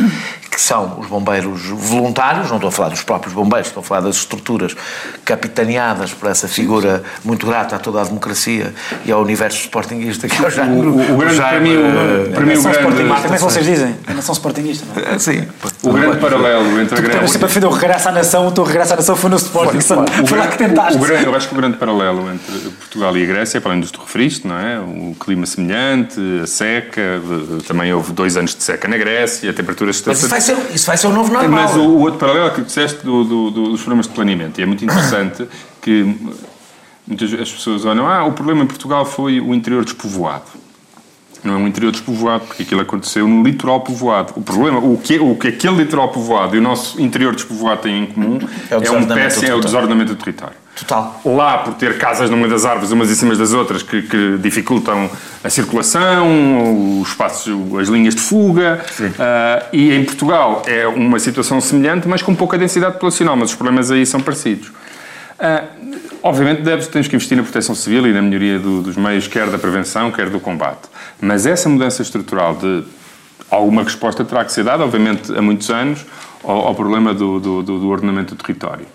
que 0.52 0.60
são 0.62 0.98
os 1.00 1.08
bombeiros 1.08 1.62
voluntários, 1.68 2.48
não 2.50 2.56
estou 2.58 2.70
a 2.70 2.72
falar 2.72 2.90
dos 2.90 3.04
próprios 3.04 3.34
bombeiros, 3.34 3.68
estou 3.68 3.82
a 3.82 3.84
falar 3.84 4.02
das 4.02 4.16
estruturas 4.16 4.76
capitaneadas 5.24 6.14
por 6.14 6.30
essa 6.30 6.48
figura 6.48 7.04
muito 7.24 7.46
grata 7.46 7.76
a 7.76 7.80
toda 7.80 8.02
a 8.02 8.04
democracia 8.06 8.74
e 9.06 9.12
ao 9.12 9.22
universo 9.22 9.58
sportinguista 9.60 10.28
que 10.28 10.42
eu 10.42 10.50
já... 10.50 10.64
O- 10.64 11.14
o 11.14 11.18
grande, 11.18 11.38
para 11.38 11.60
mim, 11.60 11.76
o- 11.76 12.32
para 12.32 12.42
mim, 12.46 12.54
o 12.54 12.56
Nação 12.56 12.72
grande- 12.72 12.78
sportinguista, 12.88 13.22
como 13.24 13.34
é 13.34 13.38
que 13.38 13.44
vocês 13.44 13.66
dizem? 13.66 13.96
A 14.08 14.14
nação 14.14 14.34
sportinguista, 14.34 14.86
não 14.96 15.14
é? 15.14 15.20
Sim. 15.20 15.48
O 15.84 15.92
grande 15.92 16.18
paralelo 16.18 16.82
entre 16.82 16.96
a 17.00 17.02
Tu 17.02 17.08
grande... 17.10 17.30
sempre 17.32 17.46
a 17.46 17.48
defender 17.48 17.68
o 17.68 17.72
regresso 17.72 18.10
à 18.10 18.12
nação, 18.12 18.48
o 18.48 18.52
teu 18.52 18.64
regresso 18.64 18.94
à 18.94 18.96
nação 18.96 19.16
foi 19.16 19.30
no 19.30 19.36
Sporting. 19.38 19.80
Foi, 19.82 19.98
O 19.98 20.28
foi 20.28 20.38
lá 20.38 20.48
que 20.48 20.58
grande- 20.58 20.74
tentaste. 20.76 20.98
o 20.98 21.02
grande- 21.02 21.35
eu 21.36 21.38
acho 21.38 21.48
que 21.50 21.54
o 21.54 21.58
grande 21.58 21.78
paralelo 21.78 22.32
entre 22.32 22.70
Portugal 22.72 23.16
e 23.18 23.24
a 23.24 23.26
Grécia, 23.26 23.60
para 23.60 23.72
além 23.72 23.82
dos 23.82 23.92
que 23.92 23.98
tu 23.98 24.02
referiste, 24.04 24.48
não 24.48 24.58
é? 24.58 24.80
O 24.80 25.16
clima 25.20 25.46
semelhante, 25.46 26.20
a 26.42 26.48
seca, 26.48 27.22
também 27.68 27.94
houve 27.94 28.14
dois 28.14 28.38
anos 28.38 28.56
de 28.56 28.64
seca 28.64 28.88
na 28.88 28.98
Grécia, 28.98 29.52
a 29.52 29.54
temperatura 29.54 29.92
está 29.92 30.12
Mas 30.12 30.20
isso 30.20 30.30
vai 30.30 30.42
ser, 30.42 30.58
isso 30.74 30.86
vai 30.88 30.98
ser 30.98 31.08
o 31.08 31.12
novo 31.12 31.32
normal. 31.34 31.50
Mas 31.52 31.76
o, 31.76 31.82
o 31.82 32.00
outro 32.00 32.20
paralelo 32.20 32.52
que 32.52 32.62
disseste 32.62 33.04
do, 33.06 33.24
do- 33.24 33.52
do- 33.52 33.70
dos 33.72 33.82
problemas 33.82 34.08
de 34.08 34.14
planeamento, 34.14 34.60
e 34.60 34.64
é 34.64 34.66
muito 34.66 34.84
interessante 34.86 35.46
que 35.82 36.16
muitas 37.06 37.34
as 37.34 37.52
pessoas 37.52 37.84
olham, 37.86 38.08
ah, 38.08 38.24
o 38.26 38.32
problema 38.32 38.64
em 38.64 38.68
Portugal 38.68 39.06
foi 39.06 39.40
o 39.42 39.54
interior 39.54 39.84
despovoado. 39.84 40.46
Não 41.44 41.54
é 41.54 41.58
um 41.58 41.68
interior 41.68 41.92
despovoado, 41.92 42.46
porque 42.46 42.64
aquilo 42.64 42.82
aconteceu 42.82 43.28
no 43.28 43.44
litoral 43.44 43.82
povoado. 43.82 44.34
O 44.36 44.42
problema, 44.42 44.80
o 44.80 44.98
que, 44.98 45.20
o 45.20 45.36
que 45.36 45.50
aquele 45.50 45.76
litoral 45.76 46.10
povoado 46.10 46.56
e 46.56 46.60
o 46.60 46.62
nosso 46.62 47.00
interior 47.00 47.36
despovoado 47.36 47.82
têm 47.82 48.04
em 48.04 48.06
comum 48.08 48.40
É 48.72 48.74
é, 48.74 48.78
o 48.78 48.80
um 48.80 48.82
desordenamento 48.82 49.08
do 49.08 49.16
péssimo, 49.16 49.48
é 49.48 49.54
o 49.54 49.60
desordenamento 49.60 50.16
do 50.16 50.20
território. 50.20 50.65
Total. 50.76 51.22
Lá, 51.24 51.60
por 51.60 51.74
ter 51.76 51.98
casas 51.98 52.30
meio 52.30 52.50
das 52.50 52.66
árvores, 52.66 52.92
umas 52.92 53.10
em 53.10 53.16
cima 53.16 53.34
das 53.36 53.54
outras, 53.54 53.82
que, 53.82 54.02
que 54.02 54.38
dificultam 54.40 55.10
a 55.44 55.50
circulação, 55.50 57.00
os 57.02 57.08
espaços, 57.08 57.54
as 57.80 57.88
linhas 57.88 58.14
de 58.14 58.22
fuga. 58.22 58.84
Ah, 59.18 59.64
e 59.72 59.94
em 59.94 60.04
Portugal 60.04 60.64
é 60.68 60.86
uma 60.88 61.18
situação 61.20 61.62
semelhante, 61.62 62.08
mas 62.10 62.22
com 62.22 62.36
pouca 62.36 62.58
densidade 62.58 62.94
populacional, 62.94 63.38
mas 63.38 63.52
os 63.52 63.56
problemas 63.56 63.90
aí 63.90 64.06
são 64.06 64.20
parecidos. 64.20 64.72
Ah, 65.40 65.64
obviamente 66.22 66.62
tens 66.90 67.08
que 67.08 67.16
investir 67.16 67.38
na 67.38 67.44
proteção 67.44 67.74
civil 67.74 68.06
e 68.08 68.12
na 68.14 68.22
melhoria 68.22 68.60
do- 68.60 68.82
dos 68.82 68.98
meios, 68.98 69.28
quer 69.28 69.48
da 69.48 69.58
prevenção, 69.58 70.12
quer 70.12 70.30
do 70.30 70.40
combate. 70.42 70.90
Mas 71.22 71.46
essa 71.46 71.70
mudança 71.70 72.02
estrutural 72.02 72.54
de 72.56 72.84
alguma 73.50 73.84
resposta 73.84 74.26
terá 74.26 74.44
que 74.44 74.52
ser 74.52 74.66
dada, 74.66 74.84
obviamente, 74.84 75.32
há 75.38 75.42
muitos 75.42 75.70
anos, 75.70 76.06
ao, 76.44 76.68
ao 76.68 76.76
problema 76.76 77.14
do- 77.14 77.40
do- 77.40 77.64
do 77.80 77.88
ordenamento 77.90 78.36
do 78.36 78.44
território. 78.44 78.86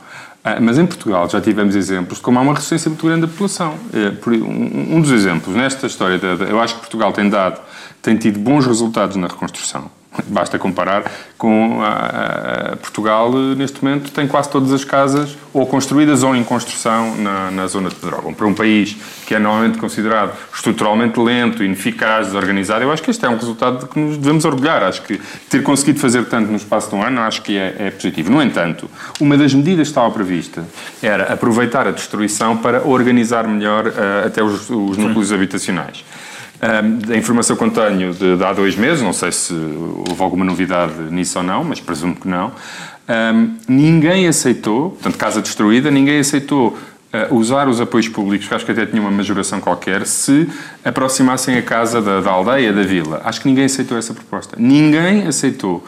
Ah, 0.43 0.59
mas 0.61 0.79
em 0.79 0.87
Portugal 0.87 1.29
já 1.29 1.41
tivemos 1.41 1.75
exemplos 1.75 2.17
de 2.19 2.25
como 2.25 2.39
há 2.39 2.43
uma 2.43 2.55
resistência 2.55 2.89
muito 2.89 3.05
grande 3.05 3.23
da 3.23 3.29
população. 3.29 3.75
Por- 4.23 4.33
um, 4.33 5.01
dos 5.01 5.11
exemplos 5.11 5.55
nesta 5.55 5.87
história, 5.87 6.19
eu 6.49 6.59
acho 6.61 6.75
que 6.77 6.81
Portugal 6.81 7.13
tem 7.13 7.29
dado, 7.29 7.61
tem 8.01 8.17
tido 8.17 8.39
bons 8.39 8.65
resultados 8.67 9.17
na 9.17 9.27
reconstrução. 9.27 9.91
Basta 10.27 10.59
comparar 10.59 11.05
com 11.39 11.81
a, 11.83 12.73
a- 12.73 12.77
Portugal, 12.77 13.33
eh, 13.35 13.55
neste 13.55 13.83
momento, 13.85 14.11
tem 14.11 14.27
quase 14.27 14.51
todas 14.51 14.73
as 14.73 14.85
casas 14.85 15.37
ou 15.53 15.67
construídas 15.67 16.23
ou 16.23 16.35
em 16.35 16.43
construção 16.45 17.17
na, 17.17 17.51
na 17.51 17.67
zona 17.67 17.89
de 17.89 17.95
Pedrógão. 17.95 18.35
Para 18.35 18.47
um 18.47 18.55
país 18.55 18.97
que 19.27 19.35
é 19.35 19.39
normalmente 19.39 19.79
considerado 19.79 20.33
estruturalmente 20.55 21.19
lento, 21.21 21.63
ineficaz, 21.63 22.27
desorganizado, 22.27 22.83
eu 22.83 22.93
acho 22.93 23.03
que 23.03 23.11
este 23.11 23.25
é 23.25 23.29
um 23.29 23.37
resultado 23.37 23.81
de 23.81 23.87
que 23.87 23.99
nos 23.99 24.17
devemos 24.19 24.45
orgulhar. 24.45 24.83
Acho 24.83 25.03
que 25.03 25.21
ter 25.49 25.63
conseguido 25.63 26.01
fazer 26.01 26.25
tanto 26.27 26.51
no 26.51 26.57
espaço 26.57 26.91
de 26.91 26.97
um 26.97 27.03
ano, 27.03 27.21
acho 27.21 27.43
que 27.43 27.57
é, 27.57 27.77
é 27.79 27.91
positivo. 27.91 28.31
No 28.31 28.43
entanto, 28.43 28.91
uma 29.21 29.37
das 29.37 29.55
medidas 29.55 29.89
que 29.89 29.93
estava 29.93 30.11
prevista 30.11 30.65
era 31.03 31.33
aproveitar 31.33 31.87
a 31.87 31.91
destruição 31.93 32.57
para 32.57 32.83
organizar 32.87 33.47
melhor 33.47 33.87
eh, 33.87 34.27
até 34.27 34.43
os, 34.43 34.69
os 34.69 34.97
núcleos 34.97 35.33
habitacionais. 35.33 36.05
Da 37.07 37.17
informação 37.17 37.57
que 37.57 37.65
eu 37.65 37.71
tenho 37.71 38.13
de, 38.13 38.37
de 38.37 38.45
há 38.45 38.53
dois 38.53 38.77
meses, 38.77 39.03
não 39.03 39.15
sei 39.15 39.33
se 39.33 39.55
houve 39.55 40.23
alguma 40.23 40.45
novidade 40.45 40.93
nisso 41.11 41.39
ou 41.39 41.45
não, 41.45 41.65
mas 41.65 41.81
presumo 41.81 42.15
que 42.15 42.29
não, 42.29 42.53
um, 43.11 43.57
ninguém 43.67 44.29
aceitou, 44.29 44.91
portanto, 44.91 45.17
casa 45.17 45.43
destruída, 45.43 45.91
ninguém 45.91 46.21
aceitou 46.21 46.79
uh, 47.13 47.35
usar 47.35 47.69
os 47.69 47.81
apoios 47.81 48.09
públicos, 48.09 48.47
que 48.47 48.55
acho 48.55 48.65
que 48.65 48.71
até 48.71 48.87
tinha 48.87 49.03
uma 49.03 49.11
majoração 49.11 49.61
qualquer, 49.61 50.07
se 50.07 50.49
aproximassem 50.85 51.57
a 51.57 51.63
casa 51.63 52.01
da, 52.01 52.21
da 52.21 52.31
aldeia, 52.31 52.73
da 52.73 52.83
vila. 52.83 53.21
Acho 53.25 53.41
que 53.41 53.49
ninguém 53.49 53.65
aceitou 53.65 53.99
essa 53.99 54.15
proposta. 54.15 54.57
Ninguém 54.59 55.27
aceitou. 55.27 55.85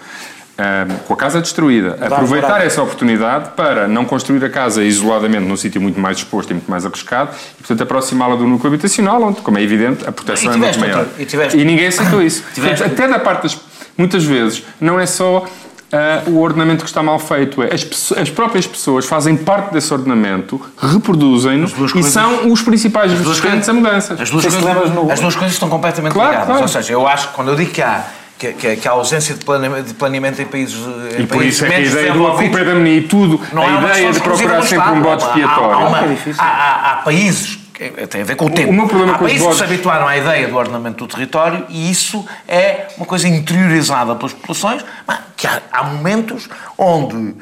Um, 0.58 0.96
com 1.06 1.14
a 1.14 1.16
casa 1.16 1.40
destruída, 1.40 1.96
aproveitar 2.00 2.64
essa 2.64 2.82
oportunidade 2.82 3.50
para 3.56 3.88
não 3.88 4.04
construir 4.04 4.44
a 4.44 4.50
casa 4.50 4.82
isoladamente 4.84 5.44
num 5.46 5.56
sítio 5.56 5.80
muito 5.80 5.98
mais 5.98 6.18
exposto 6.18 6.50
e 6.50 6.54
muito 6.54 6.70
mais 6.70 6.84
arriscado 6.84 7.30
e, 7.54 7.58
portanto, 7.58 7.82
aproximá-la 7.82 8.36
do 8.36 8.46
núcleo 8.46 8.68
habitacional, 8.72 9.22
onde, 9.22 9.40
como 9.40 9.58
é 9.58 9.62
evidente, 9.62 10.06
a 10.06 10.12
proteção 10.12 10.52
E 10.52 10.54
é 10.54 10.58
muito 10.58 10.78
maior. 10.80 11.06
e 11.18 11.24
tiveste- 11.24 11.56
ninguém 11.64 11.86
aceitou 11.86 12.20
isso. 12.22 12.44
Tiveste- 12.54 12.78
Portanto, 12.84 13.00
até 13.02 13.08
da 13.12 13.18
parte 13.18 13.42
das. 13.44 13.58
Muitas 13.96 14.24
vezes, 14.24 14.62
não 14.80 14.98
é 15.00 15.06
só. 15.06 15.44
ah, 15.92 16.22
o 16.26 16.38
ordenamento 16.40 16.82
que 16.84 16.88
está 16.88 17.02
mal 17.02 17.18
feito 17.18 17.62
é 17.62 17.66
as, 17.74 18.12
as 18.12 18.30
próprias 18.30 18.66
pessoas 18.66 19.04
fazem 19.04 19.36
parte 19.36 19.72
desse 19.74 19.92
ordenamento, 19.92 20.58
reproduzem-no 20.78 21.66
e 21.66 21.90
coisas- 21.92 22.12
são 22.12 22.50
os 22.50 22.62
principais 22.62 23.12
resistentes 23.12 23.68
a 23.68 23.72
mudanças. 23.74 24.18
As 24.20 24.30
duas, 24.30 24.44
coisas, 24.46 24.64
as 25.10 25.20
duas 25.20 25.34
coisas 25.34 25.52
estão 25.52 25.68
completamente 25.68 26.12
Claro, 26.14 26.30
ligadas. 26.30 26.46
claro. 26.48 26.62
Ou 26.62 26.68
seja, 26.68 26.92
eu 26.94 27.06
acho 27.06 27.28
que 27.28 27.34
quando 27.34 27.48
eu 27.48 27.56
digo 27.56 27.70
que 27.72 27.82
há, 27.82 28.04
que, 28.42 28.52
que, 28.55 28.76
que 28.76 28.88
há 28.88 28.90
ausência 28.90 29.35
de 29.37 29.44
planeamento, 29.44 29.87
de 29.88 29.94
planeamento 29.94 30.42
em 30.42 30.46
países. 30.46 30.74
Em 31.16 31.22
E 31.22 31.26
por 31.26 31.38
países 31.38 31.55
isso 31.57 31.64
é 31.64 31.68
que 31.68 31.74
a 31.74 31.81
ideia 31.81 32.12
do 32.12 32.26
a 32.26 32.37
culpa 32.37 32.59
é 32.61 32.64
da 32.64 32.74
menina 32.74 32.96
e 33.05 33.09
tudo, 33.09 33.40
não 33.52 33.62
a 33.62 33.81
ideia 33.92 34.12
de 34.12 34.20
procurar 34.20 34.62
sempre 34.62 34.90
um 34.90 35.12
há- 35.12 35.16
expiatório. 35.16 35.72
Há, 35.74 35.78
uma- 35.88 35.98
É 36.00 36.16
há- 36.38 36.44
há- 36.44 36.92
há 36.92 36.96
países. 36.96 37.59
que 37.72 37.88
Tem 38.07 38.20
a 38.20 38.24
ver 38.24 38.37
com 38.37 38.46
o 38.46 38.50
tempo. 38.50 38.70
o 38.70 38.72
meu 38.74 38.87
problema 38.87 39.14
há 39.14 39.18
com 39.18 39.24
os 39.24 39.31
países 39.31 39.48
que 39.48 39.55
se 39.55 39.64
habituaram 39.64 40.07
à 40.07 40.16
ideia 40.16 40.47
do 40.47 40.57
ordenamento 40.57 41.05
do 41.07 41.12
território 41.12 41.64
e 41.68 41.90
isso 41.90 42.24
é 42.47 42.88
uma 42.97 43.07
coisa 43.07 43.26
interiorizada 43.26 44.14
pelas 44.14 44.32
populações, 44.32 44.84
mas 45.07 45.18
que 45.36 45.47
há, 45.47 45.61
há 45.72 45.82
momentos 45.84 46.49
onde 46.76 47.34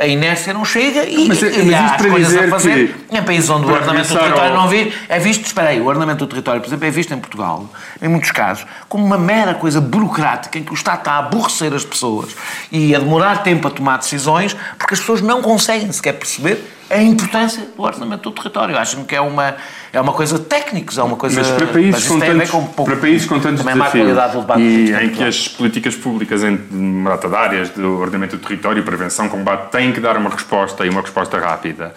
a 0.00 0.06
inércia 0.06 0.52
não 0.52 0.64
chega 0.64 1.04
e, 1.04 1.26
Mas 1.28 1.42
é- 1.42 1.46
e 1.60 1.64
mas 1.64 1.74
há 1.74 1.84
as 1.86 1.96
para 1.96 2.10
coisas 2.10 2.36
a 2.36 2.48
fazer. 2.48 2.94
que- 3.08 3.16
Em 3.16 3.22
países 3.22 3.48
onde 3.48 3.66
o 3.66 3.70
ordenamento 3.72 4.08
do 4.08 4.18
território 4.18 4.50
ao- 4.54 4.56
não 4.62 4.68
vir, 4.68 4.94
é 5.08 5.18
visto, 5.18 5.44
espera 5.46 5.70
aí, 5.70 5.80
o 5.80 5.86
ordenamento 5.86 6.18
do 6.18 6.28
território, 6.28 6.60
por 6.60 6.68
exemplo, 6.68 6.86
é 6.86 6.90
visto 6.90 7.14
em 7.14 7.18
Portugal, 7.18 7.66
em 8.00 8.08
muitos 8.08 8.30
casos, 8.30 8.66
como 8.88 9.04
uma 9.04 9.16
mera 9.16 9.54
coisa 9.54 9.80
burocrática 9.80 10.58
em 10.58 10.62
que 10.64 10.72
o 10.72 10.74
Estado 10.74 10.98
está 10.98 11.12
a 11.12 11.18
aborrecer 11.20 11.72
as 11.72 11.84
pessoas 11.84 12.36
e 12.70 12.94
a 12.94 12.98
demorar 12.98 13.42
tempo 13.42 13.66
a 13.66 13.70
tomar 13.70 13.96
decisões 13.98 14.54
porque 14.78 14.94
as 14.94 15.00
pessoas 15.00 15.20
não 15.22 15.40
conseguem 15.40 15.90
sequer 15.90 16.12
perceber 16.14 16.62
a 16.90 17.00
importância 17.00 17.62
do 17.74 17.82
ordenamento 17.82 18.28
do 18.28 18.34
território. 18.34 18.76
Acham 18.76 19.04
que 19.04 19.16
é 19.16 19.20
uma, 19.22 19.54
é 19.92 20.00
uma 20.00 20.12
coisa 20.12 20.38
técnica, 20.38 20.98
é 20.98 21.02
uma 21.02 21.16
coisa... 21.16 21.40
Mas 21.40 21.50
para 21.50 21.66
países, 21.66 21.90
mas 21.92 22.08
com 22.08 22.18
ver 22.18 22.32
tantos, 22.32 22.50
com 22.50 22.64
pouco- 22.66 22.90
para 22.90 23.00
países 23.00 23.26
com 23.26 23.38
tantos 23.38 23.58
também 23.60 23.74
má 23.74 23.84
desafios 23.84 24.04
qualidade 24.04 24.32
do 24.32 24.40
debate 24.40 24.60
e 24.62 24.94
em 25.04 25.08
que 25.10 25.22
as 25.22 25.48
políticas 25.48 25.94
públicas 25.94 26.42
em 26.42 27.04
data 27.04 27.28
de 27.28 27.34
áreas 27.34 27.70
do 27.70 27.98
ordenamento 28.00 28.36
do 28.36 28.42
território, 28.42 28.82
prevenção, 28.82 29.28
combate, 29.28 29.70
têm 29.70 29.92
que 29.92 30.00
dar 30.00 30.16
uma 30.16 30.30
resposta 30.30 30.86
e 30.86 30.88
uma 30.88 31.02
resposta 31.02 31.38
rápida 31.38 31.92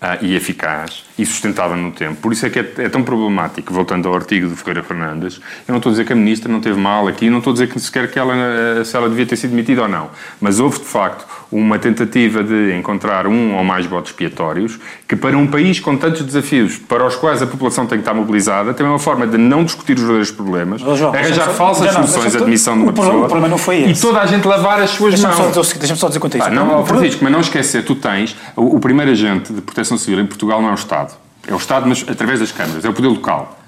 ah, 0.00 0.18
e 0.20 0.34
eficaz 0.36 1.04
e 1.18 1.24
sustentável 1.24 1.76
no 1.76 1.90
tempo. 1.90 2.16
Por 2.16 2.32
isso 2.32 2.44
é 2.44 2.50
que 2.50 2.58
é, 2.58 2.72
é 2.78 2.88
tão 2.88 3.02
problemático, 3.02 3.72
voltando 3.72 4.06
ao 4.08 4.14
artigo 4.14 4.48
do 4.48 4.54
Ferreira 4.56 4.82
Fernandes, 4.82 5.36
eu 5.66 5.72
não 5.72 5.76
estou 5.78 5.88
a 5.90 5.92
dizer 5.94 6.04
que 6.04 6.12
a 6.12 6.16
ministra 6.16 6.52
não 6.52 6.60
teve 6.60 6.78
mal 6.78 7.08
aqui, 7.08 7.30
não 7.30 7.38
estou 7.38 7.52
a 7.52 7.54
dizer 7.54 7.68
que 7.68 7.80
sequer 7.80 8.10
que 8.10 8.18
ela, 8.18 8.34
eh, 8.34 8.84
se 8.84 8.94
ela 8.94 9.08
devia 9.08 9.24
ter 9.24 9.36
sido 9.36 9.50
demitida 9.50 9.82
ou 9.82 9.88
não, 9.88 10.10
mas 10.40 10.60
houve 10.60 10.78
de 10.78 10.84
facto 10.84 11.24
uma 11.50 11.78
tentativa 11.78 12.42
de 12.44 12.74
encontrar 12.76 13.26
um 13.26 13.54
ou 13.56 13.64
mais 13.64 13.86
votos 13.86 14.10
expiatórios 14.10 14.78
que 15.08 15.16
para 15.16 15.36
um 15.38 15.46
país 15.46 15.80
com 15.80 15.96
tantos 15.96 16.22
desafios 16.22 16.76
para 16.76 17.06
os 17.06 17.16
quais 17.16 17.40
a 17.40 17.46
população 17.46 17.86
tem 17.86 17.96
que 17.98 18.02
estar 18.02 18.12
mobilizada, 18.12 18.74
tem 18.74 18.84
uma 18.84 18.98
forma 18.98 19.26
de 19.26 19.38
não 19.38 19.64
discutir 19.64 19.92
os 19.94 20.00
verdadeiros 20.00 20.30
problemas, 20.32 20.80
João, 20.82 21.14
arranjar 21.14 21.48
falsas 21.50 21.86
não, 21.86 21.92
soluções 21.94 22.22
deixa-me- 22.24 22.42
admissão 22.42 22.74
de 22.76 22.82
uma 22.82 22.92
problema- 22.92 23.12
pessoa 23.22 23.28
problema 23.28 23.48
não 23.48 23.58
foi 23.58 23.78
e 23.80 23.90
esse. 23.92 24.02
toda 24.02 24.20
a 24.20 24.26
gente 24.26 24.46
lavar 24.46 24.80
as 24.82 24.90
suas 24.90 25.14
Deixa-me 25.14 25.34
só, 25.34 25.42
mãos. 25.44 25.72
deixa-me 25.78 25.98
só 25.98 26.08
dizer 26.08 26.18
quanto 26.20 26.34
a 26.34 26.38
isso. 26.40 26.48
Pá, 26.48 26.54
não, 26.54 26.84
Francisco, 26.84 27.24
mas 27.24 27.32
não 27.32 27.40
esquecer, 27.40 27.82
tu 27.84 27.94
tens 27.94 28.36
o, 28.54 28.76
o 28.76 28.80
primeiro 28.80 29.10
agente 29.12 29.52
de 29.52 29.60
proteção 29.62 29.85
civil 29.96 30.20
em 30.20 30.26
Portugal 30.26 30.60
não 30.60 30.68
é 30.68 30.72
o 30.72 30.74
Estado. 30.74 31.14
É 31.46 31.54
o 31.54 31.56
Estado, 31.58 31.86
mas 31.88 32.04
através 32.08 32.40
das 32.40 32.50
câmaras, 32.50 32.84
é 32.84 32.88
o 32.88 32.92
poder 32.92 33.08
local. 33.08 33.58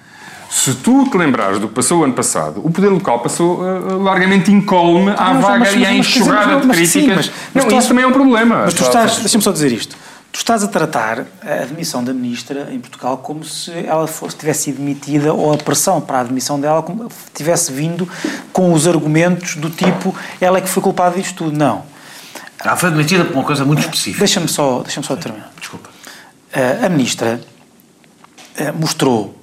Se 0.50 0.74
tu 0.74 1.04
te 1.10 1.16
lembrares 1.16 1.58
do 1.58 1.68
que 1.68 1.74
passou 1.74 2.00
o 2.00 2.04
ano 2.04 2.14
passado, 2.14 2.60
o 2.64 2.70
poder 2.70 2.88
local 2.88 3.20
passou 3.20 3.60
uh, 3.60 4.02
largamente 4.02 4.50
incólume 4.50 5.10
à 5.16 5.34
Não, 5.34 5.42
vaga 5.42 5.58
mas- 5.60 5.74
e 5.74 5.76
à 5.76 5.80
mas- 5.80 5.96
mas- 5.98 6.06
enxurrada 6.06 6.52
mas- 6.54 6.60
de 6.62 6.66
mas 6.66 6.76
sim, 6.76 6.84
críticas. 7.02 7.16
mas- 7.16 7.30
mas 7.54 7.64
não, 7.64 7.70
tu- 7.70 7.78
isso 7.78 7.88
também 7.88 8.04
é 8.04 8.06
um 8.06 8.12
problema. 8.12 8.62
Mas 8.64 8.74
tu 8.74 8.82
estás, 8.82 9.18
deixa-me 9.18 9.44
só 9.44 9.52
dizer 9.52 9.70
isto. 9.72 9.94
Tu 10.32 10.36
estás 10.38 10.62
a 10.64 10.68
tratar 10.68 11.24
a 11.42 11.62
admissão 11.62 12.02
da 12.04 12.12
ministra 12.14 12.68
em 12.72 12.78
Portugal 12.80 13.18
como 13.18 13.44
se 13.44 13.70
ela 13.86 14.06
fosse, 14.06 14.36
tivesse 14.36 14.64
sido 14.64 14.76
demitida 14.78 15.32
ou 15.32 15.52
a 15.52 15.56
pressão 15.58 16.00
para 16.00 16.18
a 16.18 16.20
admissão 16.22 16.58
dela 16.60 16.82
como 16.82 17.08
tivesse 17.34 17.70
vindo 17.72 18.08
com 18.52 18.72
os 18.72 18.86
argumentos 18.86 19.54
do 19.56 19.70
tipo 19.70 20.14
ela 20.40 20.58
é 20.58 20.60
que 20.60 20.68
foi 20.68 20.82
culpada 20.82 21.16
disto 21.16 21.44
tudo. 21.44 21.56
Não. 21.56 21.82
Ela 22.64 22.76
foi 22.76 22.90
demitida 22.90 23.24
por 23.24 23.34
uma 23.34 23.44
coisa 23.44 23.64
muito 23.64 23.80
específica. 23.80 24.18
Deixa-me 24.18 24.48
só, 24.48 24.80
deixa 24.80 25.02
só 25.02 25.14
terminar. 25.16 25.50
Desculpa. 25.58 25.88
A 26.52 26.88
ministra 26.88 27.40
eh, 28.56 28.72
mostrou 28.72 29.34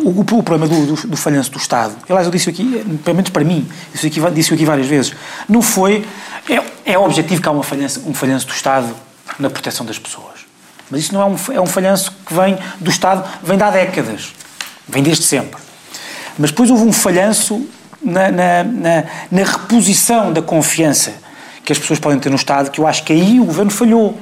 o, 0.00 0.08
o- 0.08 0.20
o 0.20 0.42
problema 0.42 0.66
do, 0.68 0.94
do, 0.94 1.08
do 1.08 1.16
falhanço 1.16 1.50
do 1.50 1.58
Estado. 1.58 1.94
Aliás, 2.08 2.26
eu 2.26 2.32
disse 2.32 2.48
aqui, 2.48 2.76
eh, 2.78 2.98
pelo 3.04 3.16
menos 3.16 3.30
para 3.30 3.42
mim, 3.44 3.68
disse 3.92 4.06
aqui, 4.06 4.20
disse 4.32 4.54
aqui 4.54 4.64
várias 4.64 4.86
vezes, 4.86 5.12
não 5.48 5.60
foi. 5.60 6.04
É, 6.48 6.92
é 6.92 6.98
objetivo 6.98 7.42
que 7.42 7.48
há 7.48 7.50
uma 7.52 7.62
falhança, 7.64 8.00
um 8.06 8.14
falhanço 8.14 8.46
do 8.46 8.52
Estado 8.52 8.94
na 9.38 9.50
proteção 9.50 9.84
das 9.84 9.98
pessoas. 9.98 10.40
Mas 10.90 11.00
isso 11.02 11.14
não 11.14 11.22
é 11.22 11.24
um, 11.24 11.36
é 11.54 11.60
um 11.60 11.66
falhanço 11.66 12.12
que 12.24 12.34
vem 12.34 12.56
do 12.80 12.90
Estado, 12.90 13.28
vem 13.42 13.56
de 13.56 13.62
há 13.64 13.70
décadas, 13.70 14.32
vem 14.86 15.02
desde 15.02 15.24
sempre. 15.24 15.60
Mas 16.38 16.50
depois 16.50 16.70
houve 16.70 16.84
um 16.84 16.92
falhanço 16.92 17.66
na, 18.02 18.30
na, 18.30 18.64
na, 18.64 19.04
na 19.30 19.44
reposição 19.44 20.32
da 20.32 20.42
confiança 20.42 21.14
que 21.64 21.72
as 21.72 21.78
pessoas 21.78 21.98
podem 21.98 22.18
ter 22.18 22.28
no 22.30 22.36
Estado, 22.36 22.70
que 22.70 22.80
eu 22.80 22.86
acho 22.86 23.04
que 23.04 23.12
aí 23.12 23.38
o 23.40 23.44
governo 23.44 23.70
falhou. 23.70 24.18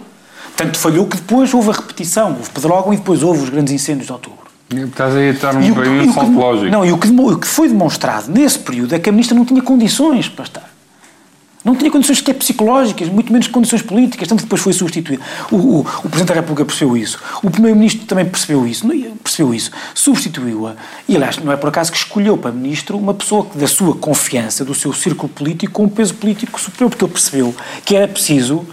Tanto 0.56 0.78
falhou 0.78 1.06
que 1.06 1.16
depois 1.16 1.52
houve 1.54 1.70
a 1.70 1.72
repetição, 1.72 2.28
houve 2.36 2.50
Pedrógão 2.50 2.92
e 2.92 2.96
depois 2.96 3.22
houve 3.22 3.42
os 3.42 3.48
grandes 3.48 3.72
incêndios 3.72 4.06
de 4.06 4.12
outubro. 4.12 4.38
Estás 4.72 5.16
aí 5.16 5.28
a 5.28 5.32
estar 5.32 5.54
um 5.56 5.58
o 5.58 5.62
que- 5.62 5.68
bocadinho 5.70 6.02
e 6.02 6.06
o 6.06 6.10
um 6.10 6.12
salto 6.12 6.30
que- 6.30 6.36
lógico. 6.36 6.70
Não, 6.70 6.84
e 6.84 6.92
o 6.92 6.98
que, 6.98 7.08
o 7.08 7.38
que 7.38 7.46
foi 7.46 7.68
demonstrado 7.68 8.30
nesse 8.30 8.58
período 8.58 8.94
é 8.94 8.98
que 8.98 9.08
a 9.08 9.12
ministra 9.12 9.36
não 9.36 9.44
tinha 9.44 9.60
condições 9.62 10.28
para 10.28 10.44
estar. 10.44 10.70
Não 11.62 11.76
tinha 11.76 11.90
condições 11.90 12.16
sequer 12.18 12.34
psicológicas, 12.36 13.08
muito 13.10 13.30
menos 13.30 13.46
condições 13.46 13.82
políticas, 13.82 14.26
tanto 14.26 14.38
que 14.38 14.44
depois 14.44 14.62
foi 14.62 14.72
substituído. 14.72 15.22
O, 15.50 15.56
o, 15.56 15.80
o 15.80 15.84
Presidente 16.08 16.28
da 16.28 16.34
República 16.34 16.64
percebeu 16.64 16.96
isso, 16.96 17.18
o 17.42 17.50
Primeiro-Ministro 17.50 18.06
também 18.06 18.24
percebeu 18.24 18.66
isso, 18.66 18.86
não- 18.86 19.16
percebeu 19.16 19.52
isso, 19.52 19.70
substituiu-a. 19.94 20.74
E, 21.06 21.16
aliás, 21.16 21.36
não 21.36 21.52
é 21.52 21.56
por 21.56 21.68
acaso 21.68 21.92
que 21.92 21.98
escolheu 21.98 22.38
para 22.38 22.50
Ministro 22.50 22.96
uma 22.96 23.12
pessoa 23.12 23.44
que, 23.44 23.58
da 23.58 23.66
sua 23.66 23.94
confiança, 23.94 24.64
do 24.64 24.72
seu 24.74 24.92
círculo 24.94 25.28
político, 25.28 25.72
com 25.74 25.84
um 25.84 25.88
peso 25.88 26.14
político 26.14 26.58
superior, 26.58 26.88
porque 26.90 27.04
ele 27.04 27.12
percebeu 27.12 27.54
que 27.84 27.94
era 27.94 28.08
preciso 28.08 28.64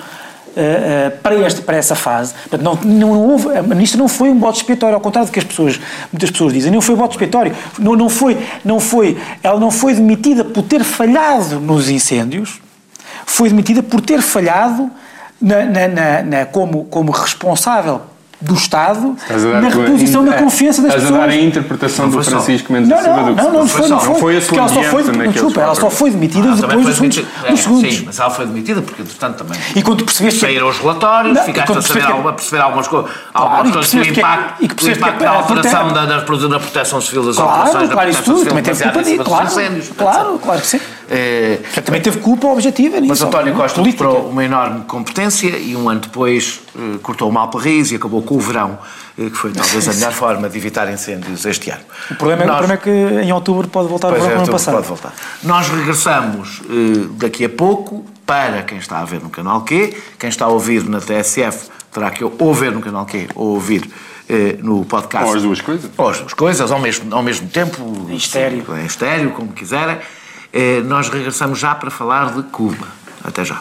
para, 1.23 1.35
este, 1.35 1.61
para 1.61 1.77
essa 1.77 1.95
fase. 1.95 2.33
Portanto, 2.49 2.61
não, 2.61 2.75
não, 2.75 3.13
não 3.13 3.21
houve, 3.29 3.57
a 3.57 3.61
ministra 3.63 3.97
não 3.99 4.07
foi 4.07 4.29
um 4.29 4.39
voto 4.39 4.57
expiatório, 4.57 4.95
ao 4.95 5.01
contrário 5.01 5.29
do 5.29 5.33
que 5.33 5.39
as 5.39 5.45
pessoas, 5.45 5.79
muitas 6.11 6.31
pessoas 6.31 6.53
dizem, 6.53 6.71
não 6.71 6.81
foi 6.81 6.95
um 6.95 6.97
voto 6.97 7.11
expiatório. 7.11 7.55
Não, 7.79 7.95
não 7.95 8.09
foi, 8.09 8.37
não 8.65 8.79
foi, 8.79 9.17
ela 9.43 9.59
não 9.59 9.71
foi 9.71 9.93
demitida 9.93 10.43
por 10.43 10.63
ter 10.63 10.83
falhado 10.83 11.59
nos 11.59 11.89
incêndios, 11.89 12.59
foi 13.25 13.49
demitida 13.49 13.81
por 13.83 14.01
ter 14.01 14.21
falhado 14.21 14.89
na, 15.41 15.65
na, 15.65 16.23
na- 16.23 16.45
como, 16.45 16.85
como 16.85 17.11
responsável 17.11 18.01
do 18.39 18.53
Estado 18.53 19.15
na 19.61 19.67
reposição 19.69 20.23
da 20.23 20.35
é, 20.35 20.37
confiança 20.37 20.81
das 20.83 20.93
Estás 20.93 21.07
a 21.07 21.17
dar 21.17 21.23
pessoas. 21.25 21.41
a 21.43 21.45
interpretação 21.47 22.05
Não 22.07 22.17
do. 22.17 22.23
Francisco 22.23 22.71
Mendes 22.71 22.89
Não, 22.89 22.97
da 22.97 23.03
Silva 23.03 23.17
não, 23.21 23.25
do 23.29 23.35
que 23.35 23.41
não, 23.41 23.51
não 23.53 23.67
se 23.67 23.73
foi, 23.73 23.87
não 23.89 23.99
foi. 23.99 24.19
foi 24.19 24.37
a 24.37 24.41
porque 24.41 24.55
sua 24.55 24.57
ela 24.59 24.67
só 24.69 24.83
foi, 24.83 25.03
desculpa, 25.31 25.61
ela 25.61 25.75
só 25.75 25.89
foi 25.89 26.11
demitida 26.11 26.47
Ela 26.47 26.55
depois 26.55 26.69
também 26.69 26.85
dos 26.85 26.97
foi 26.97 27.11
segundos. 27.11 27.33
É, 27.43 27.55
segundos. 27.55 27.95
Sim, 27.95 28.03
mas 28.05 28.19
ela 28.19 28.29
foi 28.29 28.45
demitida 28.45 28.81
porque, 28.83 29.01
entretanto, 29.01 29.37
também 29.43 29.59
E 29.75 29.81
quando 29.81 30.03
percebeste 30.05 30.39
saíram 30.39 30.69
os 30.69 30.77
relatórios, 30.77 31.35
Não, 31.35 31.43
ficaste 31.43 31.77
a 31.77 31.81
saber, 31.81 32.03
a 32.03 32.33
perceber 32.33 32.61
algumas 32.61 32.87
coisas, 32.87 33.11
Claro, 33.11 33.47
algumas 33.55 33.69
e 33.69 33.73
coisas 33.73 34.07
do 34.07 34.13
que- 34.13 34.19
impacto, 34.19 34.53
e 34.63 34.67
que 34.67 34.67
do 34.67 34.75
percebeste 34.75 35.03
impacto 35.03 35.19
da 35.19 35.29
a 35.31 35.35
alteração 35.35 35.87
da, 35.93 36.05
da, 36.05 36.17
da 36.17 36.59
proteção 36.59 37.01
civil 37.01 37.23
das 37.25 37.35
Claro, 37.37 37.73
da 37.73 37.87
claro, 37.87 38.09
isso 38.11 38.21
proteção 38.23 38.37
civil 38.37 38.45
também 38.49 38.63
teve 38.63 38.83
culpa 38.83 39.03
disso, 39.03 39.23
claro, 39.23 39.49
claro, 39.97 40.39
claro 40.43 40.61
que 40.61 40.67
sim. 40.67 40.79
Portanto, 41.07 41.85
também 41.85 42.01
teve 42.01 42.19
culpa 42.19 42.47
objetiva 42.47 42.97
nisso. 42.99 43.09
Mas 43.09 43.21
António 43.21 43.53
não, 43.53 43.61
Costa 43.61 43.79
política. 43.79 44.03
mostrou 44.03 44.29
uma 44.29 44.43
enorme 44.43 44.83
competência 44.85 45.57
e 45.57 45.75
um 45.75 45.89
ano 45.89 46.01
depois 46.01 46.59
eh, 46.77 46.97
cortou 47.01 47.29
o 47.29 47.31
mal 47.31 47.47
para 47.49 47.61
raiz 47.61 47.91
e 47.91 47.95
acabou 47.95 48.21
com 48.21 48.35
o 48.35 48.39
verão, 48.39 48.77
eh, 49.17 49.25
que 49.29 49.35
foi 49.37 49.51
talvez 49.51 49.87
a 49.87 49.93
melhor 49.93 50.11
forma 50.13 50.49
de 50.49 50.57
evitar 50.57 50.91
incêndios 50.91 51.45
este 51.45 51.69
ano. 51.69 51.81
O 52.11 52.15
problema, 52.15 52.43
é- 52.43 52.45
o 52.45 52.47
Nós- 52.49 52.57
problema 52.57 52.73
é 52.73 52.83
que 52.83 53.23
em 53.25 53.31
outubro 53.31 53.67
pode 53.69 53.87
voltar 53.87 54.09
Pois 54.09 54.23
ao 54.23 54.29
é, 54.29 54.33
ano 54.35 54.47
passado. 54.51 54.73
pode 54.75 54.87
voltar. 54.87 55.13
Nós 55.43 55.69
regressamos 55.69 56.61
eh, 56.69 57.07
daqui 57.13 57.45
a 57.45 57.49
pouco 57.49 58.05
para 58.25 58.63
quem 58.63 58.77
está 58.77 58.99
a 58.99 59.05
ver 59.05 59.21
no 59.21 59.29
canal 59.29 59.61
Q, 59.61 59.95
quem 60.19 60.29
está 60.29 60.45
a 60.45 60.49
ouvir 60.49 60.83
na 60.83 60.99
TSF 60.99 61.69
terá 61.93 62.11
que 62.11 62.23
ou 62.23 62.53
ver 62.53 62.71
no 62.73 62.81
canal 62.81 63.05
Q 63.05 63.27
ou 63.33 63.53
ouvir 63.55 63.89
no 64.61 64.83
podcast. 64.83 65.29
Ou 65.29 65.35
as 65.37 65.41
duas 65.41 65.61
coisas. 65.61 65.89
Ou 65.97 66.09
as 66.09 66.19
duas 66.19 66.33
coisas, 66.33 66.69
ao 66.69 66.79
mesmo, 66.81 67.15
ao 67.15 67.23
mesmo 67.23 67.47
tempo. 67.47 68.05
Em 68.09 68.17
estéreo. 68.17 68.65
Em 68.77 68.85
estéreo, 68.85 69.31
como 69.31 69.53
quiserem. 69.53 69.97
Eh, 70.59 70.81
nós 70.81 71.07
regressamos 71.07 71.59
já 71.59 71.75
para 71.75 71.91
falar 71.91 72.33
de 72.33 72.41
Cuba. 72.41 72.87
Até 73.23 73.45
já. 73.45 73.59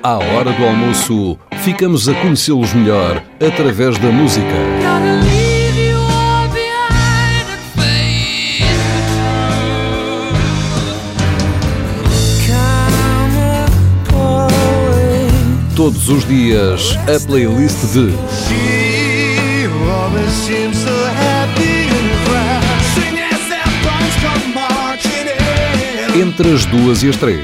À 0.00 0.14
hora 0.14 0.52
do 0.52 0.64
almoço, 0.64 1.36
ficamos 1.64 2.08
a 2.08 2.14
conhecê-los 2.14 2.72
melhor 2.74 3.20
através 3.44 3.98
da 3.98 4.08
música. 4.12 4.46
Todos 15.74 16.08
os 16.08 16.24
dias, 16.24 16.96
a 17.02 17.26
playlist 17.26 17.84
de 17.92 18.12
Entre 26.28 26.52
as 26.52 26.66
duas 26.66 27.02
e 27.02 27.08
as 27.08 27.16
três. 27.16 27.40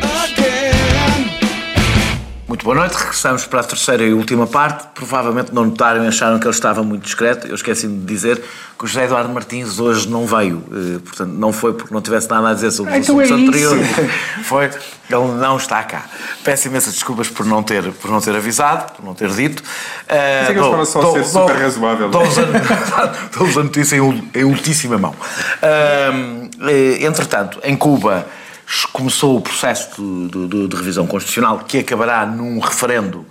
Muito 2.47 2.63
boa 2.63 2.77
noite, 2.77 2.93
regressamos 2.95 3.47
para 3.47 3.61
a 3.61 3.65
terceira 3.65 4.03
e 4.05 4.13
última 4.13 4.47
parte. 4.47 4.87
Provavelmente 4.95 5.53
não 5.55 5.65
notaram 5.65 6.05
e 6.05 6.07
acharam 6.07 6.39
que 6.39 6.45
ele 6.47 6.55
estava 6.55 6.83
muito 6.83 7.03
discreto. 7.03 7.47
Eu 7.47 7.55
esqueci-me 7.55 7.99
de 8.01 8.05
dizer 8.05 8.43
que 8.79 8.85
o 8.85 8.87
José 8.87 9.05
Eduardo 9.07 9.33
Martins 9.33 9.79
hoje 9.81 10.07
não 10.09 10.27
veio. 10.27 10.63
Eh, 10.71 10.99
Portanto, 11.03 11.31
não 11.31 11.51
foi 11.53 11.73
porque 11.73 11.93
não 11.95 12.01
tivesse 12.03 12.29
nada 12.29 12.51
a 12.51 12.55
dizer 12.55 12.71
sobre 12.71 12.93
os 12.93 12.99
Então 12.99 13.21
é 13.21 13.25
assuntos 13.25 13.57
isso. 13.57 13.73
anteriores. 13.75 14.11
Foi, 14.45 14.65
ele 14.67 15.33
não 15.41 15.57
está 15.57 15.83
cá. 15.83 16.05
Peço 16.45 16.69
imensas 16.69 16.93
desculpas 16.95 17.29
por 17.29 17.45
não 17.47 17.63
ter, 17.63 17.91
por 17.93 18.11
não 18.11 18.21
ter 18.21 18.37
avisado, 18.37 18.93
por 18.93 19.05
não 19.05 19.15
ter 19.15 19.31
dito. 19.31 19.63
Eh, 20.07 20.41
Mas 20.43 20.51
é 20.51 20.53
que 20.53 20.59
eles 20.59 20.69
foram 20.71 20.85
só 20.85 21.13
ser 21.13 21.25
super 21.25 21.57
razoável. 21.57 22.11
Dou-vos 22.11 22.39
a, 22.39 22.43
dou-vos 23.37 23.59
a 23.59 23.63
notícia 23.65 23.97
em, 23.97 24.31
em 24.35 24.45
ultíssima 24.45 24.99
mão. 24.99 25.15
Eh, 25.63 26.99
entretanto, 27.05 27.59
em 27.65 27.75
Cuba 27.77 28.27
começou 28.93 29.37
o 29.37 29.41
processo 29.41 29.91
de, 30.29 30.47
de- 30.49 30.69
de- 30.69 30.77
revisão 30.77 31.07
constitucional 31.07 31.59
que 31.61 31.79
acabará 31.79 32.25
num 32.25 32.59
referendo 32.59 33.27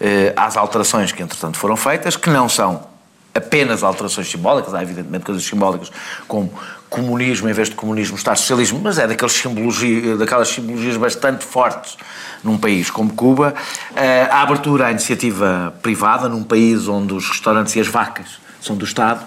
eh, 0.00 0.32
às 0.36 0.56
alterações 0.56 1.12
que, 1.12 1.22
entretanto, 1.22 1.58
foram 1.58 1.76
feitas, 1.76 2.16
que 2.16 2.30
não 2.30 2.48
são 2.48 2.86
apenas 3.34 3.82
alterações 3.82 4.28
simbólicas, 4.28 4.74
há 4.74 4.82
evidentemente 4.82 5.24
coisas 5.24 5.44
simbólicas 5.44 5.92
como 6.26 6.52
comunismo 6.88 7.48
em 7.48 7.52
vez 7.52 7.68
de 7.68 7.74
comunismo, 7.74 8.16
Estado 8.16 8.38
socialismo, 8.38 8.80
mas 8.82 8.98
é 8.98 9.06
daqueles 9.06 9.32
simbologia, 9.34 10.16
daquelas 10.16 10.48
simbologias 10.48 10.96
bastante 10.96 11.44
fortes 11.44 11.96
num 12.42 12.56
país 12.56 12.90
como 12.90 13.12
Cuba. 13.12 13.54
Eh, 13.94 14.26
a 14.30 14.42
abertura 14.42 14.86
à 14.86 14.90
iniciativa 14.90 15.74
privada, 15.82 16.28
num 16.28 16.42
país 16.42 16.88
onde 16.88 17.12
os 17.12 17.28
restaurantes 17.28 17.76
e 17.76 17.80
as 17.80 17.88
vacas 17.88 18.38
são 18.60 18.76
do 18.76 18.84
Estado, 18.84 19.24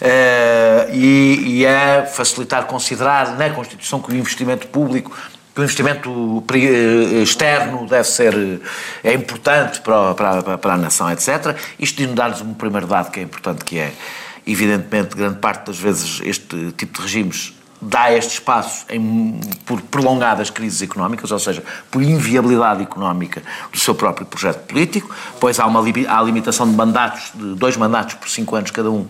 eh, 0.00 0.88
e, 0.92 1.60
e 1.60 1.66
a 1.66 2.06
facilitar, 2.06 2.64
considerar 2.64 3.36
na 3.36 3.50
Constituição 3.50 4.00
que 4.00 4.10
o 4.10 4.14
investimento 4.14 4.66
público 4.68 5.16
que 5.54 5.60
o 5.60 5.64
investimento 5.64 6.42
eh, 6.54 7.22
externo 7.22 7.86
deve 7.86 8.08
ser 8.08 8.34
eh, 8.34 9.10
é 9.10 9.12
importante 9.12 9.80
para, 9.82 10.14
para, 10.14 10.58
para 10.58 10.74
a 10.74 10.76
nação, 10.78 11.10
etc. 11.10 11.56
Isto 11.78 12.06
de 12.06 12.14
dar-nos 12.14 12.40
um 12.40 12.54
primeiro 12.54 12.86
dado 12.86 13.10
que 13.10 13.20
é 13.20 13.22
importante, 13.22 13.64
que 13.64 13.78
é, 13.78 13.92
evidentemente, 14.46 15.14
grande 15.14 15.38
parte 15.38 15.66
das 15.66 15.78
vezes 15.78 16.22
este 16.24 16.72
tipo 16.72 16.98
de 16.98 17.02
regimes 17.02 17.52
dá 17.82 18.12
este 18.12 18.34
espaço 18.34 18.86
em, 18.88 19.40
por 19.66 19.80
prolongadas 19.82 20.48
crises 20.50 20.80
económicas, 20.82 21.32
ou 21.32 21.38
seja, 21.38 21.62
por 21.90 22.00
inviabilidade 22.00 22.82
económica 22.82 23.42
do 23.72 23.78
seu 23.78 23.94
próprio 23.94 24.24
projeto 24.24 24.64
político, 24.66 25.12
pois 25.40 25.58
há 25.58 25.66
uma 25.66 25.82
há 26.08 26.18
a 26.18 26.22
limitação 26.22 26.70
de 26.70 26.76
mandatos, 26.76 27.32
de 27.34 27.54
dois 27.54 27.76
mandatos 27.76 28.14
por 28.14 28.28
cinco 28.28 28.54
anos 28.54 28.70
cada 28.70 28.90
um 28.90 29.06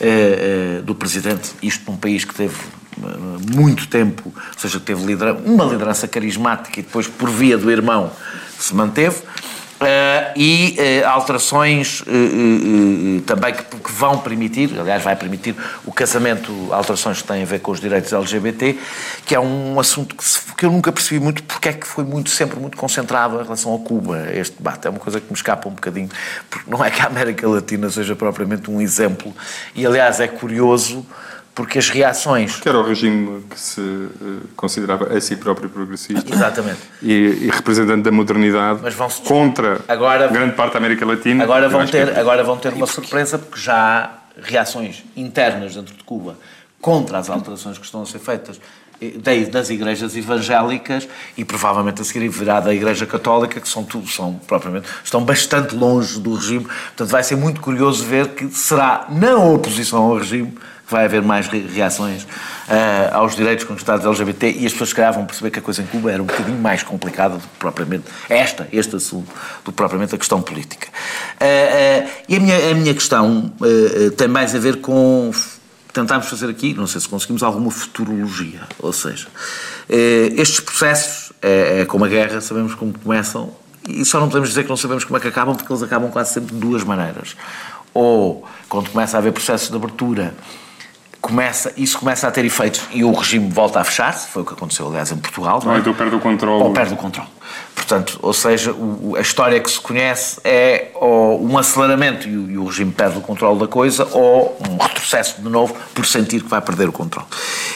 eh, 0.00 0.78
eh, 0.78 0.82
do 0.82 0.94
Presidente, 0.94 1.52
isto 1.62 1.90
num 1.90 1.98
país 1.98 2.24
que 2.24 2.34
teve 2.34 2.54
eh, 2.54 3.54
muito 3.54 3.86
tempo, 3.88 4.32
ou 4.34 4.58
seja, 4.58 4.80
teve 4.80 5.02
uma 5.44 5.64
liderança 5.64 6.08
carismática 6.08 6.80
e 6.80 6.82
depois, 6.82 7.06
por 7.06 7.28
via 7.28 7.58
do 7.58 7.70
irmão, 7.70 8.10
se 8.58 8.74
manteve. 8.74 9.22
Eh, 9.86 10.32
e 10.36 10.76
eh, 10.78 11.04
alterações 11.04 12.02
eh, 12.06 13.20
também 13.26 13.52
que, 13.52 13.62
que 13.64 13.92
vão 13.92 14.18
permitir, 14.18 14.70
aliás, 14.80 15.02
vai 15.02 15.14
permitir 15.14 15.54
o 15.84 15.92
casamento, 15.92 16.52
alterações 16.72 17.20
que 17.20 17.28
têm 17.28 17.42
a 17.42 17.44
ver 17.46 17.60
com 17.60 17.70
os 17.70 17.80
direitos 17.80 18.12
LGBT, 18.12 18.78
que 19.26 19.34
é 19.34 19.40
um 19.40 19.78
assunto 19.78 20.14
que, 20.14 20.24
se- 20.24 20.40
que 20.56 20.64
eu 20.64 20.70
nunca 20.70 20.90
percebi 20.90 21.20
muito 21.20 21.42
porque 21.42 21.68
é 21.68 21.72
que 21.74 21.86
foi 21.86 22.02
muito, 22.04 22.30
sempre 22.30 22.58
muito 22.58 22.76
concentrado 22.78 23.38
em 23.40 23.42
relação 23.42 23.74
a 23.74 23.78
Cuba, 23.78 24.26
este 24.32 24.56
debate. 24.56 24.86
É 24.86 24.90
uma 24.90 25.00
coisa 25.00 25.20
que 25.20 25.26
me 25.26 25.34
escapa 25.34 25.68
um 25.68 25.72
bocadinho, 25.72 26.08
porque 26.48 26.70
não 26.70 26.82
é 26.82 26.90
que 26.90 27.02
a 27.02 27.06
América 27.06 27.46
Latina 27.46 27.90
seja 27.90 28.16
propriamente 28.16 28.70
um 28.70 28.80
exemplo, 28.80 29.34
e 29.74 29.84
aliás 29.84 30.18
é 30.18 30.28
curioso 30.28 31.04
porque 31.54 31.78
as 31.78 31.88
reações. 31.88 32.56
Que 32.56 32.68
era 32.68 32.78
o 32.78 32.82
regime 32.82 33.42
que 33.48 33.58
se 33.60 33.80
eh, 33.80 34.46
considerava 34.56 35.16
a 35.16 35.20
si 35.20 35.36
próprio 35.36 35.68
progressista. 35.68 36.32
Exatamente. 36.34 36.78
E, 37.02 37.12
e 37.12 37.50
representante 37.50 38.02
da 38.02 38.10
modernidade 38.10 38.80
Mas 38.82 38.94
vão-se- 38.94 39.22
contra 39.22 39.80
Agora- 39.86 40.26
grande 40.28 40.54
parte 40.56 40.72
da 40.72 40.78
América 40.78 41.06
Latina. 41.06 41.44
Agora 41.44 41.68
vão 41.68 41.80
acho 41.80 41.92
que 41.92 41.98
ter, 41.98 42.08
é- 42.08 42.18
agora 42.20 42.42
vão 42.42 42.56
ter 42.56 42.72
uma 42.72 42.86
surpresa 42.86 43.38
porque 43.38 43.60
já 43.60 43.74
há 43.76 44.10
reações 44.42 45.04
internas 45.16 45.74
dentro 45.76 45.94
de 45.94 46.02
Cuba 46.02 46.36
contra 46.80 47.18
as 47.18 47.30
alterações 47.30 47.78
que 47.78 47.84
estão 47.84 48.02
a 48.02 48.06
ser 48.06 48.18
feitas 48.18 48.60
eh, 49.00 49.12
da- 49.16 49.48
das 49.50 49.70
igrejas 49.70 50.16
evangélicas 50.16 51.08
e 51.36 51.44
provavelmente 51.44 52.02
a 52.02 52.04
seguir 52.04 52.28
virá 52.28 52.58
da 52.60 52.74
igreja 52.74 53.06
católica 53.06 53.60
que 53.60 53.68
são 53.68 53.84
tudo 53.84 54.08
são 54.08 54.34
propriamente 54.46 54.86
estão 55.04 55.22
bastante 55.24 55.74
longe 55.76 56.18
do 56.20 56.34
regime 56.34 56.64
portanto 56.64 57.08
vai 57.10 57.22
ser 57.22 57.36
muito 57.36 57.60
curioso 57.60 58.04
ver 58.04 58.28
que 58.30 58.48
será 58.50 59.06
na 59.08 59.36
oposição 59.36 60.02
ao 60.02 60.18
regime 60.18 60.52
vai 60.94 61.04
haver 61.06 61.22
mais 61.22 61.48
re- 61.48 61.66
reações 61.66 62.24
eh, 62.68 63.10
aos 63.12 63.34
direitos 63.34 63.64
conquistados 63.64 64.06
LGBT 64.06 64.52
e 64.58 64.64
as 64.64 64.72
pessoas 64.72 64.90
se 64.90 64.94
calhar 64.94 65.12
vão 65.12 65.26
perceber 65.26 65.50
que 65.50 65.58
a 65.58 65.62
coisa 65.62 65.82
em 65.82 65.86
Cuba 65.86 66.12
era 66.12 66.22
um 66.22 66.26
bocadinho 66.26 66.58
mais 66.58 66.84
complicada 66.84 67.34
do 67.34 67.40
que 67.40 67.58
propriamente 67.58 68.04
esta, 68.28 68.68
este 68.72 68.94
assunto, 68.94 69.28
do 69.64 69.72
que 69.72 69.76
propriamente 69.76 70.14
a 70.14 70.18
questão 70.18 70.40
política. 70.40 70.86
Eh, 71.40 71.46
eh, 71.46 72.08
e 72.28 72.36
a 72.36 72.40
minha, 72.40 72.70
a 72.70 72.74
minha 72.74 72.94
questão 72.94 73.52
tem 74.16 74.28
mais 74.28 74.54
a 74.54 74.58
ver 74.58 74.76
com 74.80 75.32
tentarmos 75.92 76.28
fazer 76.28 76.48
aqui, 76.48 76.74
não 76.74 76.86
sei 76.86 77.00
se 77.00 77.08
conseguimos, 77.08 77.42
alguma 77.42 77.70
futurologia, 77.70 78.60
ou 78.78 78.92
seja, 78.92 79.26
estes 80.36 80.60
processos, 80.60 81.32
é 81.42 81.84
como 81.84 82.04
a 82.04 82.08
guerra, 82.08 82.40
sabemos 82.40 82.74
como 82.74 82.92
começam 82.98 83.52
e 83.88 84.04
só 84.04 84.18
não 84.18 84.28
podemos 84.28 84.48
dizer 84.48 84.62
que 84.62 84.68
não 84.70 84.76
sabemos 84.76 85.04
como 85.04 85.16
é 85.16 85.20
que 85.20 85.28
acabam 85.28 85.54
porque 85.54 85.70
eles 85.70 85.82
acabam 85.82 86.10
quase 86.10 86.32
sempre 86.32 86.54
de 86.54 86.60
duas 86.60 86.82
maneiras. 86.82 87.36
Ou 87.92 88.44
quando 88.68 88.90
começa 88.90 89.16
a 89.16 89.18
haver 89.18 89.32
processos 89.32 89.68
de 89.70 89.76
abertura 89.76 90.34
começa, 91.28 91.72
isso 91.74 91.98
começa 91.98 92.28
a 92.28 92.30
ter 92.30 92.44
efeitos 92.44 92.82
e 92.92 93.02
o 93.02 93.10
regime 93.12 93.48
volta 93.48 93.80
a 93.80 93.84
fechar-se, 93.84 94.28
foi 94.28 94.42
o 94.42 94.44
que 94.44 94.52
aconteceu, 94.52 94.86
aliás, 94.88 95.10
em 95.10 95.16
Portugal. 95.16 95.58
não 95.64 95.70
Ou 95.70 95.76
é? 95.76 95.80
então 95.80 95.94
perde 95.94 96.14
o 96.14 96.20
controle. 96.20 96.62
Ou 96.62 96.70
perde 96.74 96.92
o 96.92 96.96
controle. 96.98 97.28
Portanto, 97.74 98.18
ou 98.20 98.32
seja, 98.34 98.72
o- 98.72 99.14
a 99.16 99.20
história 99.22 99.58
que 99.58 99.70
se 99.70 99.80
conhece 99.80 100.38
é 100.44 100.90
ou 100.94 101.42
um 101.42 101.56
aceleramento 101.56 102.28
e 102.28 102.36
o, 102.36 102.50
e 102.50 102.58
o 102.58 102.64
regime 102.66 102.92
perde 102.92 103.16
o 103.18 103.20
controle 103.22 103.58
da 103.58 103.66
coisa 103.66 104.06
ou 104.12 104.58
um 104.68 104.76
retrocesso 104.82 105.40
de 105.40 105.48
novo 105.48 105.74
por 105.94 106.04
sentir 106.04 106.42
que 106.42 106.48
vai 106.48 106.60
perder 106.60 106.88
o 106.88 106.92
controle. 106.92 107.26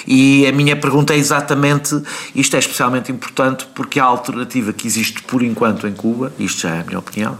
E 0.07 0.47
a 0.47 0.53
minha 0.53 0.77
pergunta 0.77 1.15
é 1.15 1.17
exatamente, 1.17 2.01
isto 2.35 2.55
é 2.55 2.59
especialmente 2.59 3.11
importante 3.11 3.67
porque 3.75 3.99
a 3.99 4.05
alternativa 4.05 4.73
que 4.75 4.87
existe 4.87 5.23
por 5.23 5.43
enquanto 5.43 5.87
em 5.87 5.93
Cuba, 5.95 6.33
isto 6.39 6.61
já 6.63 6.75
é 6.77 6.81
a 6.81 6.85
minha 6.85 6.99
opinião, 6.99 7.39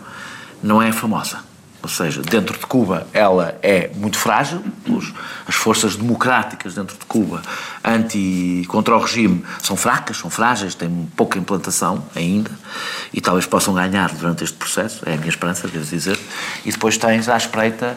não 0.63 0.81
é 0.81 0.91
famosa. 0.91 1.48
Ou 1.83 1.89
seja, 1.89 2.21
dentro 2.23 2.59
de 2.59 2.67
Cuba 2.67 3.07
ela 3.13 3.57
é 3.63 3.89
muito 3.95 4.19
frágil, 4.19 4.63
as 5.47 5.55
forças 5.55 5.95
democráticas 5.97 6.75
dentro 6.75 6.97
de 6.99 7.05
Cuba 7.07 7.41
anti, 7.85 8.65
contra 8.69 8.97
o 8.97 9.01
regime 9.01 9.45
são 9.63 9.77
fracas, 9.77 10.17
são 10.19 10.29
frágeis, 10.29 10.75
têm 10.75 11.09
pouca 11.17 11.39
implantação 11.39 12.05
ainda 12.17 12.51
e 13.13 13.21
talvez 13.21 13.47
possam 13.47 13.75
ganhar 13.75 14.13
durante 14.13 14.43
este 14.43 14.57
processo, 14.57 15.09
é 15.09 15.15
a 15.15 15.17
minha 15.17 15.29
esperança, 15.29 15.69
devo 15.69 15.85
dizer. 15.85 16.19
E 16.65 16.73
depois 16.73 16.99
tens 16.99 17.29
à 17.29 17.37
espreita 17.37 17.97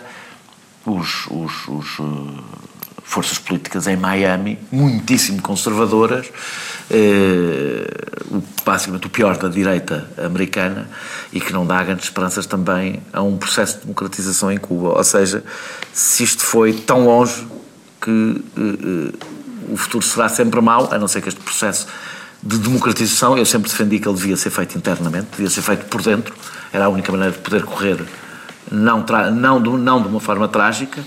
os, 0.86 1.26
os- 1.32 1.68
os, 1.68 1.88
eh, 2.00 2.44
forças 3.04 3.38
políticas 3.38 3.88
em 3.88 3.98
Miami, 3.98 4.58
muitíssimo 4.72 5.42
conservadoras, 5.42 6.32
eh, 6.90 7.86
basicamente 8.66 9.08
o 9.08 9.10
pior 9.10 9.38
da 9.38 9.48
direita 9.48 10.10
americana, 10.18 10.90
e 11.34 11.40
que 11.40 11.52
não 11.52 11.66
dá 11.66 11.84
grandes 11.84 12.06
esperanças 12.06 12.46
também 12.46 13.02
a 13.12 13.22
um 13.22 13.38
processo 13.38 13.76
de 13.76 13.82
democratização 13.82 14.52
em 14.52 14.58
Cuba. 14.58 14.98
Ou 14.98 15.04
seja, 15.04 15.44
se 15.94 16.24
isto 16.24 16.44
foi 16.44 16.74
tão 16.74 17.06
longe 17.06 17.48
que 18.02 18.44
eh, 18.58 18.62
eh, 18.62 19.72
o 19.72 19.78
futuro 19.78 20.06
será 20.06 20.30
sempre 20.30 20.60
mau, 20.62 20.92
a 20.92 20.98
não 20.98 21.08
ser 21.08 21.22
que 21.22 21.30
este 21.30 21.42
processo 21.42 21.88
de 22.44 22.58
democratização, 22.58 23.38
eu 23.38 23.46
sempre 23.46 23.70
defendi 23.70 24.00
que 24.00 24.08
ele 24.08 24.18
devia 24.18 24.36
ser 24.36 24.50
feito 24.50 24.78
internamente, 24.78 25.28
devia 25.32 25.50
ser 25.50 25.62
feito 25.62 25.86
por 25.86 26.02
dentro, 26.02 26.34
era 26.74 26.86
a 26.86 26.90
única 26.90 27.12
maneira 27.12 27.34
de 27.34 27.40
poder 27.40 27.64
correr 27.64 28.04
não, 28.72 29.04
não, 29.34 29.62
de, 29.62 29.70
não 29.70 30.02
de 30.02 30.08
uma 30.08 30.20
forma 30.20 30.48
trágica, 30.48 31.04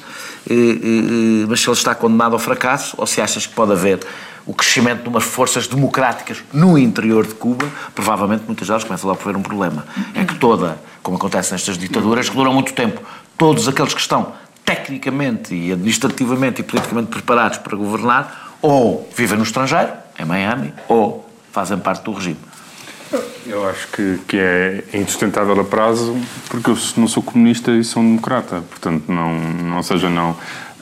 mas 1.49 1.61
se 1.61 1.69
ele 1.69 1.77
está 1.77 1.95
condenado 1.95 2.35
ao 2.35 2.39
fracasso, 2.39 2.95
ou 2.99 3.07
se 3.07 3.21
achas 3.21 3.47
que 3.47 3.55
pode 3.55 3.73
haver 3.73 4.01
o 4.47 4.53
crescimento 4.53 5.03
de 5.03 5.09
umas 5.09 5.25
forças 5.25 5.67
democráticas 5.67 6.45
no 6.53 6.77
interior 6.77 7.27
de 7.27 7.35
Cuba, 7.35 7.67
provavelmente 7.95 8.45
muitas 8.47 8.69
delas 8.69 8.85
começam 8.85 9.09
logo 9.09 9.21
a 9.21 9.23
haver 9.23 9.37
um 9.37 9.43
problema. 9.43 9.87
É 10.15 10.25
que 10.25 10.35
toda, 10.35 10.79
como 11.03 11.17
acontece 11.17 11.53
nestas 11.53 11.79
ditaduras, 11.79 12.29
que 12.29 12.37
duram 12.37 12.53
muito 12.53 12.75
tempo, 12.75 13.01
todos 13.39 13.67
aqueles 13.67 13.95
que 13.95 14.01
estão 14.01 14.35
tecnicamente 14.65 15.55
e 15.55 15.73
administrativamente 15.73 16.61
e 16.61 16.65
politicamente 16.65 17.09
preparados 17.09 17.59
para 17.59 17.77
governar, 17.77 18.57
ou 18.61 19.09
vivem 19.17 19.39
no 19.39 19.45
estrangeiro, 19.45 19.93
em 20.19 20.25
Miami, 20.25 20.73
ou 20.89 21.29
fazem 21.51 21.79
parte 21.79 22.03
do 22.05 22.13
regime. 22.13 22.39
Eu 23.47 23.69
acho 23.69 23.89
que, 23.89 24.19
que 24.27 24.37
é 24.39 24.85
insustentável 24.95 25.59
a 25.61 25.65
prazo, 25.65 26.17
porque 26.49 26.71
eu 26.71 26.79
não 26.97 27.07
sou 27.07 27.23
comunista 27.23 27.71
e 27.71 27.85
sou 27.85 28.03
um 28.03 28.07
democrata. 28.07 28.63
Portanto, 28.69 29.05
não, 29.11 29.35
não 29.35 29.83
seja, 29.83 30.09
não, 30.09 30.37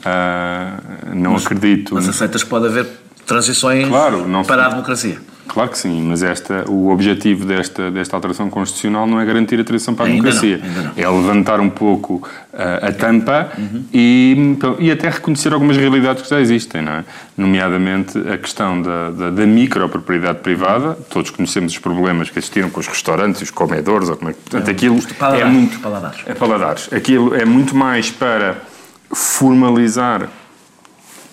ah, 0.05 0.79
não 1.15 1.37
acredito. 1.37 1.95
Mas 1.95 2.09
aceitas 2.09 2.43
que 2.43 2.49
pode 2.49 2.67
haver 2.67 2.87
transições 3.27 3.89
Claro, 3.89 4.27
para 4.47 4.67
a 4.67 4.69
democracia. 4.69 5.19
Claro 5.49 5.71
que 5.71 5.77
sim, 5.79 6.01
mas 6.03 6.23
esta, 6.23 6.65
o 6.71 6.89
objetivo 6.91 7.45
desta, 7.45 7.91
desta 7.91 8.17
alteração 8.17 8.49
constitucional 8.49 9.07
não 9.07 9.21
é 9.21 9.25
garantir 9.27 9.61
a 9.61 9.65
transição 9.65 9.95
para 9.95 10.07
a 10.07 10.09
Ainda 10.09 10.23
democracia. 10.23 10.61
não, 10.65 10.83
não. 10.85 10.93
É 10.97 11.09
levantar 11.09 11.61
um 11.61 11.69
pouco 11.69 12.27
ah, 12.55 12.89
a 12.89 12.93
tampa 12.93 13.51
e, 13.93 14.57
e 14.79 14.91
até 14.91 15.11
reconhecer 15.11 15.53
algumas 15.53 15.77
realidades 15.77 16.23
que 16.23 16.31
já 16.31 16.41
existem, 16.41 16.81
não 16.83 16.93
é? 16.93 17.05
Nomeadamente 17.37 18.17
a 18.19 18.39
questão 18.39 18.81
da, 18.81 19.11
da, 19.11 19.31
da 19.31 19.47
micropropriedade 19.47 20.39
privada. 20.39 20.97
Todos 21.11 21.31
conhecemos 21.31 21.73
os 21.73 21.79
problemas 21.79 22.31
que 22.31 22.39
existiram 22.39 22.71
com 22.71 22.81
os 22.81 22.87
restaurantes 22.87 23.43
os 23.43 23.51
comedores. 23.51 24.09
Ou 24.09 24.17
como 24.17 24.31
é, 24.31 24.33
que- 24.33 24.41
portanto, 24.49 24.71
aquilo 24.71 25.03
paladares, 25.19 25.47
é 25.47 25.51
muito... 25.51 25.79
paladares. 25.81 26.21
É 26.27 26.35
paladares. 26.35 26.89
Aquilo 26.93 27.35
é 27.35 27.45
muito 27.45 27.77
mais 27.77 28.11
para 28.11 28.57
formalizar 29.13 30.29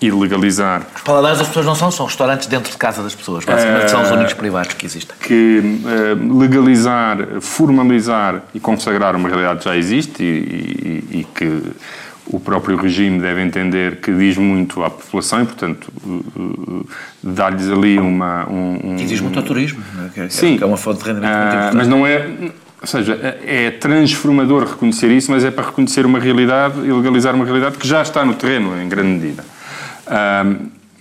e 0.00 0.10
legalizar 0.10 0.82
Os 0.96 1.02
paladares 1.02 1.38
das 1.38 1.48
pessoas 1.48 1.66
não 1.66 1.74
são, 1.74 1.90
são 1.90 2.06
restaurantes 2.06 2.46
dentro 2.46 2.70
de 2.72 2.78
casa 2.78 3.02
das 3.02 3.14
pessoas. 3.14 3.44
Basicamente 3.44 3.90
são 3.90 4.02
os 4.02 4.10
únicos 4.10 4.32
privados 4.34 4.72
que 4.74 4.86
existem. 4.86 5.14
que 5.20 5.80
eh, 5.86 6.16
legalizar, 6.38 7.18
formalizar 7.40 8.42
e 8.54 8.60
consagrar 8.60 9.14
uma 9.14 9.28
realidade 9.28 9.58
que 9.58 9.64
já 9.66 9.76
existe 9.76 10.22
e, 10.22 11.04
e- 11.12 11.20
e 11.20 11.24
que 11.34 11.62
o 12.26 12.38
próprio 12.38 12.76
regime 12.76 13.18
deve 13.20 13.42
entender 13.42 13.96
que 13.96 14.12
diz 14.12 14.36
muito 14.38 14.82
à 14.84 14.88
população 14.90 15.42
e, 15.42 15.46
portanto, 15.46 15.92
eh, 16.06 16.10
eh, 16.38 16.84
dar-lhes 17.22 17.68
ali 17.68 17.98
uma... 17.98 18.48
Um, 18.48 18.78
um- 18.92 18.96
E 18.98 19.04
diz 19.04 19.20
muito 19.20 19.38
ao 19.38 19.44
turismo, 19.44 19.82
é? 20.06 20.08
que, 20.14 20.20
é, 20.20 20.28
Sim. 20.28 20.56
que 20.56 20.62
é 20.62 20.66
uma 20.66 20.76
fonte 20.76 21.02
de 21.02 21.08
rendimento 21.08 21.30
muito 21.32 21.44
Ah, 21.44 21.50
importante. 21.54 21.76
mas 21.76 21.88
não 21.88 22.06
é... 22.06 22.26
Ou 22.82 22.86
seja, 22.86 23.12
é 23.44 23.66
é 23.66 23.70
transformador 23.72 24.64
reconhecer 24.66 25.10
isso, 25.10 25.30
mas 25.30 25.44
é 25.44 25.50
para 25.50 25.66
reconhecer 25.66 26.06
uma 26.06 26.18
realidade 26.18 26.78
e 26.78 26.90
legalizar 26.90 27.34
uma 27.34 27.44
realidade 27.44 27.76
que 27.76 27.86
já 27.86 28.00
está 28.00 28.24
no 28.24 28.32
terreno, 28.32 28.80
em 28.80 28.88
grande 28.88 29.08
medida. 29.20 29.44
Ah, 30.10 30.44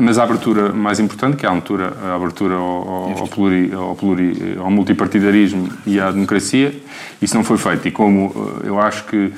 Mas 0.02 0.18
a 0.18 0.24
abertura 0.24 0.72
mais 0.72 0.98
importante, 0.98 1.36
que 1.36 1.46
é 1.46 1.50
a 1.50 1.52
abertura, 1.52 1.94
a 2.02 2.16
abertura 2.16 2.56
ao, 2.56 3.20
ao, 3.20 3.28
pluri, 3.28 3.70
ao, 3.74 3.94
pluri, 3.96 4.56
ao 4.58 4.72
multipartidarismo 4.72 5.68
e 5.86 6.00
à 6.00 6.10
democracia, 6.10 6.74
isso 7.22 7.36
não 7.36 7.44
foi 7.44 7.58
feito. 7.58 7.86
E 7.86 7.92
como 7.92 8.32
eh, 8.64 8.70
eu 8.70 8.80
acho 8.80 9.04
que 9.04 9.34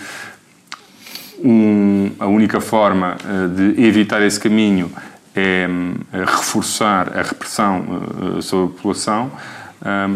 um, 1.43 2.11
a 2.19 2.27
única 2.27 2.61
forma 2.61 3.17
eh, 3.25 3.47
de 3.47 3.83
evitar 3.83 4.21
esse 4.21 4.39
caminho 4.39 4.91
é 5.35 5.67
eh, 6.13 6.25
reforçar 6.27 7.17
a 7.17 7.23
repressão 7.23 7.83
sobre 8.39 8.65
a 8.65 8.75
população, 8.75 9.31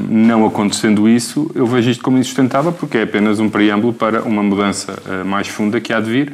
não 0.09 0.45
acontecendo 0.45 1.07
isso, 1.09 1.49
eu 1.55 1.65
vejo 1.65 1.89
isto 1.89 2.03
como 2.03 2.17
insustentável 2.17 2.71
porque 2.71 2.97
é 2.99 3.03
apenas 3.03 3.39
um 3.39 3.49
preâmbulo 3.49 3.93
para 3.93 4.21
uma 4.21 4.43
mudança 4.43 4.95
mais 5.25 5.47
funda 5.47 5.79
que 5.81 5.91
há 5.91 5.99
de 5.99 6.09
vir. 6.11 6.33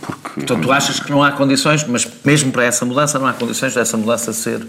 Porque... 0.00 0.30
Portanto, 0.46 0.60
tu 0.62 0.70
achas 0.72 1.00
que 1.00 1.10
não 1.10 1.24
há 1.24 1.32
condições, 1.32 1.84
mas 1.88 2.06
mesmo 2.24 2.52
para 2.52 2.64
essa 2.64 2.84
mudança, 2.84 3.18
não 3.18 3.26
há 3.26 3.32
condições 3.32 3.74
dessa 3.74 3.96
mudança 3.96 4.32
ser 4.32 4.64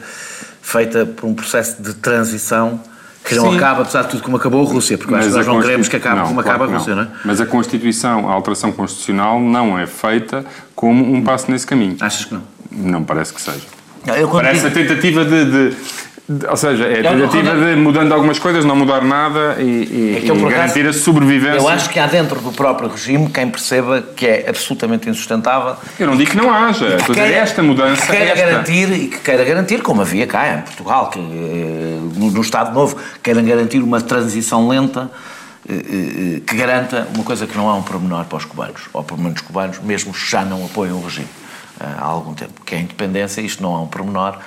feita 0.61 1.05
por 1.05 1.27
um 1.27 1.33
processo 1.35 1.81
de 1.83 1.93
transição 1.93 2.79
que 3.23 3.35
não 3.35 3.51
Sim. 3.51 3.57
acaba, 3.57 3.83
apesar 3.83 4.01
de 4.03 4.09
tudo, 4.09 4.23
como 4.23 4.35
acabou 4.37 4.67
a 4.67 4.69
Rússia, 4.69 4.97
porque 4.97 5.13
a 5.13 5.17
nós 5.17 5.27
não 5.27 5.35
Constitu- 5.43 5.61
queremos 5.61 5.87
que 5.87 5.95
acabe 5.95 6.15
Não, 6.17 6.27
como 6.27 6.41
claro 6.43 6.57
acaba 6.63 6.73
a 6.73 6.77
Rússia, 6.77 6.95
não 6.95 7.03
é? 7.03 7.07
Mas 7.23 7.39
a 7.39 7.45
Constituição, 7.45 8.27
a 8.29 8.33
alteração 8.33 8.71
constitucional, 8.71 9.39
não 9.39 9.77
é 9.79 9.85
feita 9.87 10.43
como 10.75 11.13
um 11.13 11.23
passo 11.23 11.49
nesse 11.49 11.65
caminho. 11.65 11.95
Achas 12.01 12.25
que 12.25 12.33
não? 12.33 12.41
Não 12.71 13.03
parece 13.03 13.31
que 13.33 13.41
seja. 13.41 13.61
Parece 14.31 14.65
a 14.65 14.69
digo- 14.69 14.87
tentativa 14.87 15.23
de. 15.23 15.45
de- 15.45 15.69
de- 15.69 15.75
ou 16.49 16.55
seja, 16.55 16.85
é 16.85 17.05
a 17.05 17.11
tentativa 17.11 17.53
de, 17.53 17.75
mudando 17.75 18.13
algumas 18.13 18.39
coisas, 18.39 18.63
não 18.63 18.75
mudar 18.77 19.03
nada 19.03 19.57
e, 19.59 19.63
e- 19.63 20.15
É 20.25 20.29
eu, 20.29 20.35
e 20.35 20.39
por 20.39 20.47
acaso, 20.47 20.55
garantir 20.73 20.87
a 20.87 20.93
sobrevivência. 20.93 21.57
Eu 21.57 21.67
acho 21.67 21.89
que 21.89 21.99
há 21.99 22.07
dentro 22.07 22.39
do 22.39 22.51
próprio 22.53 22.87
regime 22.89 23.29
quem 23.29 23.49
perceba 23.49 24.01
que 24.01 24.25
é 24.25 24.45
absolutamente 24.47 25.09
insustentável 25.09 25.75
Eu 25.99 26.07
não 26.07 26.15
digo 26.15 26.31
que 26.31 26.37
não 26.37 26.49
haja. 26.53 26.95
que 26.97 27.13
queira- 27.13 27.35
esta 27.35 27.61
mudança. 27.61 28.01
que 28.05 28.07
queira 28.11 28.31
esta. 28.31 28.45
garantir 28.45 28.89
e 28.93 29.07
que 29.09 29.19
queira 29.19 29.43
garantir, 29.43 29.81
como 29.81 30.01
havia 30.01 30.25
cá 30.25 30.55
em 30.55 30.61
Portugal, 30.61 31.09
que, 31.09 31.19
eh, 31.19 31.99
no, 32.15 32.31
no 32.31 32.41
Estado 32.41 32.73
Novo, 32.73 32.95
queiram 33.21 33.43
garantir 33.43 33.79
uma 33.83 33.99
transição 33.99 34.65
lenta 34.69 35.11
eh, 35.67 35.73
eh, 35.73 36.39
que 36.47 36.55
garanta 36.55 37.05
uma 37.13 37.23
coisa 37.25 37.45
que 37.45 37.57
não 37.57 37.69
é 37.69 37.73
um 37.73 37.81
pormenor 37.81 38.23
para 38.25 38.37
os 38.37 38.45
cubanos, 38.45 38.83
ou 38.93 39.03
pelo 39.03 39.19
menos 39.21 39.41
os 39.41 39.45
cubanos, 39.45 39.77
mesmo 39.83 40.13
que 40.13 40.25
já 40.31 40.43
não 40.45 40.63
apoiam 40.65 40.97
o 40.99 41.03
regime 41.03 41.27
há 41.79 42.05
algum 42.05 42.33
tempo, 42.33 42.53
que 42.65 42.75
é 42.75 42.77
a 42.77 42.81
independência, 42.81 43.41
isto 43.41 43.61
não 43.61 43.75
é 43.75 43.79
um 43.79 43.87
pormenor, 43.87 44.37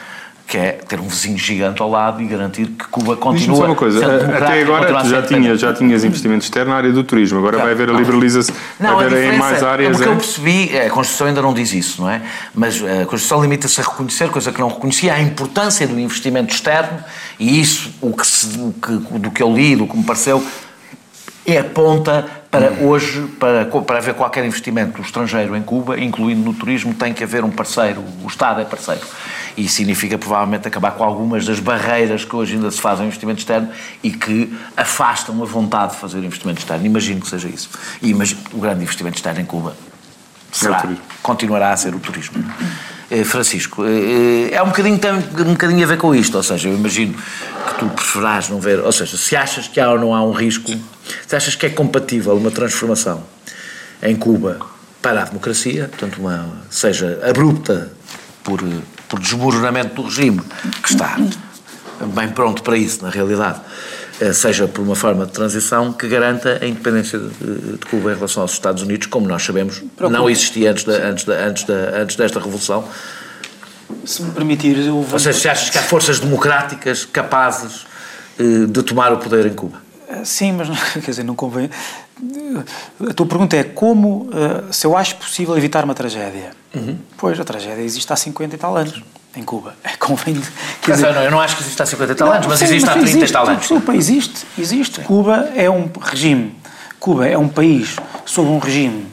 que 0.46 0.56
é 0.56 0.72
ter 0.72 1.00
um 1.00 1.08
vizinho 1.08 1.36
gigante 1.36 1.82
ao 1.82 1.90
lado 1.90 2.22
e 2.22 2.26
garantir 2.26 2.66
que 2.68 2.84
Cuba 2.86 3.16
continua 3.16 3.56
só 3.56 3.64
uma 3.66 3.74
coisa, 3.74 3.98
a- 3.98 4.08
democrática 4.18 4.46
até 4.46 4.62
agora 4.62 4.98
a 4.98 5.04
já, 5.04 5.20
tinha, 5.22 5.56
já 5.56 5.74
tinhas 5.74 6.04
investimento 6.04 6.44
externo 6.44 6.70
na 6.70 6.76
área 6.76 6.92
do 6.92 7.02
turismo, 7.02 7.38
agora 7.38 7.58
vai 7.58 7.72
haver 7.72 7.90
a 7.90 7.92
liberalização, 7.92 8.54
Não, 8.78 8.94
vai 8.94 9.04
a 9.04 9.06
haver 9.08 9.34
em 9.34 9.38
mais 9.38 9.62
áreas. 9.64 9.96
o 9.96 9.98
que 9.98 10.04
é? 10.04 10.12
eu 10.12 10.16
percebi, 10.16 10.78
a 10.78 10.88
Constituição 10.90 11.26
ainda 11.26 11.42
não 11.42 11.52
diz 11.52 11.72
isso, 11.72 12.00
não 12.00 12.08
é? 12.08 12.22
Mas 12.54 12.76
a 12.76 13.04
Constituição 13.06 13.42
limita-se 13.42 13.80
a 13.80 13.84
reconhecer, 13.84 14.28
coisa 14.30 14.52
que 14.52 14.60
não 14.60 14.68
reconhecia, 14.68 15.14
a 15.14 15.20
importância 15.20 15.86
do 15.88 15.98
investimento 15.98 16.54
externo 16.54 16.98
e 17.40 17.60
isso, 17.60 17.90
o 18.00 18.12
que 18.16 18.24
se- 18.24 18.56
o 18.58 18.72
que- 18.72 19.18
do 19.18 19.30
que 19.32 19.42
eu 19.42 19.52
li, 19.52 19.74
do 19.74 19.86
que 19.88 19.96
me 19.96 20.04
pareceu, 20.04 20.44
é 21.44 21.58
aponta 21.58 22.24
para 22.56 22.72
hoje, 22.82 23.22
para, 23.38 23.66
para 23.66 23.98
haver 23.98 24.14
qualquer 24.14 24.44
investimento 24.44 25.00
estrangeiro 25.02 25.54
em 25.54 25.62
Cuba, 25.62 26.00
incluindo 26.00 26.42
no 26.42 26.54
turismo, 26.54 26.94
tem 26.94 27.12
que 27.12 27.22
haver 27.22 27.44
um 27.44 27.50
parceiro, 27.50 28.02
o 28.22 28.26
Estado 28.26 28.62
é 28.62 28.64
parceiro. 28.64 29.06
E 29.56 29.68
significa 29.68 30.16
provavelmente 30.16 30.66
acabar 30.66 30.92
com 30.92 31.04
algumas 31.04 31.44
das 31.44 31.60
barreiras 31.60 32.24
que 32.24 32.34
hoje 32.34 32.54
ainda 32.54 32.70
se 32.70 32.80
fazem 32.80 33.02
ao 33.02 33.06
investimento 33.08 33.40
externo 33.40 33.68
e 34.02 34.10
que 34.10 34.56
afastam 34.76 35.42
a 35.42 35.46
vontade 35.46 35.92
de 35.92 35.98
fazer 35.98 36.18
investimento 36.18 36.60
externo. 36.60 36.86
Imagino 36.86 37.20
que 37.20 37.28
seja 37.28 37.48
isso. 37.48 37.70
E 38.00 38.10
imagino, 38.10 38.40
o 38.52 38.58
grande 38.58 38.82
investimento 38.82 39.16
externo 39.16 39.40
em 39.40 39.46
Cuba 39.46 39.76
será, 40.50 40.80
turismo. 40.80 41.04
continuará 41.22 41.72
a 41.72 41.76
ser 41.76 41.94
o 41.94 41.98
turismo. 41.98 42.42
Eh, 43.10 43.22
Francisco, 43.22 43.84
eh, 43.84 44.50
é 44.52 44.60
um 44.62 44.66
bocadinho, 44.66 44.98
tem 44.98 45.12
um 45.12 45.52
bocadinho 45.52 45.84
a 45.84 45.86
ver 45.86 45.96
com 45.96 46.12
isto, 46.12 46.36
ou 46.36 46.42
seja, 46.42 46.68
eu 46.68 46.74
imagino 46.74 47.14
que 47.14 47.78
tu 47.78 47.86
preferás 47.86 48.48
não 48.48 48.58
ver, 48.58 48.80
ou 48.80 48.90
seja, 48.90 49.16
se 49.16 49.36
achas 49.36 49.68
que 49.68 49.78
há 49.78 49.92
ou 49.92 49.98
não 49.98 50.12
há 50.12 50.22
um 50.24 50.32
risco, 50.32 50.72
se 51.26 51.36
achas 51.36 51.54
que 51.54 51.66
é 51.66 51.70
compatível 51.70 52.36
uma 52.36 52.50
transformação 52.50 53.22
em 54.02 54.16
Cuba 54.16 54.58
para 55.00 55.22
a 55.22 55.24
democracia, 55.24 55.88
portanto, 55.88 56.18
uma, 56.18 56.50
seja 56.68 57.20
abrupta 57.24 57.92
por, 58.42 58.60
eh, 58.60 58.82
por 59.08 59.20
desmoronamento 59.20 59.94
do 59.94 60.08
regime, 60.08 60.40
que 60.82 60.90
está 60.90 61.16
bem 62.14 62.28
pronto 62.28 62.62
para 62.62 62.76
isso, 62.76 63.02
na 63.02 63.10
realidade, 63.10 63.60
eh, 64.20 64.32
seja 64.32 64.66
por 64.66 64.82
uma 64.82 64.94
forma 64.94 65.26
de 65.26 65.32
transição 65.32 65.92
que 65.92 66.08
garanta 66.08 66.58
a 66.62 66.66
independência 66.66 67.18
de, 67.18 67.78
Cuba 67.90 68.12
em 68.12 68.14
relação 68.14 68.42
aos 68.42 68.52
Estados 68.52 68.82
Unidos, 68.82 69.06
como 69.06 69.26
nós 69.26 69.42
sabemos, 69.42 69.82
não 69.98 70.28
existia 70.28 70.70
antes, 70.70 70.84
da, 70.84 70.94
antes, 70.94 71.24
da, 71.24 71.34
antes, 71.34 71.64
da, 71.64 71.74
antes 71.74 72.16
desta 72.16 72.38
revolução. 72.38 72.84
Se 74.04 74.22
me 74.22 74.32
permitir, 74.32 74.78
eu 74.78 75.02
vou... 75.02 75.12
Ou 75.12 75.18
seja, 75.18 75.38
se 75.38 75.48
achas 75.48 75.70
que 75.70 75.78
há 75.78 75.82
forças 75.82 76.18
democráticas 76.18 77.04
capazes 77.04 77.86
eh, 78.38 78.66
de 78.66 78.82
tomar 78.82 79.12
o 79.12 79.18
poder 79.18 79.46
em 79.46 79.54
Cuba? 79.54 79.80
Sim, 80.24 80.52
mas 80.52 80.68
quer 80.92 81.10
dizer, 81.10 81.24
não 81.24 81.34
convém. 81.34 81.70
A 83.08 83.12
tua 83.12 83.26
pergunta 83.26 83.56
é 83.56 83.64
como, 83.64 84.30
eh, 84.32 84.72
se 84.72 84.86
eu 84.86 84.96
acho 84.96 85.16
possível 85.16 85.56
evitar 85.56 85.84
uma 85.84 85.94
tragédia. 85.94 86.50
Uhum. 86.74 86.96
Pois, 87.16 87.38
a 87.38 87.44
tragédia 87.44 87.82
existe 87.82 88.10
há 88.12 88.16
50 88.16 88.54
e 88.54 88.58
tal 88.58 88.76
anos, 88.76 89.02
em 89.36 89.42
Cuba. 89.44 89.74
É 89.84 89.90
convém. 89.96 90.40
Quer 90.82 90.92
dizer, 90.92 91.12
não, 91.12 91.22
eu 91.22 91.30
não 91.30 91.40
acho 91.40 91.56
que 91.56 91.62
exista 91.62 91.82
há 91.82 91.86
50 91.86 92.12
e 92.12 92.14
tal 92.14 92.28
Não, 92.28 92.34
anos, 92.34 92.46
mas 92.46 92.62
existe 92.62 92.88
há 92.88 92.92
30 92.92 93.06
e 93.08 93.10
existe, 93.12 93.32
tal 93.32 93.46
anos. 93.46 93.58
Desculpa, 93.60 93.94
existe, 93.94 94.46
existe. 94.58 95.00
Cuba 95.02 95.50
é 95.54 95.68
um 95.70 95.88
regime. 96.00 96.56
Cuba 96.98 97.28
é 97.28 97.36
um 97.36 97.48
país 97.48 97.96
sob 98.24 98.48
um 98.48 98.58
regime 98.58 99.06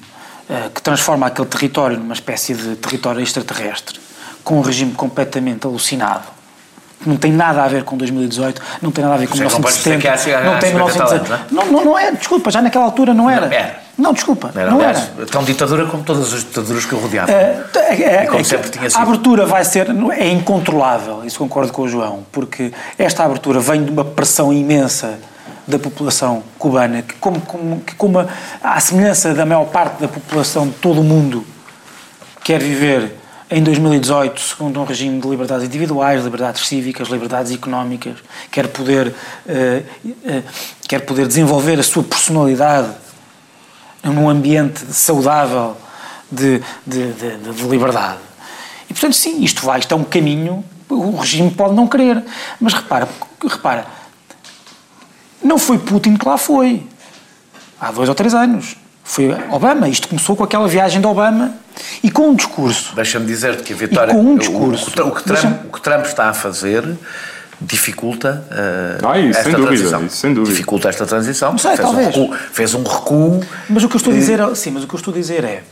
eh, 0.49 0.69
que 0.73 0.81
transforma 0.81 1.27
aquele 1.27 1.47
território 1.47 1.97
numa 1.99 2.13
espécie 2.13 2.53
de 2.53 2.75
território 2.77 3.21
extraterrestre, 3.21 3.99
com 4.43 4.57
um 4.57 4.61
regime 4.61 4.93
completamente 4.93 5.67
alucinado. 5.67 6.23
Não 7.05 7.17
tem 7.17 7.33
nada 7.33 7.61
a 7.61 7.67
ver 7.67 7.83
com 7.83 7.97
2018, 7.97 8.61
não 8.81 8.89
tem 8.89 9.03
nada 9.03 9.15
a 9.15 9.17
ver 9.17 9.27
com 9.27 9.35
não 9.37 9.45
dizer 9.45 9.57
1970. 9.89 9.99
que 10.01 10.07
há- 10.07 10.39
há 10.39 10.43
não 10.43 10.59
tem 10.59 10.71
50 10.71 10.93
tal 10.93 11.09
1970. 11.09 11.47
Não, 11.51 11.65
não, 11.65 11.85
não 11.85 11.99
é, 11.99 12.11
desculpa, 12.13 12.49
já 12.49 12.61
naquela 12.61 12.85
altura 12.85 13.13
não 13.13 13.29
era. 13.29 13.47
Não, 13.47 13.53
era. 13.53 13.82
Não, 13.97 14.11
desculpa, 14.11 14.51
Era, 14.55 14.71
não 14.71 14.79
aliás, 14.79 15.11
era. 15.15 15.25
tão 15.27 15.43
ditadura 15.43 15.85
como 15.85 16.03
todas 16.03 16.33
as 16.33 16.39
ditaduras 16.39 16.83
que 16.83 16.95
o 16.95 16.97
rodeavam. 16.97 17.33
É, 17.33 17.63
é, 17.75 18.23
E 18.23 18.27
como 18.27 18.39
é, 18.39 18.43
sempre 18.43 18.69
tinha 18.69 18.89
sido. 18.89 18.99
A 18.99 19.03
abertura 19.03 19.45
vai 19.45 19.63
ser 19.63 19.87
é 20.17 20.29
incontrolável, 20.29 21.23
isso 21.23 21.37
concordo 21.37 21.71
com 21.71 21.83
o 21.83 21.87
João, 21.87 22.25
porque 22.31 22.73
esta 22.97 23.23
abertura 23.23 23.59
vem 23.59 23.83
de 23.83 23.91
uma 23.91 24.03
pressão 24.03 24.51
imensa 24.51 25.19
da 25.67 25.77
população 25.77 26.43
cubana, 26.57 27.03
que 27.03 27.13
como, 27.15 27.39
como, 27.41 27.81
que 27.81 27.95
como 27.95 28.19
a, 28.19 28.27
à 28.63 28.79
semelhança 28.79 29.33
da 29.33 29.45
maior 29.45 29.65
parte 29.65 30.01
da 30.01 30.07
população 30.07 30.67
de 30.67 30.73
todo 30.73 31.01
o 31.01 31.03
mundo 31.03 31.45
quer 32.43 32.59
viver 32.59 33.15
em 33.49 33.61
2018 33.63 34.41
segundo 34.41 34.81
um 34.81 34.83
regime 34.83 35.21
de 35.21 35.27
liberdades 35.27 35.65
individuais, 35.65 36.23
liberdades 36.23 36.67
cívicas, 36.67 37.07
liberdades 37.07 37.51
económicas, 37.51 38.15
quer 38.51 38.67
poder, 38.67 39.13
eh, 39.47 39.83
eh, 40.25 40.41
quer 40.87 41.01
poder 41.01 41.27
desenvolver 41.27 41.79
a 41.79 41.83
sua 41.83 42.03
personalidade 42.03 42.89
num 44.03 44.29
ambiente 44.29 44.79
saudável 44.93 45.77
de, 46.31 46.61
de, 46.85 47.13
de, 47.13 47.37
de- 47.37 47.53
de 47.53 47.63
liberdade. 47.63 48.17
E, 48.89 48.93
portanto, 48.93 49.13
sim, 49.15 49.43
isto 49.43 49.65
vai, 49.65 49.79
isto 49.79 49.93
é 49.93 49.97
um 49.97 50.03
caminho, 50.03 50.63
o 50.89 51.15
regime 51.17 51.49
pode 51.51 51.73
não 51.73 51.87
querer. 51.87 52.21
Mas 52.59 52.73
repara, 52.73 53.07
repara, 53.47 53.85
não 55.43 55.57
foi 55.57 55.77
Putin 55.77 56.15
que 56.15 56.27
lá 56.27 56.37
foi. 56.37 56.85
Há 57.79 57.91
dois 57.91 58.07
ou 58.09 58.15
três 58.15 58.33
anos. 58.33 58.75
Foi 59.03 59.29
Obama. 59.51 59.89
Isto 59.89 60.07
começou 60.07 60.35
com 60.35 60.43
aquela 60.43 60.67
viagem 60.67 61.01
de 61.01 61.07
Obama 61.07 61.53
e 62.01 62.09
com 62.09 62.29
um 62.29 62.35
discurso. 62.35 62.95
Deixa-me 62.95 63.25
dizer-te 63.25 63.63
que 63.63 63.73
a 63.73 63.75
vitória. 63.75 64.11
E 64.11 64.15
com 64.15 64.21
um 64.21 64.35
o- 64.35 64.39
discurso. 64.39 64.89
O, 64.89 64.93
que- 64.93 65.01
o 65.01 65.11
que 65.11 65.23
Trump, 65.23 65.65
o 65.65 65.71
que 65.73 65.81
Trump 65.81 66.05
está 66.05 66.29
a 66.29 66.33
fazer 66.33 66.97
dificulta 67.65 68.45
eh, 68.51 68.97
Ah, 69.03 69.19
isso, 69.19 69.29
esta 69.39 69.43
sem 69.43 69.51
dúvida, 69.53 69.67
transição. 69.67 70.05
isso, 70.05 70.15
sem 70.17 70.33
dúvida. 70.33 70.51
Dificulta 70.55 70.89
esta 70.89 71.05
transição. 71.05 71.57
sei, 71.57 71.71
fez, 71.75 71.81
talvez. 71.81 72.07
Um 72.15 72.21
recuo, 72.27 72.37
fez 72.51 72.73
um 72.73 72.83
recuo. 72.83 73.39
Mas 73.69 73.83
o 73.83 73.89
que 73.89 73.95
eu 73.95 73.97
estou 73.97 74.13
a 74.13 74.15
dizer, 74.15 74.39
é- 74.39 74.55
sim, 74.55 74.71
mas 74.71 74.83
o 74.83 74.87
que 74.87 74.93
eu 74.95 74.97
estou 74.97 75.13
a 75.13 75.17
dizer 75.17 75.43
é, 75.43 75.63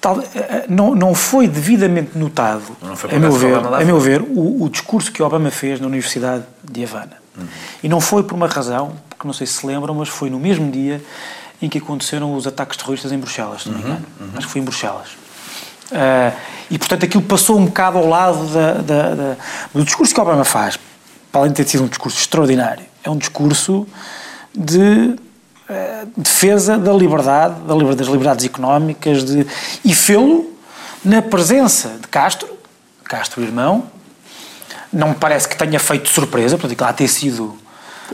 tal- 0.00 0.20
eh, 0.34 0.64
não, 0.68 0.94
não 0.94 1.14
foi 1.14 1.48
devidamente 1.48 2.16
notado, 2.16 2.62
Não 2.82 2.96
foi 2.96 3.14
a 3.14 3.18
meu 3.18 3.32
ver, 3.32 3.54
a 3.56 3.84
meu 3.84 3.98
ver, 4.00 4.22
o, 4.22 4.62
o 4.64 4.68
discurso 4.70 5.10
que 5.12 5.22
Obama 5.22 5.50
fez 5.50 5.80
na 5.80 5.86
Universidade 5.86 6.44
de 6.70 6.84
Havana. 6.84 7.12
E 7.82 7.88
não 7.88 8.00
foi 8.00 8.22
por 8.22 8.34
uma 8.34 8.46
razão, 8.46 8.92
porque 9.10 9.26
não 9.26 9.34
sei 9.34 9.46
se 9.46 9.54
se 9.54 9.66
lembram, 9.66 9.94
mas 9.94 10.08
foi 10.08 10.30
no 10.30 10.38
mesmo 10.40 10.70
dia 10.70 11.02
em 11.60 11.68
que 11.68 11.78
aconteceram 11.78 12.34
os 12.34 12.46
ataques 12.46 12.76
terroristas 12.78 13.12
em 13.12 13.18
Bruxelas, 13.18 13.62
se 13.62 13.68
não 13.68 13.76
me 13.78 13.84
engano. 13.84 14.06
Acho 14.36 14.46
que 14.46 14.52
foi 14.52 14.60
em 14.60 14.64
Bruxelas. 14.64 15.08
Ah, 15.92 16.32
e, 16.70 16.78
portanto, 16.78 17.04
aquilo 17.04 17.22
passou 17.22 17.58
um 17.58 17.66
bocado 17.66 17.98
ao 17.98 18.08
lado 18.08 18.44
da, 18.48 18.72
da- 18.74 19.14
da- 19.14 19.36
do 19.72 19.84
discurso 19.84 20.12
que 20.14 20.20
Obama 20.20 20.44
faz, 20.44 20.78
para 21.30 21.40
além 21.42 21.52
de 21.52 21.56
ter 21.62 21.68
sido 21.70 21.84
um 21.84 21.86
discurso 21.88 22.18
extraordinário, 22.18 22.84
é 23.04 23.10
um 23.10 23.16
discurso 23.16 23.86
de 24.54 25.14
eh, 25.68 26.06
defesa 26.16 26.76
da 26.78 26.92
liberdade, 26.92 27.60
da 27.66 27.74
liber- 27.74 27.94
das 27.94 28.06
liberdades 28.08 28.44
económicas, 28.44 29.24
de, 29.24 29.46
e 29.84 29.94
fê-lo 29.94 30.52
na 31.04 31.20
presença 31.22 31.88
de 32.00 32.08
Castro, 32.08 32.48
Castro 33.04 33.42
irmão, 33.42 33.84
não 34.92 35.08
me 35.10 35.14
parece 35.14 35.48
que 35.48 35.56
tenha 35.56 35.78
feito 35.78 36.08
surpresa, 36.08 36.56
portanto, 36.58 36.80
lá 36.80 36.92
ter 36.92 37.06
sido 37.08 37.56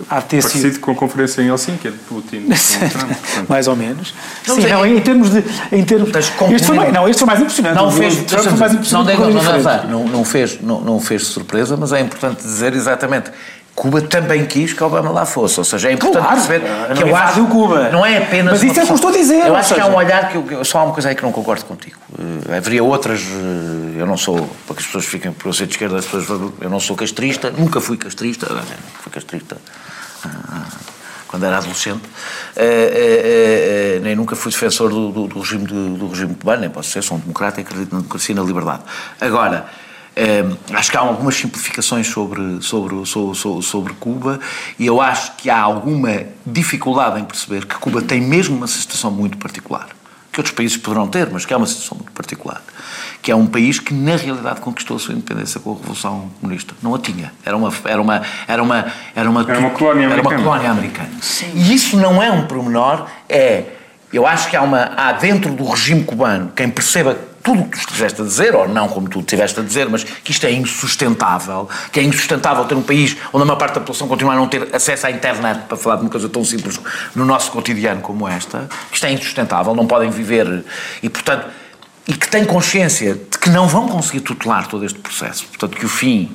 há 0.08 0.20
de 0.20 0.24
ter 0.26 0.42
sido. 0.42 0.52
Parecido 0.52 0.80
com 0.80 0.90
a 0.90 0.94
conferência 0.94 1.42
em 1.42 1.48
Helsinki, 1.48 1.90
de 1.90 1.98
Putin 1.98 2.46
Trump. 2.48 3.08
portanto. 3.08 3.46
mais 3.48 3.68
ou 3.68 3.76
menos. 3.76 4.14
Não, 4.46 4.54
Sim, 4.56 4.62
mas 4.62 4.70
é- 4.70 4.74
não, 4.74 4.86
em 4.86 5.00
termos 5.00 5.30
de. 5.30 5.44
Em 5.72 5.84
termos, 5.84 6.10
este 6.14 6.66
foi 6.66 6.76
mais, 6.76 6.92
não, 6.92 7.08
este 7.08 7.18
foi 7.18 7.26
mais 7.26 7.40
impressionante. 7.40 7.74
Não 7.76 7.90
fez, 7.90 8.16
do 8.16 8.24
Trump 8.24 8.42
foi 8.44 8.52
mais 8.58 8.72
não, 8.72 8.78
impressionante. 8.78 9.16
não, 9.16 9.30
não, 9.30 10.04
não, 10.04 10.08
não 10.08 10.24
fez, 10.24 10.60
não, 10.60 10.80
não 10.80 11.00
fez 11.00 11.26
surpresa, 11.26 11.76
mas 11.76 11.92
é 11.92 12.00
importante 12.00 12.42
dizer 12.42 12.72
exatamente. 12.74 13.30
Cuba 13.74 14.02
também 14.02 14.44
quis 14.44 14.74
que 14.74 14.84
Obama 14.84 15.10
lá 15.10 15.24
fosse, 15.24 15.58
ou 15.58 15.64
seja, 15.64 15.88
é 15.88 15.92
importante 15.94 16.22
Claro, 16.22 16.36
perceber 16.42 16.68
não 16.90 16.94
que 16.94 17.02
eu 17.04 17.16
acho 17.16 17.38
invadiu 17.40 17.46
Cuba. 17.46 17.88
não 17.88 18.04
é 18.04 18.18
apenas 18.18 18.60
Mas 18.60 18.70
isso 18.70 18.78
é 18.78 18.82
o 18.82 18.86
que 18.86 18.92
eu 18.92 18.96
estou 18.96 19.08
a 19.10 19.12
dizer, 19.14 19.46
Eu 19.46 19.56
acho 19.56 19.72
que 19.74 19.80
há 19.80 19.84
seja- 19.84 19.96
um 19.96 19.96
olhar 19.96 20.28
que, 20.28 20.36
eu- 20.54 20.62
só 20.62 20.80
há 20.80 20.84
uma 20.84 20.92
coisa 20.92 21.08
aí 21.08 21.14
que 21.14 21.22
não 21.22 21.32
concordo 21.32 21.64
contigo. 21.64 21.96
Eh, 22.50 22.58
haveria 22.58 22.84
outras, 22.84 23.20
eh, 23.22 23.98
eu 23.98 24.04
não 24.06 24.18
sou, 24.18 24.36
para 24.66 24.76
que 24.76 24.80
as 24.82 24.86
pessoas 24.86 25.06
fiquem 25.06 25.32
por 25.32 25.48
eu 25.48 25.52
ser 25.54 25.64
de 25.64 25.72
esquerda, 25.72 25.96
as 25.98 26.04
pessoas, 26.04 26.28
eu 26.60 26.68
não 26.68 26.78
sou 26.78 26.94
castrista, 26.94 27.50
nunca 27.50 27.80
fui 27.80 27.96
castrista, 27.96 28.46
fui 29.02 29.10
castrista 29.10 29.56
quando 31.28 31.44
era 31.46 31.56
adolescente, 31.58 32.02
eh, 32.54 32.62
eh, 32.64 33.96
eh, 33.96 34.00
nem 34.02 34.14
nunca 34.14 34.36
fui 34.36 34.52
defensor 34.52 34.90
do, 34.90 35.10
do- 35.10 35.26
do 35.28 35.40
regime 35.40 35.66
do, 35.66 35.94
do 35.96 36.08
regime 36.08 36.34
cubano, 36.34 36.60
nem 36.60 36.68
posso 36.70 36.90
ser, 36.90 37.02
sou 37.02 37.16
um 37.16 37.20
democrata 37.20 37.58
e 37.60 37.62
acredito 37.62 37.90
na 37.92 37.98
democracia 38.00 38.34
e 38.34 38.36
na 38.36 38.42
liberdade. 38.42 38.82
Agora, 39.18 39.66
eh, 40.14 40.44
acho 40.74 40.90
que 40.90 40.96
há 40.98 41.00
algumas 41.00 41.34
simplificações 41.34 42.06
sobre, 42.06 42.60
sobre, 42.60 43.06
sobre, 43.06 43.62
sobre 43.62 43.94
Cuba 43.94 44.40
e 44.78 44.84
eu 44.84 45.00
acho 45.00 45.32
que 45.36 45.48
há 45.48 45.58
alguma 45.58 46.24
dificuldade 46.44 47.18
em 47.18 47.24
perceber 47.24 47.64
que 47.64 47.76
Cuba 47.76 48.02
tem 48.02 48.20
mesmo 48.20 48.54
uma 48.54 48.66
situação 48.66 49.10
muito 49.10 49.38
particular 49.38 49.88
que 50.32 50.40
outros 50.40 50.54
países 50.54 50.76
poderão 50.78 51.06
ter, 51.06 51.28
mas 51.30 51.44
que 51.44 51.52
é 51.52 51.56
uma 51.56 51.66
situação 51.66 51.98
muito 51.98 52.12
particular, 52.12 52.62
que 53.20 53.30
é 53.30 53.36
um 53.36 53.46
país 53.46 53.78
que 53.78 53.92
na 53.92 54.16
realidade 54.16 54.60
conquistou 54.62 54.96
a 54.96 54.98
sua 54.98 55.12
independência 55.12 55.60
com 55.60 55.72
a 55.72 55.76
Revolução 55.76 56.30
Comunista. 56.40 56.74
Não 56.82 56.94
a 56.94 56.98
tinha. 56.98 57.32
Era 57.44 57.54
uma 57.56 57.70
era 57.84 58.00
uma 58.00 58.22
era 58.48 58.62
uma 58.62 58.86
era 59.14 59.30
uma, 59.30 59.42
Era 59.42 59.58
uma 59.58 59.70
colónia 59.70 60.06
era 60.06 60.14
uma 60.14 60.20
americana. 60.20 60.42
colónia 60.42 60.70
americana. 60.70 61.10
E 61.54 61.74
isso 61.74 61.98
não 61.98 62.22
é 62.22 62.32
um 62.32 62.46
pormenor, 62.46 63.06
é 63.28 63.64
eu 64.10 64.26
acho 64.26 64.48
que 64.48 64.56
há 64.56 64.62
uma 64.62 64.92
há 64.96 65.12
dentro 65.12 65.52
do 65.54 65.64
regime 65.68 66.02
cubano 66.04 66.50
quem 66.56 66.68
perceba 66.70 67.16
tudo 67.42 67.62
o 67.62 67.64
que 67.64 67.70
tu 67.70 67.80
estiveste 67.80 68.22
a 68.22 68.24
dizer, 68.24 68.54
ou 68.54 68.68
não 68.68 68.88
como 68.88 69.08
tu 69.08 69.20
estiveste 69.20 69.58
a 69.58 69.62
dizer, 69.62 69.88
mas 69.88 70.04
que 70.04 70.30
isto 70.30 70.46
é 70.46 70.52
insustentável, 70.52 71.68
que 71.90 71.98
é 71.98 72.02
insustentável 72.02 72.64
ter 72.64 72.74
um 72.74 72.82
país 72.82 73.16
onde 73.32 73.42
a 73.42 73.46
maior 73.46 73.58
parte 73.58 73.74
da 73.74 73.80
população 73.80 74.06
continua 74.06 74.34
a 74.34 74.36
não 74.36 74.48
ter 74.48 74.68
acesso 74.74 75.06
à 75.06 75.10
internet, 75.10 75.62
para 75.66 75.76
falar 75.76 75.96
de 75.96 76.02
uma 76.02 76.10
coisa 76.10 76.28
tão 76.28 76.44
simples 76.44 76.78
no 77.14 77.24
nosso 77.24 77.50
cotidiano 77.50 78.00
como 78.00 78.28
esta, 78.28 78.68
que 78.90 78.94
isto 78.94 79.06
é 79.06 79.12
insustentável, 79.12 79.74
não 79.74 79.86
podem 79.86 80.10
viver, 80.10 80.64
e 81.02 81.08
portanto, 81.08 81.48
e 82.06 82.14
que 82.14 82.28
têm 82.28 82.44
consciência 82.44 83.14
de 83.14 83.38
que 83.38 83.50
não 83.50 83.66
vão 83.66 83.88
conseguir 83.88 84.20
tutelar 84.20 84.68
todo 84.68 84.84
este 84.84 84.98
processo, 84.98 85.44
portanto 85.46 85.76
que 85.76 85.86
o 85.86 85.88
fim 85.88 86.34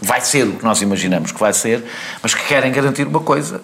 vai 0.00 0.20
ser 0.20 0.44
o 0.44 0.52
que 0.52 0.64
nós 0.64 0.80
imaginamos 0.82 1.32
que 1.32 1.40
vai 1.40 1.52
ser, 1.52 1.84
mas 2.22 2.34
que 2.34 2.44
querem 2.44 2.70
garantir 2.70 3.06
uma 3.06 3.20
coisa, 3.20 3.62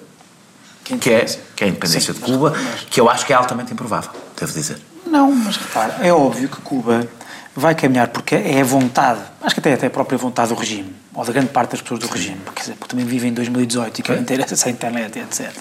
que 0.85 1.11
é, 1.11 1.25
que 1.55 1.65
é 1.65 1.67
a 1.67 1.71
independência 1.71 2.13
de 2.13 2.21
Cuba, 2.21 2.55
que 2.91 3.01
eu 3.01 3.09
acho 3.09 3.25
que 3.25 3.33
é 3.33 3.37
altamente 3.37 3.73
improvável, 3.73 4.11
devo 4.39 4.53
dizer. 4.53 4.92
Não, 5.13 5.31
mas 5.31 5.59
repara, 5.59 5.99
é 6.01 6.11
óbvio 6.11 6.49
que 6.49 6.57
Cuba 6.63 7.07
vai 7.55 7.75
caminhar 7.75 8.09
porque 8.09 8.35
é 8.35 8.63
a 8.63 8.65
vontade, 8.65 9.21
acho 9.43 9.55
que 9.55 9.61
até, 9.61 9.75
até 9.75 9.87
a 9.89 9.91
própria 9.91 10.17
vontade 10.17 10.49
do 10.49 10.55
regime, 10.55 10.91
ou 11.13 11.23
da 11.23 11.31
grande 11.31 11.51
parte 11.51 11.73
das 11.73 11.83
pessoas 11.83 12.01
do 12.01 12.07
regime, 12.07 12.41
dizer, 12.59 12.73
porque 12.77 12.89
também 12.93 13.05
vivem 13.05 13.31
em 13.31 13.35
2018 13.35 13.99
e 13.99 14.03
querem 14.03 14.25
ter 14.25 14.43
acesso 14.43 14.69
à 14.69 14.71
internet, 14.71 15.19
etc. 15.19 15.53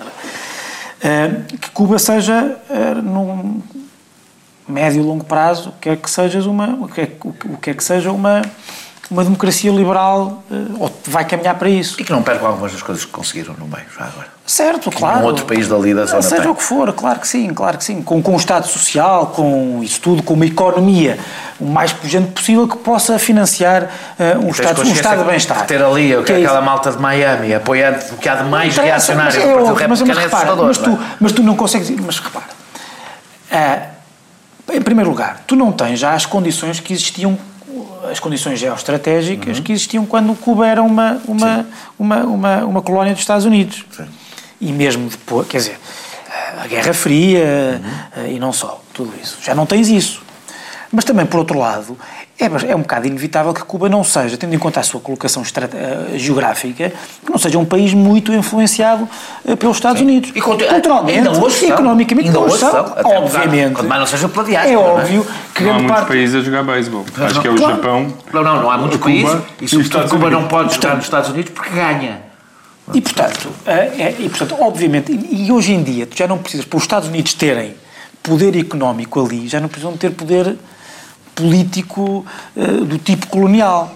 eh, 1.01 1.31
que 1.59 1.69
Cuba 1.71 1.99
seja, 1.99 2.57
eh, 2.69 2.93
num 2.93 3.61
médio 4.65 5.01
e 5.01 5.03
longo 5.03 5.25
prazo, 5.25 5.73
quer 5.81 5.97
que 5.97 6.09
sejas 6.09 6.45
uma, 6.45 6.67
o 6.85 6.87
que 6.87 7.01
é 7.01 7.11
o 7.21 7.33
que- 7.33 7.47
o 7.49 7.57
que 7.57 7.69
é 7.71 7.73
que 7.73 7.83
seja 7.83 8.09
uma, 8.09 8.41
uma 9.11 9.23
democracia 9.25 9.69
liberal, 9.71 10.41
eh, 10.49 10.89
vai 11.07 11.25
caminhar 11.25 11.55
para 11.55 11.69
isso. 11.69 11.99
E 11.99 12.03
que 12.03 12.11
não 12.11 12.23
percam 12.23 12.47
algumas 12.47 12.71
das 12.71 12.81
coisas 12.81 13.03
que 13.03 13.11
conseguiram 13.11 13.53
no 13.59 13.67
meio, 13.67 13.85
já 13.95 14.05
agora. 14.05 14.27
Certo, 14.45 14.89
claro. 14.89 15.19
num 15.19 15.25
outro 15.25 15.45
país 15.45 15.67
dali 15.67 15.93
da 15.93 16.01
Não, 16.01 16.07
zona 16.07 16.21
Seja 16.21 16.41
tem. 16.41 16.51
o 16.51 16.55
que 16.55 16.63
for, 16.63 16.91
claro 16.93 17.19
que 17.19 17.27
sim, 17.27 17.53
claro 17.53 17.77
que 17.77 17.83
sim. 17.83 18.01
Com, 18.01 18.21
com 18.21 18.33
o 18.33 18.37
Estado 18.37 18.67
Social, 18.67 19.27
com 19.27 19.81
isso 19.83 19.99
tudo, 20.01 20.23
com 20.23 20.33
uma 20.33 20.45
economia 20.45 21.19
o 21.59 21.65
mais 21.65 21.93
pujante 21.93 22.31
possível 22.31 22.67
que 22.67 22.77
possa 22.77 23.19
financiar 23.19 23.89
eh, 24.17 24.35
um, 24.37 24.49
estado, 24.49 24.81
um 24.81 24.91
estado 24.91 25.17
de 25.17 25.23
que 25.23 25.29
bem-estar. 25.29 25.65
Ter 25.67 25.83
ali 25.83 26.09
Que 26.23 26.31
é 26.31 26.37
aquela 26.37 26.57
isso. 26.59 26.65
malta 26.65 26.91
de 26.91 26.97
Miami 26.97 27.53
apoiante 27.53 28.09
do 28.09 28.17
que 28.17 28.27
há 28.27 28.35
de 28.35 28.49
mais 28.49 28.75
reacionário 28.75 29.33
mas 29.33 29.43
é 29.43 29.53
Partido 29.53 29.89
mas, 29.89 30.01
é 30.01 30.21
repara, 30.21 30.53
assustador. 30.53 30.65
mas 30.65 30.77
tu, 30.77 30.89
não 30.89 30.99
mas 31.19 31.31
tu 31.33 31.43
não 31.43 31.55
consegues. 31.55 31.89
Mas 31.91 32.19
repara, 32.19 32.45
ah, 33.51 33.79
em 34.73 34.81
primeiro 34.81 35.09
lugar, 35.09 35.43
tu 35.45 35.55
não 35.55 35.71
tens 35.71 35.99
já 35.99 36.13
as 36.13 36.25
condições 36.25 36.79
que 36.79 36.93
existiam, 36.93 37.37
as 38.09 38.19
condições 38.19 38.59
geoestratégicas 38.59 39.57
Uhum. 39.57 39.63
que 39.63 39.71
existiam 39.71 40.05
quando 40.05 40.33
Cuba 40.35 40.67
era 40.67 40.81
uma, 40.81 41.21
uma, 41.27 41.65
uma, 41.99 42.17
uma, 42.23 42.57
uma 42.65 42.81
colónia 42.81 43.13
dos 43.13 43.21
Estados 43.21 43.45
Unidos. 43.45 43.85
Sim. 43.91 44.05
E 44.59 44.71
mesmo 44.71 45.09
depois, 45.09 45.47
quer 45.47 45.57
dizer, 45.57 45.79
a 46.61 46.67
Guerra 46.67 46.93
Fria 46.93 47.81
Uhum. 48.15 48.27
e 48.27 48.39
não 48.39 48.53
só, 48.53 48.81
tudo 48.93 49.13
isso. 49.21 49.37
Já 49.43 49.53
não 49.55 49.65
tens 49.65 49.87
isso. 49.89 50.21
Mas 50.91 51.05
também, 51.05 51.25
por 51.25 51.37
outro 51.39 51.57
lado, 51.57 51.97
é, 52.43 52.71
é 52.71 52.75
um 52.75 52.81
bocado 52.81 53.07
inevitável 53.07 53.53
que 53.53 53.63
Cuba 53.63 53.87
não 53.89 54.03
seja, 54.03 54.37
tendo 54.37 54.53
em 54.53 54.57
conta 54.59 54.79
a 54.79 54.83
sua 54.83 54.99
colocação 54.99 55.43
eh, 55.43 56.17
geográfica, 56.17 56.91
que 57.23 57.31
não 57.31 57.37
seja 57.37 57.57
um 57.59 57.65
país 57.65 57.93
muito 57.93 58.33
influenciado 58.33 59.07
eh, 59.45 59.55
pelos 59.55 59.77
Estados 59.77 60.01
Unidos. 60.01 60.31
E 60.35 60.41
culturalmente, 60.41 61.17
ainda 61.19 61.31
hoje 61.31 61.65
economicamente, 61.65 62.27
Ainda 62.29 62.39
hoje 62.39 62.57
são, 62.57 62.71
são, 62.71 63.23
obviamente. 63.23 63.73
quanto 63.75 63.87
mais 63.87 63.99
não 64.01 64.07
seja 64.07 64.29
pela 64.29 64.45
diáspora, 64.45 64.73
É 64.73 64.75
não 64.75 64.83
é? 64.83 65.01
óbvio 65.01 65.27
que 65.55 65.63
Não 65.63 65.69
há 65.71 65.73
muitos 65.75 65.91
parte... 65.95 66.07
países 66.07 66.35
a 66.35 66.39
jogar 66.41 66.63
beisebol. 66.63 67.05
Acho 67.17 67.41
que 67.41 67.47
é 67.47 67.51
o 67.51 67.55
Claro. 67.55 67.75
Japão. 67.75 68.13
Não, 68.33 68.43
não, 68.43 68.61
não 68.63 68.71
há 68.71 68.77
muitos 68.77 68.97
Cuba 68.97 69.09
países 69.09 69.37
e 69.61 69.67
sobretudo 69.67 70.09
Cuba 70.09 70.29
não 70.29 70.39
Unidos. 70.39 70.49
pode 70.57 70.73
jogar 70.75 70.95
nos 70.95 71.05
Estados 71.05 71.29
Unidos 71.29 71.51
porque 71.53 71.69
ganha. 71.71 72.21
E 72.93 72.99
portanto, 72.99 73.49
eh, 73.65 73.91
é- 73.97 74.15
e, 74.19 74.27
portanto 74.29 74.55
obviamente, 74.59 75.11
e, 75.11 75.45
e 75.47 75.51
hoje 75.51 75.71
em 75.73 75.81
dia, 75.83 76.05
tu 76.05 76.17
já 76.17 76.27
não 76.27 76.37
precisas, 76.37 76.65
para 76.65 76.77
os 76.77 76.83
Estados 76.83 77.07
Unidos 77.07 77.33
terem 77.33 77.73
poder 78.21 78.57
económico 78.57 79.23
ali, 79.25 79.47
já 79.47 79.59
não 79.59 79.67
precisam 79.69 79.95
ter 79.95 80.09
poder 80.11 80.55
político 81.35 82.25
eh, 82.55 82.61
do 82.61 82.97
tipo 82.97 83.27
colonial. 83.27 83.95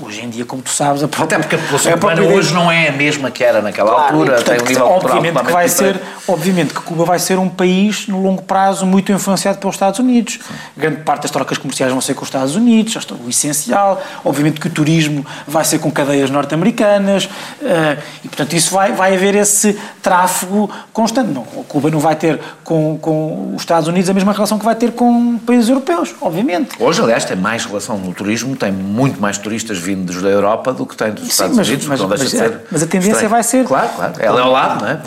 Hoje 0.00 0.24
em 0.24 0.30
dia, 0.30 0.44
como 0.44 0.62
tu 0.62 0.70
sabes, 0.70 1.02
a 1.02 1.08
própria, 1.08 1.38
Até 1.38 1.46
porque 1.46 1.56
a 1.56 1.58
população 1.58 1.92
a 1.92 1.96
própria 1.96 2.28
hoje 2.28 2.54
não 2.54 2.70
é 2.70 2.88
a 2.88 2.92
mesma 2.92 3.30
que 3.30 3.42
era 3.42 3.60
naquela 3.60 3.90
Claro, 3.90 4.14
altura, 4.14 4.32
e, 4.32 4.34
portanto, 4.36 4.56
tem 4.56 4.64
um 4.64 4.68
nível 4.68 4.86
obviamente 4.86 5.44
que 5.44 5.52
vai 5.52 5.68
ser, 5.68 6.00
obviamente 6.26 6.74
que 6.74 6.80
Cuba 6.80 7.04
vai 7.04 7.18
ser 7.18 7.38
um 7.38 7.48
país 7.48 8.06
no 8.08 8.22
longo 8.22 8.42
prazo 8.42 8.86
muito 8.86 9.12
influenciado 9.12 9.58
pelos 9.58 9.74
Estados 9.74 9.98
Unidos. 9.98 10.38
Grande 10.76 11.02
parte 11.02 11.22
das 11.22 11.30
trocas 11.30 11.58
comerciais 11.58 11.92
vão 11.92 12.00
ser 12.00 12.14
com 12.14 12.22
os 12.22 12.28
Estados 12.28 12.54
Unidos, 12.56 12.96
o 13.24 13.28
essencial. 13.28 14.02
Obviamente 14.24 14.60
que 14.60 14.68
o 14.68 14.70
turismo 14.70 15.24
vai 15.46 15.64
ser 15.64 15.78
com 15.78 15.90
cadeias 15.90 16.30
norte-americanas 16.30 17.28
eh, 17.62 17.98
e 18.24 18.28
portanto 18.28 18.52
isso 18.54 18.72
vai 18.72 18.92
vai 18.92 19.14
haver 19.14 19.34
esse 19.34 19.78
tráfego 20.02 20.70
constante. 20.92 21.30
Não, 21.30 21.42
Cuba 21.42 21.90
não 21.90 21.98
vai 21.98 22.16
ter 22.16 22.40
com, 22.64 22.98
com 22.98 23.54
os 23.54 23.62
Estados 23.62 23.88
Unidos 23.88 24.08
a 24.08 24.14
mesma 24.14 24.32
relação 24.32 24.58
que 24.58 24.64
vai 24.64 24.74
ter 24.74 24.92
com 24.92 25.38
países 25.38 25.68
europeus, 25.68 26.14
obviamente. 26.20 26.75
Hoje, 26.78 27.00
aliás, 27.00 27.24
tem 27.24 27.36
mais 27.36 27.64
relação 27.64 27.96
no 27.96 28.12
turismo, 28.12 28.54
tem 28.54 28.70
muito 28.70 29.20
mais 29.20 29.38
turistas 29.38 29.78
vindos 29.78 30.20
da 30.20 30.28
Europa 30.28 30.72
do 30.74 30.84
que 30.84 30.94
tem 30.96 31.10
dos 31.10 31.24
Sim, 31.24 31.30
Estados 31.30 31.56
mas- 31.56 31.68
Unidos, 31.68 31.86
mas- 31.86 32.00
não 32.00 32.08
deixa 32.08 32.24
mas 32.24 32.32
de 32.32 32.36
é- 32.38 32.40
ser 32.48 32.60
mas 32.70 32.82
a 32.82 32.86
tendência 32.86 33.10
estranho. 33.12 33.30
vai 33.30 33.42
ser- 33.42 33.64
Claro, 33.64 33.88
claro. 33.96 34.12
Ela 34.18 34.40
é 34.40 34.42
ao 34.42 34.50
lado, 34.52 34.84
não 34.84 34.90
é? 34.90 35.00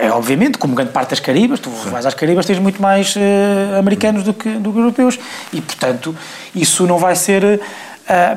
É, 0.00 0.06
é, 0.06 0.10
obviamente, 0.10 0.58
como 0.58 0.74
grande 0.74 0.90
parte 0.90 1.10
das 1.10 1.20
Caribas, 1.20 1.60
tu 1.60 1.70
vais 1.70 2.04
às 2.04 2.14
Caribas, 2.14 2.44
tens 2.44 2.58
muito 2.58 2.82
mais 2.82 3.14
eh, 3.16 3.78
americanos 3.78 4.24
do 4.24 4.34
que, 4.34 4.48
do 4.50 4.72
que 4.72 4.78
europeus. 4.78 5.18
E, 5.52 5.60
portanto, 5.60 6.14
isso 6.54 6.84
não 6.86 6.98
vai 6.98 7.14
ser. 7.14 7.60
eh, 8.08 8.36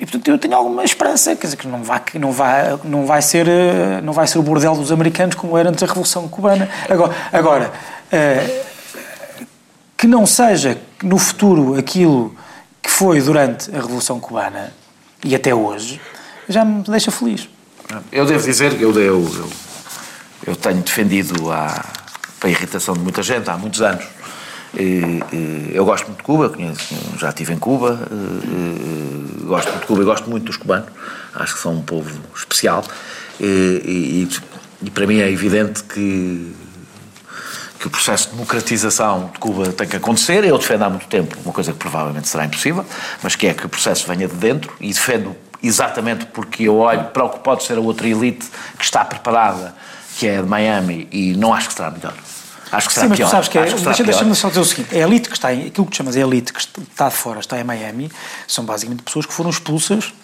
e, 0.00 0.06
portanto, 0.06 0.26
eu 0.28 0.38
tenho 0.38 0.56
alguma 0.56 0.82
esperança, 0.82 1.36
quer 1.36 1.46
dizer, 1.46 1.56
que 1.58 1.68
não 1.68 1.82
vai, 1.84 2.00
não 2.14 2.32
vai, 2.32 2.78
não 2.84 3.04
vai, 3.06 3.20
ser, 3.20 3.46
não 4.02 4.12
vai 4.14 4.26
ser 4.26 4.38
o 4.38 4.42
bordel 4.42 4.74
dos 4.74 4.90
americanos 4.90 5.34
como 5.34 5.56
era 5.58 5.68
antes 5.68 5.82
da 5.82 5.86
Revolução 5.86 6.26
Cubana. 6.26 6.68
Agora, 6.88 7.12
agora 7.30 7.70
eh, 8.10 8.62
que 9.96 10.06
não 10.06 10.26
seja 10.26 10.78
no 11.02 11.18
futuro 11.18 11.78
aquilo 11.78 12.34
que 12.82 12.90
foi 12.90 13.20
durante 13.20 13.70
a 13.70 13.80
Revolução 13.80 14.20
Cubana 14.20 14.72
e 15.24 15.34
até 15.34 15.54
hoje, 15.54 16.00
já 16.48 16.64
me 16.64 16.82
deixa 16.82 17.10
feliz. 17.10 17.48
Eu 18.12 18.26
devo 18.26 18.44
dizer 18.44 18.76
que 18.76 18.82
eu, 18.82 18.92
eu, 18.92 19.00
eu, 19.00 19.50
eu 20.46 20.56
tenho 20.56 20.82
defendido 20.82 21.50
a, 21.50 21.84
a 22.42 22.48
irritação 22.48 22.94
de 22.94 23.00
muita 23.00 23.22
gente 23.22 23.48
há 23.48 23.56
muitos 23.56 23.80
anos. 23.80 24.04
E, 24.76 25.22
e, 25.32 25.70
eu 25.72 25.84
gosto 25.84 26.06
muito 26.06 26.18
de 26.18 26.24
Cuba, 26.24 26.50
conheço, 26.50 26.94
já 27.18 27.28
estive 27.28 27.54
em 27.54 27.58
Cuba, 27.58 28.06
e, 28.10 29.44
gosto 29.44 29.68
muito 29.68 29.80
de 29.80 29.86
Cuba 29.86 30.02
e 30.02 30.04
gosto 30.04 30.30
muito 30.30 30.44
dos 30.44 30.56
cubanos, 30.56 30.88
acho 31.34 31.54
que 31.54 31.60
são 31.60 31.74
um 31.74 31.82
povo 31.82 32.10
especial. 32.36 32.84
E 33.40 34.28
para 34.92 35.06
mim 35.06 35.20
é 35.20 35.30
evidente 35.30 35.82
que, 35.84 36.54
que 37.84 37.88
o 37.88 37.90
processo 37.90 38.28
de 38.28 38.34
democratização 38.34 39.30
de 39.30 39.38
Cuba 39.38 39.70
tem 39.70 39.86
que 39.86 39.96
acontecer. 39.96 40.42
Eu 40.42 40.56
defendo 40.56 40.84
há 40.84 40.88
muito 40.88 41.06
tempo 41.06 41.36
uma 41.44 41.52
coisa 41.52 41.70
que 41.70 41.78
provavelmente 41.78 42.26
será 42.26 42.46
impossível, 42.46 42.84
mas 43.22 43.36
que 43.36 43.46
é 43.46 43.52
que 43.52 43.66
o 43.66 43.68
processo 43.68 44.06
venha 44.08 44.26
de 44.26 44.34
dentro 44.34 44.72
e 44.80 44.88
defendo 44.88 45.36
exatamente 45.62 46.24
porque 46.26 46.62
eu 46.62 46.78
olho 46.78 47.04
para 47.04 47.24
o 47.24 47.28
que 47.28 47.40
pode 47.40 47.62
ser 47.62 47.76
a 47.76 47.80
outra 47.82 48.08
elite 48.08 48.48
que 48.78 48.84
está 48.84 49.04
preparada, 49.04 49.74
que 50.16 50.26
é 50.26 50.40
de 50.40 50.48
Miami, 50.48 51.06
e 51.12 51.34
não 51.34 51.52
acho 51.52 51.68
que 51.68 51.74
será 51.74 51.90
melhor. 51.90 52.14
Acho 52.72 52.88
que 52.88 52.94
será 52.94 53.04
Sim, 53.04 53.10
mas 53.10 53.18
pior. 53.18 53.28
sabes 53.28 53.48
que 53.48 53.58
é, 53.58 53.66
será 53.66 53.82
deixa, 53.82 54.04
deixa-me 54.04 54.34
só 54.34 54.48
dizer 54.48 54.60
o 54.60 54.64
seguinte: 54.64 54.94
a 54.94 54.98
elite 55.00 55.28
que 55.28 55.36
está 55.36 55.52
em, 55.52 55.66
aquilo 55.66 55.86
que 55.86 55.94
chamas 55.94 56.16
a 56.16 56.20
elite 56.20 56.54
que 56.54 56.60
está 56.60 57.10
de 57.10 57.14
fora, 57.14 57.40
está 57.40 57.60
em 57.60 57.64
Miami, 57.64 58.10
são 58.48 58.64
basicamente 58.64 59.02
pessoas 59.02 59.26
que 59.26 59.34
foram 59.34 59.50
expulsas 59.50 60.14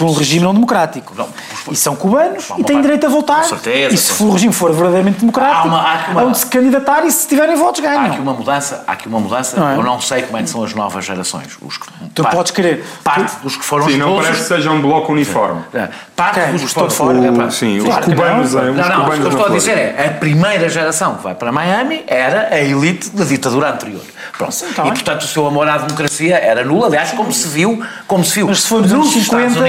por 0.00 0.08
um 0.08 0.14
regime 0.14 0.42
não 0.44 0.54
democrático. 0.54 1.12
Não, 1.16 1.28
e 1.70 1.76
são 1.76 1.94
cubanos 1.94 2.46
Há 2.50 2.54
e 2.54 2.64
têm 2.64 2.76
parte- 2.76 2.82
direito 2.82 3.06
a 3.06 3.08
votar. 3.10 3.42
com 3.42 3.48
certeza, 3.50 3.94
e 3.94 3.98
se 3.98 4.22
o 4.22 4.30
regime 4.30 4.52
for 4.52 4.72
verdadeiramente 4.72 5.20
democrático, 5.20 5.58
Há 5.60 5.64
uma- 5.64 5.78
há 5.82 6.10
uma- 6.12 6.22
onde 6.24 6.38
se 6.38 6.46
candidatar 6.46 7.04
e 7.04 7.10
se 7.12 7.28
tiverem 7.28 7.54
votos 7.56 7.84
Há 7.84 7.92
aqui 7.92 8.08
ganham. 8.08 8.22
uma 8.22 8.32
mudança, 8.32 8.82
há 8.86 8.92
aqui 8.92 9.06
uma 9.08 9.20
mudança. 9.20 9.60
Não 9.60 9.68
é? 9.68 9.76
Eu 9.76 9.82
não 9.82 10.00
sei 10.00 10.22
como 10.22 10.38
é 10.38 10.42
que 10.42 10.48
são 10.48 10.64
as 10.64 10.72
novas 10.74 11.04
gerações. 11.04 11.58
Os 11.60 11.76
que, 11.76 11.86
Tu 12.14 12.24
podes 12.24 12.50
querer. 12.50 12.82
Parte 13.04 13.36
dos 13.42 13.56
que 13.56 13.64
foram 13.64 13.86
Sim, 13.86 13.98
não 13.98 14.16
parece 14.16 14.40
que 14.42 14.48
seja 14.48 14.70
um 14.70 14.80
bloco 14.80 15.12
uniforme. 15.12 15.60
É, 15.74 15.88
Parte 16.16 16.40
Quem? 16.40 16.52
dos 16.52 16.62
Os 16.62 16.68
que 16.68 16.74
foram 16.74 16.88
de 16.88 16.94
fora? 16.94 17.26
É, 17.26 17.32
pá, 17.32 17.50
sim, 17.50 17.78
os 17.78 17.84
claro 17.84 18.04
que 18.04 18.10
cubanos, 18.14 18.54
não. 18.54 18.62
é, 18.62 18.70
os 18.70 18.76
não, 18.76 18.88
não, 18.88 19.04
cubanos 19.04 19.18
o 19.18 19.20
que 19.20 19.26
eu 19.26 19.30
estou 19.40 19.46
a 19.46 19.56
dizer 19.56 19.78
é 19.78 20.06
a 20.14 20.18
primeira 20.18 20.68
geração 20.68 21.14
que 21.16 21.22
vai 21.22 21.34
para 21.34 21.50
Miami 21.52 22.04
era 22.06 22.48
a 22.50 22.58
elite 22.60 23.10
da 23.10 23.24
ditadura 23.24 23.70
anterior. 23.70 24.00
Pronto. 24.36 24.54
tá 24.74 24.86
e 24.86 24.90
portanto 24.92 25.22
o 25.22 25.26
seu 25.26 25.46
amor 25.46 25.68
à 25.68 25.76
democracia 25.78 26.36
era 26.36 26.64
nulo, 26.64 26.86
aliás, 26.86 27.10
como 27.12 27.30
se 27.32 27.46
viu, 27.48 27.82
como 28.06 28.24
se 28.24 28.34
viu. 28.36 28.46
Mas 28.48 28.62
se 28.62 28.68
for 28.68 28.80
nos 28.80 29.14
Estados 29.14 29.52
50 29.52 29.60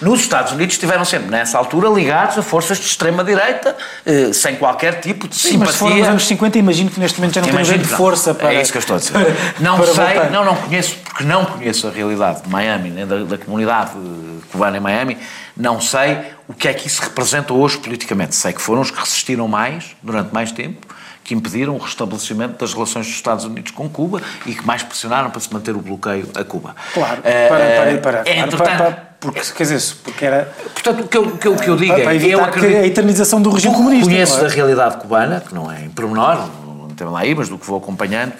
Nos 0.00 0.20
Estados 0.20 0.52
Unidos 0.52 0.74
estiveram 0.74 1.04
sempre 1.04 1.28
nessa 1.30 1.58
altura 1.58 1.88
ligados 1.88 2.38
a 2.38 2.42
forças 2.42 2.78
de 2.78 2.84
extrema 2.86 3.22
direita, 3.24 3.76
eh, 4.06 4.32
sem 4.32 4.56
qualquer 4.56 5.00
tipo 5.00 5.26
de 5.28 5.34
Sim, 5.36 5.58
mas 5.58 5.70
se 5.72 5.76
for 5.78 5.84
nos 5.86 5.94
simpatia. 5.94 6.10
anos 6.10 6.26
50, 6.26 6.58
imagino 6.58 6.90
que 6.90 7.00
neste 7.00 7.18
momento 7.20 7.34
já 7.34 7.40
não 7.40 7.48
tem 7.48 7.64
grande 7.64 7.84
força 7.88 8.34
para. 8.34 8.54
É 8.54 8.60
isso 8.62 8.72
que 8.72 8.78
eu 8.78 8.80
estou 8.80 8.96
a 8.96 8.98
dizer. 8.98 9.12
para- 9.12 9.34
não 9.60 9.76
para 9.76 9.86
sei, 9.86 10.30
não, 10.30 10.44
não 10.44 10.56
conheço, 10.56 10.96
porque 11.04 11.24
não 11.24 11.44
conheço 11.44 11.86
a 11.88 11.90
realidade 11.90 12.42
de 12.42 12.48
Miami, 12.48 12.90
nem 12.90 13.06
da, 13.06 13.16
da 13.24 13.38
comunidade 13.38 13.90
eh, 13.96 14.38
cubana 14.52 14.76
em 14.76 14.80
Miami, 14.80 15.18
não 15.56 15.80
sei 15.80 16.18
o 16.46 16.54
que 16.54 16.68
é 16.68 16.72
que 16.74 16.86
isso 16.86 17.02
representa 17.02 17.52
hoje 17.52 17.78
politicamente. 17.78 18.34
Sei 18.36 18.52
que 18.52 18.60
foram 18.62 18.80
os 18.80 18.90
que 18.90 18.98
resistiram 18.98 19.46
mais, 19.48 19.96
durante 20.02 20.32
mais 20.32 20.50
tempo, 20.52 20.86
que 21.22 21.34
impediram 21.34 21.74
o 21.74 21.78
restabelecimento 21.78 22.58
das 22.58 22.72
relações 22.72 23.04
dos 23.06 23.14
Estados 23.14 23.44
Unidos 23.44 23.70
com 23.72 23.86
Cuba 23.86 24.22
e 24.46 24.54
que 24.54 24.64
mais 24.66 24.82
pressionaram 24.82 25.28
para 25.28 25.40
se 25.40 25.52
manter 25.52 25.76
o 25.76 25.80
bloqueio 25.80 26.26
a 26.34 26.42
Cuba. 26.42 26.74
Claro, 26.94 27.20
Eh, 27.22 27.48
para, 27.48 27.58
para, 27.58 27.98
para, 27.98 28.22
para, 28.24 28.30
entretanto, 28.30 28.56
para, 28.56 28.76
para, 28.92 29.07
porque, 29.20 29.40
quer 29.40 29.62
dizer, 29.64 29.96
porque 30.04 30.24
era 30.24 30.44
portanto, 30.72 31.00
o 31.04 31.08
que 31.08 31.16
eu, 31.18 31.22
o 31.24 31.38
que 31.38 31.48
eu, 31.48 31.52
o 31.54 31.56
que 31.58 31.68
eu 31.68 31.76
digo 31.76 31.92
para, 31.94 32.04
para 32.04 32.14
é, 32.14 32.26
eu 32.26 32.44
acredito... 32.44 32.76
a 32.78 32.86
eternização 32.86 33.42
do 33.42 33.50
regime 33.50 33.74
comunista. 33.74 34.06
conheço 34.08 34.34
não 34.38 34.44
é? 34.44 34.48
da 34.48 34.54
realidade 34.54 34.96
cubana, 34.98 35.40
que 35.40 35.54
não 35.54 35.70
é 35.70 35.84
em 35.84 35.90
pormenor, 35.90 36.48
não 36.64 36.88
tem 36.90 37.06
lá 37.06 37.20
aí, 37.20 37.34
mas 37.34 37.48
do 37.48 37.58
que 37.58 37.66
vou 37.66 37.78
acompanhando, 37.78 38.32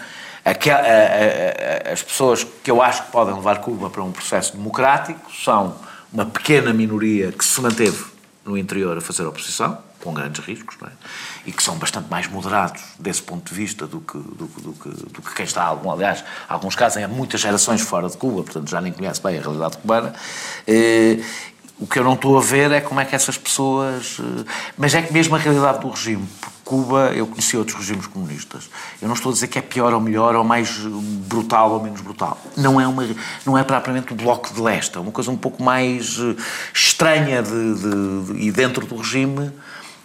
aquel- 0.45 0.77
a- 0.77 0.81
a- 0.81 1.91
a- 1.91 1.93
as 1.93 2.03
pessoas 2.03 2.47
que 2.63 2.71
eu 2.71 2.81
acho 2.81 3.05
que 3.05 3.11
podem 3.13 3.35
levar 3.35 3.59
Cuba 3.59 3.91
para 3.91 4.03
um 4.03 4.13
processo 4.13 4.57
democrático 4.57 5.21
são 5.33 5.75
uma 6.13 6.25
pequena 6.27 6.73
minoria 6.73 7.33
que 7.33 7.45
se 7.45 7.61
manteve 7.61 8.05
no 8.45 8.57
interior 8.57 8.97
a 8.97 9.01
fazer 9.01 9.25
oposição, 9.27 9.79
com 10.01 10.15
grandes 10.15 10.45
riscos, 10.45 10.77
não 10.81 10.89
é? 10.89 10.93
E 11.49 11.53
que 11.53 11.63
são 11.63 11.77
bastante 11.77 12.11
mais 12.11 12.27
moderados 12.29 12.83
desse 12.99 13.23
ponto 13.23 13.49
de 13.49 13.55
vista 13.59 13.87
do 13.87 14.01
que, 14.01 14.19
do, 14.19 14.47
do 14.47 14.73
que, 14.75 14.89
do 14.89 15.23
que 15.23 15.35
quem 15.35 15.47
está, 15.47 15.63
algum, 15.65 15.91
aliás, 15.91 16.23
alguns 16.47 16.75
casos, 16.75 17.03
há 17.03 17.09
muitas 17.09 17.41
gerações 17.41 17.81
fora 17.81 18.07
de 18.09 18.17
Cuba, 18.19 18.43
portanto 18.43 18.69
já 18.69 18.81
nem 18.83 18.93
conhece 18.93 19.23
bem 19.23 19.39
a 19.39 19.41
realidade 19.41 19.79
cubana. 19.79 20.13
Eh, 20.67 21.21
o 21.81 21.87
que 21.87 21.99
eu 21.99 22.05
não 22.05 22.15
estou 22.15 22.37
a 22.37 22.41
ver 22.43 22.71
é 22.73 22.81
como 22.81 23.01
é 23.01 23.05
que 23.05 23.15
essas 23.15 23.39
pessoas. 23.39 24.19
eh, 24.21 24.45
Mas 24.77 24.95
é 24.95 25.01
que 25.01 25.11
mesmo 25.13 25.35
a 25.37 25.39
realidade 25.39 25.81
do 25.81 25.89
regime. 25.89 26.27
Porque 26.41 26.59
Cuba, 26.65 27.13
eu 27.15 27.27
conheci 27.27 27.57
outros 27.57 27.79
regimes 27.79 28.07
comunistas. 28.07 28.69
Eu 29.01 29.09
não 29.09 29.15
estou 29.15 29.31
a 29.31 29.33
dizer 29.33 29.47
que 29.47 29.59
é 29.59 29.63
pior 29.63 29.95
ou 29.95 30.01
melhor, 30.01 30.35
ou 30.35 30.45
mais 30.45 30.69
eh, 30.85 30.89
brutal 31.29 31.71
ou 31.71 31.83
menos 31.83 32.01
brutal. 32.03 32.37
Não 32.57 32.79
é, 32.81 32.87
uma, 32.87 33.07
não 33.47 33.57
é 33.57 33.63
propriamente 33.65 34.13
o 34.13 34.17
bloco 34.17 34.53
de 34.53 34.61
leste. 34.61 34.99
É 34.99 35.01
uma 35.01 35.13
coisa 35.13 35.31
um 35.31 35.37
pouco 35.37 35.63
mais 35.63 36.19
eh, 36.19 36.35
estranha 36.75 37.43
de, 37.43 37.75
de- 37.75 38.33
de- 38.35 38.41
e 38.49 38.53
dentro 38.53 38.85
do 38.85 38.97
regime. 38.97 39.51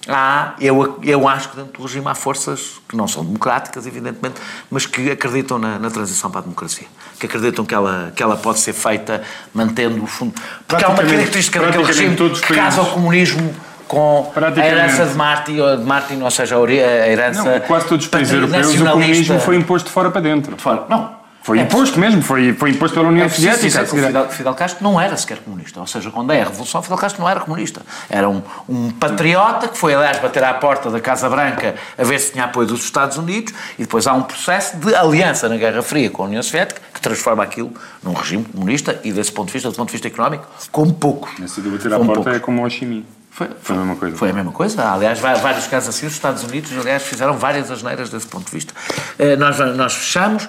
Há, 0.08 0.54
eu, 0.60 0.99
eu 1.01 1.28
acho 1.28 1.49
que 1.49 1.56
dentro 1.56 1.74
do 1.74 1.84
regime 1.84 2.08
há 2.08 2.16
forças 2.16 2.82
que 2.89 2.95
não 2.95 3.08
são 3.08 3.24
democráticas, 3.24 3.88
evidentemente, 3.88 4.36
mas 4.70 4.86
que 4.86 5.10
acreditam 5.10 5.58
na, 5.58 5.80
na 5.80 5.89
transição 5.89 6.30
para 6.30 6.41
a 6.41 6.43
democracia. 6.43 6.88
Que 7.20 7.26
acreditam 7.26 7.64
que 7.64 7.74
ela, 7.74 8.12
que 8.14 8.22
ela 8.22 8.36
pode 8.36 8.60
ser 8.60 8.74
feita 8.74 9.24
mantendo 9.54 10.04
o 10.04 10.08
fundo. 10.08 10.34
Porque 10.68 10.84
há 10.84 10.89
uma 10.89 11.04
característica 11.04 11.62
daquele 11.62 11.86
regime 11.86 12.16
que 12.16 12.54
casa 12.54 12.82
ao 12.82 12.88
comunismo 12.88 13.56
com 13.88 14.32
a 14.36 14.66
herança 14.66 15.06
de 15.06 15.14
Martin, 15.14 15.60
ou, 15.60 15.78
de 15.78 15.84
Martin, 15.84 16.22
ou 16.22 16.32
seja, 16.32 16.58
a 16.58 17.08
herança. 17.08 17.43
Não, 17.43 17.60
quase 17.62 17.88
todos 17.88 18.06
os 18.06 18.12
países 18.12 18.34
europeus 18.34 18.80
o 18.80 18.86
comunismo 18.86 19.39
foi 19.39 19.56
imposto 19.56 19.88
de 19.88 19.93
fora 19.93 20.12
para 20.12 20.22
dentro. 20.22 20.58
Fora. 20.58 20.84
Não. 20.89 21.22
Foi 21.43 21.59
É 21.59 21.63
imposto 21.63 21.99
mesmo, 21.99 22.21
foi, 22.21 22.53
foi 22.53 22.69
imposto 22.69 22.95
pela 22.95 23.09
União 23.09 23.25
É 23.25 23.29
Soviética. 23.29 23.83
dizer. 23.83 23.85
Fidel, 23.85 24.29
Fidel 24.29 24.53
Castro 24.53 24.81
não 24.83 24.99
era 24.99 25.17
sequer 25.17 25.39
comunista. 25.39 25.79
Ou 25.81 25.85
seja, 25.87 26.09
quando 26.09 26.31
é 26.31 26.41
a 26.41 26.45
Revolução, 26.45 26.81
Fidel 26.81 26.97
Castro 26.97 27.21
não 27.21 27.29
era 27.29 27.41
comunista. 27.41 27.81
Era 28.09 28.29
um, 28.29 28.41
um 28.69 28.89
patriota 28.91 29.67
que 29.67 29.77
foi, 29.77 29.93
aliás, 29.93 30.19
bater 30.19 30.41
à 30.43 30.53
porta 30.53 30.89
da 30.89 31.01
Casa 31.01 31.29
Branca 31.29 31.75
a 31.97 32.03
ver 32.05 32.19
se 32.19 32.31
tinha 32.31 32.45
apoio 32.45 32.67
dos 32.67 32.83
Estados 32.85 33.17
Unidos 33.17 33.53
e 33.77 33.81
depois 33.83 34.07
há 34.07 34.13
um 34.13 34.21
processo 34.23 34.77
de 34.77 34.95
aliança 34.95 35.49
na 35.49 35.57
Guerra 35.57 35.81
Fria 35.81 36.09
com 36.09 36.23
a 36.23 36.27
União 36.27 36.41
Soviética 36.41 36.81
que 36.93 37.01
transforma 37.01 37.43
aquilo 37.43 37.73
num 38.01 38.13
regime 38.13 38.45
comunista 38.45 38.99
e, 39.03 39.11
desse 39.11 39.31
ponto 39.33 39.47
de 39.47 39.53
vista, 39.53 39.69
do 39.69 39.75
ponto 39.75 39.87
de 39.89 39.91
vista 39.93 40.07
económico, 40.07 40.45
como 40.71 40.93
poucos. 40.93 41.29
Esse 41.43 41.59
de 41.59 41.67
bater 41.69 41.91
à 41.93 41.97
porta 41.97 42.13
poucos. 42.13 42.33
é 42.35 42.39
como 42.39 42.61
o 42.61 42.65
Ho 42.65 42.69
Chi 42.69 42.85
Minh. 42.85 43.05
Foi, 43.31 43.49
Foi 43.61 43.75
a 43.75 43.79
mesma 43.79 43.95
coisa. 43.95 44.15
Foi 44.15 44.29
a 44.29 44.33
mesma 44.33 44.51
coisa. 44.51 44.91
Aliás, 44.93 45.19
vários 45.19 45.65
casos 45.67 45.89
assim, 45.89 46.05
os 46.05 46.13
Estados 46.13 46.43
Unidos, 46.43 46.71
aliás, 46.79 47.01
fizeram 47.03 47.33
várias 47.35 47.71
asneiras 47.71 48.09
desse 48.11 48.27
ponto 48.27 48.45
de 48.45 48.51
vista. 48.51 48.73
Eh, 49.17 49.35
Nós, 49.35 49.57
nós 49.75 49.93
fechamos 49.95 50.47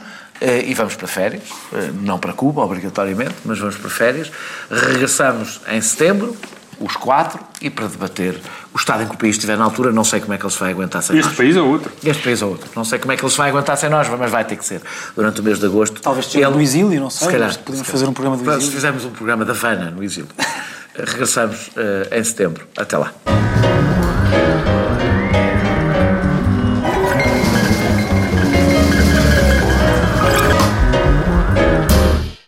e 0.66 0.74
vamos 0.74 0.94
para 0.96 1.06
férias, 1.08 1.42
eh, 1.72 1.90
não 2.02 2.18
para 2.18 2.32
Cuba, 2.32 2.62
obrigatoriamente, 2.62 3.34
mas 3.44 3.58
vamos 3.58 3.76
para 3.76 3.90
férias. 3.90 4.30
Regressamos 4.70 5.60
em 5.68 5.80
setembro, 5.80 6.36
os 6.80 6.96
quatro, 6.96 7.38
e 7.60 7.70
para 7.70 7.86
debater 7.86 8.40
o 8.74 8.76
estado 8.76 9.04
em 9.04 9.06
que 9.06 9.14
o 9.14 9.18
país 9.18 9.36
estiver 9.36 9.56
na 9.56 9.64
altura, 9.64 9.92
não 9.92 10.02
sei 10.04 10.20
como 10.20 10.34
é 10.34 10.38
que 10.38 10.44
ele 10.44 10.52
se 10.52 10.58
vai 10.58 10.70
aguentar 10.72 11.02
sem 11.02 11.16
Este 11.16 11.28
nós. 11.28 11.36
país 11.36 11.56
ou 11.56 11.68
outro. 11.68 11.92
Este 12.04 12.22
país 12.22 12.42
ou 12.42 12.50
outro. 12.50 12.68
Não 12.74 12.84
sei 12.84 12.98
como 12.98 13.12
é 13.12 13.16
que 13.16 13.22
ele 13.24 13.30
se 13.30 13.38
vai 13.38 13.48
aguentar 13.50 13.76
sem 13.76 13.88
nós, 13.88 14.08
mas 14.08 14.30
vai 14.30 14.44
ter 14.44 14.56
que 14.56 14.64
ser 14.64 14.82
durante 15.14 15.40
o 15.40 15.44
mês 15.44 15.58
de 15.60 15.66
agosto. 15.66 16.00
Talvez 16.02 16.26
seja 16.26 16.44
Ele- 16.46 16.54
do 16.54 16.60
exílio, 16.60 17.00
não 17.00 17.10
sei, 17.10 17.26
Se 17.28 17.32
calhar, 17.32 17.58
podemos 17.58 17.86
se 17.86 17.92
fazer 17.92 18.06
um 18.06 18.12
programa 18.12 18.36
do 18.42 18.50
exílio. 18.50 18.72
Fizemos 18.72 19.04
um 19.04 19.10
programa 19.10 19.44
da 19.44 19.52
Havana 19.52 19.90
no 19.90 20.02
exílio. 20.02 20.28
Regressamos 20.96 21.70
eh, 21.76 22.18
em 22.18 22.24
setembro. 22.24 22.66
Até 22.76 22.98
lá. 22.98 23.12